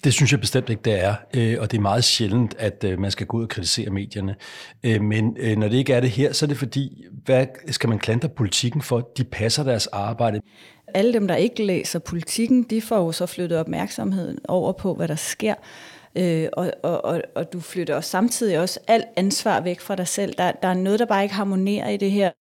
Det 0.04 0.14
synes 0.14 0.32
jeg 0.32 0.40
bestemt 0.40 0.70
ikke, 0.70 0.82
det 0.82 1.04
er, 1.04 1.16
øh, 1.36 1.58
og 1.60 1.72
det 1.72 1.78
er 1.78 1.82
meget 1.82 2.04
sjældent, 2.04 2.56
at 2.58 2.84
øh, 2.84 3.00
man 3.00 3.12
skal 3.12 3.28
gå 3.28 3.38
ud 3.38 3.44
og 3.44 3.50
kritisere 3.50 3.90
medierne. 3.90 4.36
Øh, 4.84 5.02
men 5.02 5.38
når 5.58 5.68
det 5.68 5.78
ikke 5.78 5.94
er 5.94 6.00
det 6.00 6.10
her, 6.10 6.34
så 6.34 6.46
er 6.46 6.48
det 6.48 6.58
fordi, 6.58 7.06
hvad 7.26 7.46
skal 7.68 7.90
man 7.90 8.00
klandre 8.00 8.30
politikken 8.30 8.82
for? 8.82 9.12
De 9.18 9.24
passer 9.24 9.64
deres 9.64 9.88
arbejde. 9.88 10.42
Alle 10.88 11.14
dem, 11.14 11.28
der 11.28 11.36
ikke 11.36 11.66
læser 11.66 12.00
politikken, 12.00 12.64
de 12.64 12.82
får 12.82 12.98
jo 12.98 13.12
så 13.12 13.26
flyttet 13.26 13.60
opmærksomheden 13.60 14.40
over 14.48 14.72
på, 14.72 14.94
hvad 14.94 15.08
der 15.08 15.16
sker. 15.16 15.56
og, 16.54 16.72
og, 16.84 17.06
og, 17.06 17.22
og 17.36 17.54
du 17.54 17.60
flytter 17.60 17.96
også 17.96 18.10
samtidig 18.10 18.60
også 18.60 18.80
alt 18.88 19.06
ansvar 19.16 19.62
væk 19.62 19.80
fra 19.80 19.96
dig 19.96 20.08
selv. 20.08 20.34
Der, 20.38 20.52
der 20.52 20.68
er 20.68 20.74
noget, 20.74 21.00
der 21.00 21.06
bare 21.06 21.24
ikke 21.24 21.36
harmonerer 21.36 21.90
i 21.90 21.98
det 21.98 22.12
her. 22.12 22.32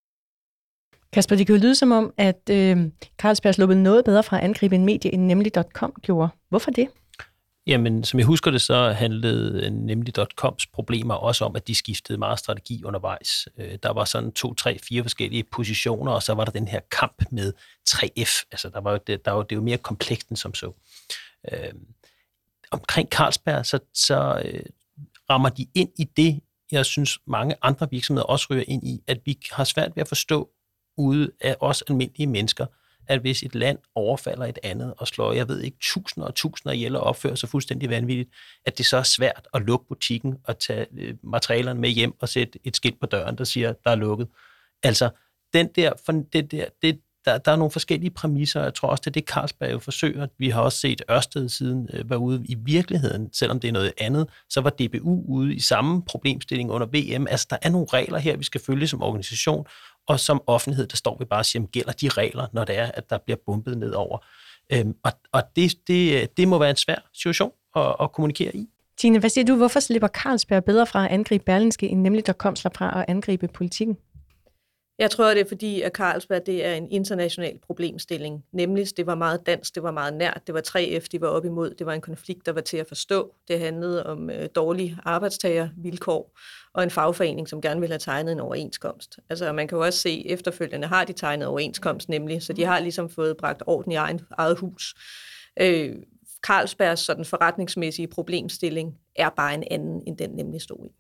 Kasper, 1.13 1.37
det 1.37 1.47
kan 1.47 1.57
jo 1.57 1.63
lyde 1.63 1.75
som 1.75 1.93
om, 1.93 2.13
at 2.17 2.51
øh, 2.51 2.77
Carlsberg 3.19 3.55
sluppet 3.55 3.77
noget 3.77 4.05
bedre 4.05 4.23
fra 4.23 4.39
at 4.39 4.45
angribe 4.45 4.75
en 4.75 4.85
medie, 4.85 5.15
end 5.15 5.23
nemlig.com 5.23 5.93
gjorde. 6.03 6.29
Hvorfor 6.49 6.71
det? 6.71 6.89
Jamen, 7.71 8.05
som 8.05 8.19
jeg 8.19 8.27
husker 8.27 8.51
det, 8.51 8.63
så 8.63 8.93
handlede 8.93 9.67
øh, 9.67 9.73
nemlig.coms 9.73 10.67
problemer 10.67 11.15
også 11.15 11.45
om, 11.45 11.57
at 11.57 11.69
de 11.69 11.75
skiftede 11.75 12.19
meget 12.19 12.39
strategi 12.39 12.85
undervejs. 12.85 13.49
Øh, 13.59 13.79
der 13.83 13.93
var 13.93 14.05
sådan 14.05 14.33
to, 14.33 14.55
tre, 14.55 14.79
fire 14.79 15.03
forskellige 15.03 15.45
positioner, 15.45 16.13
og 16.13 16.23
så 16.23 16.35
var 16.35 16.45
der 16.45 16.53
den 16.53 16.69
her 16.69 16.81
kamp 16.91 17.25
med 17.31 17.53
3F. 17.91 18.45
Altså, 18.53 18.71
der 18.75 18.81
var 18.81 18.93
jo 18.93 18.99
det, 19.07 19.25
der 19.25 19.31
var, 19.31 19.43
det 19.43 19.59
var 19.59 19.65
mere 19.65 19.79
komplekst 19.79 20.29
end 20.29 20.37
som 20.37 20.55
så. 20.55 20.73
Øh, 21.53 21.73
omkring 22.71 23.09
Carlsberg, 23.09 23.67
så, 23.67 23.79
så 23.95 24.43
øh, 24.45 24.63
rammer 25.31 25.49
de 25.49 25.67
ind 25.75 25.91
i 25.99 26.05
det, 26.05 26.41
jeg 26.73 26.87
synes 26.87 27.19
mange 27.27 27.55
andre 27.63 27.91
virksomheder 27.91 28.27
også 28.27 28.47
ryger 28.51 28.65
ind 28.69 28.87
i, 28.87 29.03
at 29.07 29.21
vi 29.25 29.39
har 29.53 29.65
svært 29.65 29.97
ved 29.97 30.01
at 30.01 30.09
forstå 30.09 30.51
ude 30.97 31.31
af 31.41 31.57
os 31.61 31.83
almindelige 31.83 32.27
mennesker, 32.27 32.67
at 33.09 33.21
hvis 33.21 33.43
et 33.43 33.55
land 33.55 33.79
overfalder 33.95 34.47
et 34.47 34.59
andet 34.63 34.95
og 34.99 35.07
slår, 35.07 35.33
jeg 35.33 35.49
ved 35.49 35.61
ikke, 35.61 35.77
tusinder 35.81 36.29
og 36.29 36.35
tusinder 36.35 36.75
ihjel 36.75 36.97
og 36.97 37.03
opfører 37.03 37.35
sig 37.35 37.49
fuldstændig 37.49 37.91
vanvittigt, 37.91 38.31
at 38.67 38.79
det 38.79 38.87
så 38.87 38.97
er 38.97 39.03
svært 39.03 39.49
at 39.55 39.63
lukke 39.63 39.87
butikken 39.89 40.37
og 40.45 40.59
tage 40.59 40.87
øh, 40.99 41.15
materialerne 41.23 41.81
med 41.81 41.89
hjem 41.89 42.15
og 42.21 42.29
sætte 42.29 42.59
et 42.65 42.77
skilt 42.77 43.01
på 43.01 43.07
døren, 43.07 43.39
der 43.39 43.45
siger, 43.45 43.73
der 43.85 43.91
er 43.91 43.95
lukket. 43.97 44.29
Altså, 44.83 45.11
den 45.53 45.69
der, 45.77 45.93
for 46.07 46.13
det 46.33 46.51
der, 46.51 46.65
det, 46.83 47.01
der, 47.25 47.39
der 47.39 47.53
er 47.53 47.57
nogle 47.57 47.71
forskellige 47.71 48.11
præmisser, 48.11 48.61
og 48.61 48.65
jeg 48.65 48.75
tror 48.75 48.89
også, 48.89 49.01
det 49.01 49.07
er 49.07 49.21
det, 49.21 49.29
Carlsberg 49.29 49.73
jo 49.73 49.79
forsøger. 49.79 50.27
Vi 50.39 50.49
har 50.49 50.61
også 50.61 50.79
set 50.79 51.03
Ørsted 51.11 51.49
siden 51.49 51.89
øh, 51.93 52.11
var 52.11 52.17
ude 52.17 52.45
i 52.49 52.55
virkeligheden, 52.55 53.33
selvom 53.33 53.61
det 53.61 53.69
er 53.69 53.73
noget 53.73 53.93
andet, 53.99 54.29
så 54.49 54.61
var 54.61 54.71
DBU 54.71 55.25
ude 55.29 55.55
i 55.55 55.61
samme 55.61 56.03
problemstilling 56.03 56.71
under 56.71 56.87
VM. 56.87 57.27
Altså, 57.31 57.47
der 57.51 57.57
er 57.63 57.71
nogle 57.71 57.87
regler 57.93 58.19
her, 58.19 58.37
vi 58.37 58.45
skal 58.45 58.61
følge 58.61 58.87
som 58.87 59.03
organisation, 59.03 59.67
og 60.11 60.21
som 60.21 60.43
offentlighed, 60.47 60.87
der 60.87 60.97
står 60.97 61.17
vi 61.19 61.25
bare 61.25 61.41
og 61.41 61.47
siger, 61.47 61.67
gælder 61.67 61.93
de 61.93 62.09
regler, 62.09 62.47
når 62.53 62.65
det 62.65 62.79
er, 62.79 62.91
at 62.95 63.11
der 63.11 63.19
bliver 63.19 63.37
bumpet 63.47 63.79
nedover. 63.79 64.19
Øhm, 64.73 64.95
og 65.05 65.13
og 65.33 65.43
det, 65.57 65.73
det, 65.87 66.37
det 66.37 66.49
må 66.49 66.59
være 66.59 66.71
en 66.71 66.77
svær 66.77 67.09
situation 67.15 67.53
at, 67.77 67.97
at 68.01 68.13
kommunikere 68.13 68.57
i. 68.57 68.69
Tine, 68.99 69.19
hvad 69.19 69.31
siger 69.31 69.45
du? 69.45 69.57
Hvorfor 69.57 69.81
slipper 69.81 70.09
Carlsberg 70.09 70.65
bedre 70.65 70.87
fra 70.87 71.05
at 71.05 71.11
angribe 71.11 71.45
Berlinske, 71.45 71.89
end 71.89 72.01
nemlig 72.01 72.27
der 72.27 72.33
kom 72.33 72.57
fra 72.57 73.01
at 73.01 73.05
angribe 73.09 73.49
politikken? 73.49 73.97
Jeg 74.99 75.11
tror, 75.11 75.29
det 75.29 75.41
er 75.41 75.49
fordi, 75.49 75.83
at 75.83 75.93
Carlsberg 75.93 76.47
det 76.47 76.67
er 76.67 76.75
en 76.75 76.91
international 76.91 77.59
problemstilling. 77.67 78.45
Nemlig, 78.53 78.97
det 78.97 79.07
var 79.07 79.15
meget 79.15 79.47
dansk, 79.47 79.75
det 79.75 79.83
var 79.83 79.91
meget 79.91 80.15
nært, 80.15 80.43
det 80.47 80.55
var 80.55 80.63
3F, 80.69 81.07
de 81.13 81.21
var 81.21 81.29
op 81.29 81.45
imod, 81.45 81.75
det 81.75 81.87
var 81.87 81.93
en 81.93 82.01
konflikt, 82.01 82.47
der 82.47 82.53
var 82.53 82.61
til 82.61 82.77
at 82.77 82.89
forstå. 82.89 83.35
Det 83.49 83.59
handlede 83.61 84.07
om 84.07 84.31
øh, 84.31 84.49
dårlige 84.55 84.99
arbejdstagervilkår 85.05 86.39
og 86.75 86.83
en 86.83 86.91
fagforening, 86.91 87.49
som 87.49 87.61
gerne 87.61 87.81
ville 87.81 87.93
have 87.93 87.99
tegnet 87.99 88.33
en 88.33 88.41
overenskomst. 88.41 89.19
Altså, 89.29 89.53
man 89.53 89.69
kan 89.69 89.79
jo 89.79 89.85
også 89.85 89.99
se, 89.99 90.27
efterfølgende 90.27 90.87
har 90.87 91.05
de 91.05 91.13
tegnet 91.13 91.49
overenskomst 91.49 92.09
nemlig, 92.09 92.43
så 92.43 92.53
de 92.53 92.65
har 92.65 92.81
ligesom 92.81 93.11
fået 93.11 93.37
bragt 93.37 93.63
orden 93.67 93.93
i 93.93 93.95
egen, 93.95 94.21
eget 94.39 94.59
hus. 94.59 94.95
Øh, 95.61 95.97
Carlsbergs 96.47 97.01
sådan 97.01 97.25
forretningsmæssige 97.25 98.09
problemstilling 98.09 98.95
er 99.17 99.31
bare 99.31 99.55
en 99.55 99.65
anden, 99.71 100.03
end 100.07 100.17
den 100.17 100.31
nemlig 100.31 100.61
stod 100.61 100.87
i. 100.87 100.91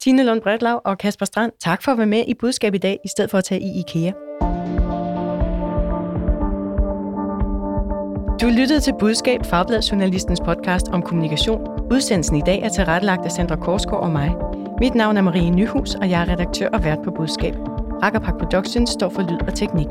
Tine 0.00 0.24
Lund 0.24 0.40
Bredlav 0.40 0.82
og 0.84 0.98
Kasper 0.98 1.26
Strand, 1.26 1.52
tak 1.60 1.82
for 1.82 1.92
at 1.92 1.98
være 1.98 2.06
med 2.06 2.24
i 2.28 2.34
budskab 2.34 2.74
i 2.74 2.78
dag, 2.78 2.98
i 3.04 3.08
stedet 3.08 3.30
for 3.30 3.38
at 3.38 3.44
tage 3.44 3.60
i 3.60 3.80
IKEA. 3.80 4.12
Du 8.42 8.48
lyttede 8.48 8.80
til 8.80 8.94
Budskab, 9.00 9.46
Fagbladet 9.46 9.90
Journalistens 9.92 10.40
podcast 10.40 10.88
om 10.88 11.02
kommunikation. 11.02 11.60
Udsendelsen 11.92 12.36
i 12.36 12.40
dag 12.46 12.62
er 12.62 12.68
tilrettelagt 12.68 13.24
af 13.24 13.32
Sandra 13.32 13.56
Korsgaard 13.56 14.02
og 14.02 14.10
mig. 14.10 14.34
Mit 14.80 14.94
navn 14.94 15.16
er 15.16 15.22
Marie 15.22 15.50
Nyhus, 15.50 15.94
og 15.94 16.10
jeg 16.10 16.22
er 16.22 16.32
redaktør 16.32 16.68
og 16.68 16.84
vært 16.84 16.98
på 17.04 17.10
Budskab. 17.10 17.54
Rakkerpak 18.02 18.38
Productions 18.38 18.90
står 18.90 19.08
for 19.08 19.22
lyd 19.22 19.38
og 19.46 19.54
teknik. 19.54 19.86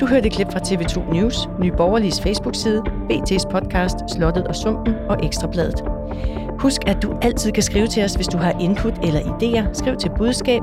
Du 0.00 0.06
hørte 0.06 0.30
klip 0.30 0.52
fra 0.52 0.58
TV2 0.58 1.14
News, 1.14 1.48
Nye 1.60 1.72
Borgerliges 1.76 2.20
Facebook-side, 2.20 2.82
BT's 3.10 3.50
podcast 3.50 3.96
Slottet 4.14 4.46
og 4.46 4.56
Sumpen 4.56 4.94
og 5.08 5.16
Ekstrabladet. 5.26 5.84
Husk, 6.58 6.82
at 6.86 7.02
du 7.02 7.18
altid 7.22 7.52
kan 7.52 7.62
skrive 7.62 7.86
til 7.86 8.04
os, 8.04 8.14
hvis 8.14 8.28
du 8.28 8.38
har 8.38 8.58
input 8.60 8.94
eller 9.02 9.20
idéer. 9.20 9.72
Skriv 9.72 9.96
til 9.96 10.10
budskab 10.18 10.62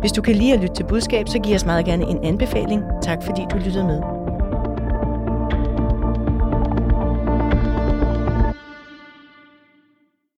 Hvis 0.00 0.12
du 0.12 0.22
kan 0.22 0.34
lide 0.34 0.52
at 0.52 0.60
lytte 0.60 0.74
til 0.74 0.84
budskab, 0.84 1.28
så 1.28 1.38
giv 1.38 1.54
os 1.54 1.66
meget 1.66 1.84
gerne 1.84 2.04
en 2.04 2.24
anbefaling. 2.24 2.82
Tak 3.02 3.18
fordi 3.22 3.42
du 3.52 3.56
lyttede 3.56 3.84
med. 3.84 4.21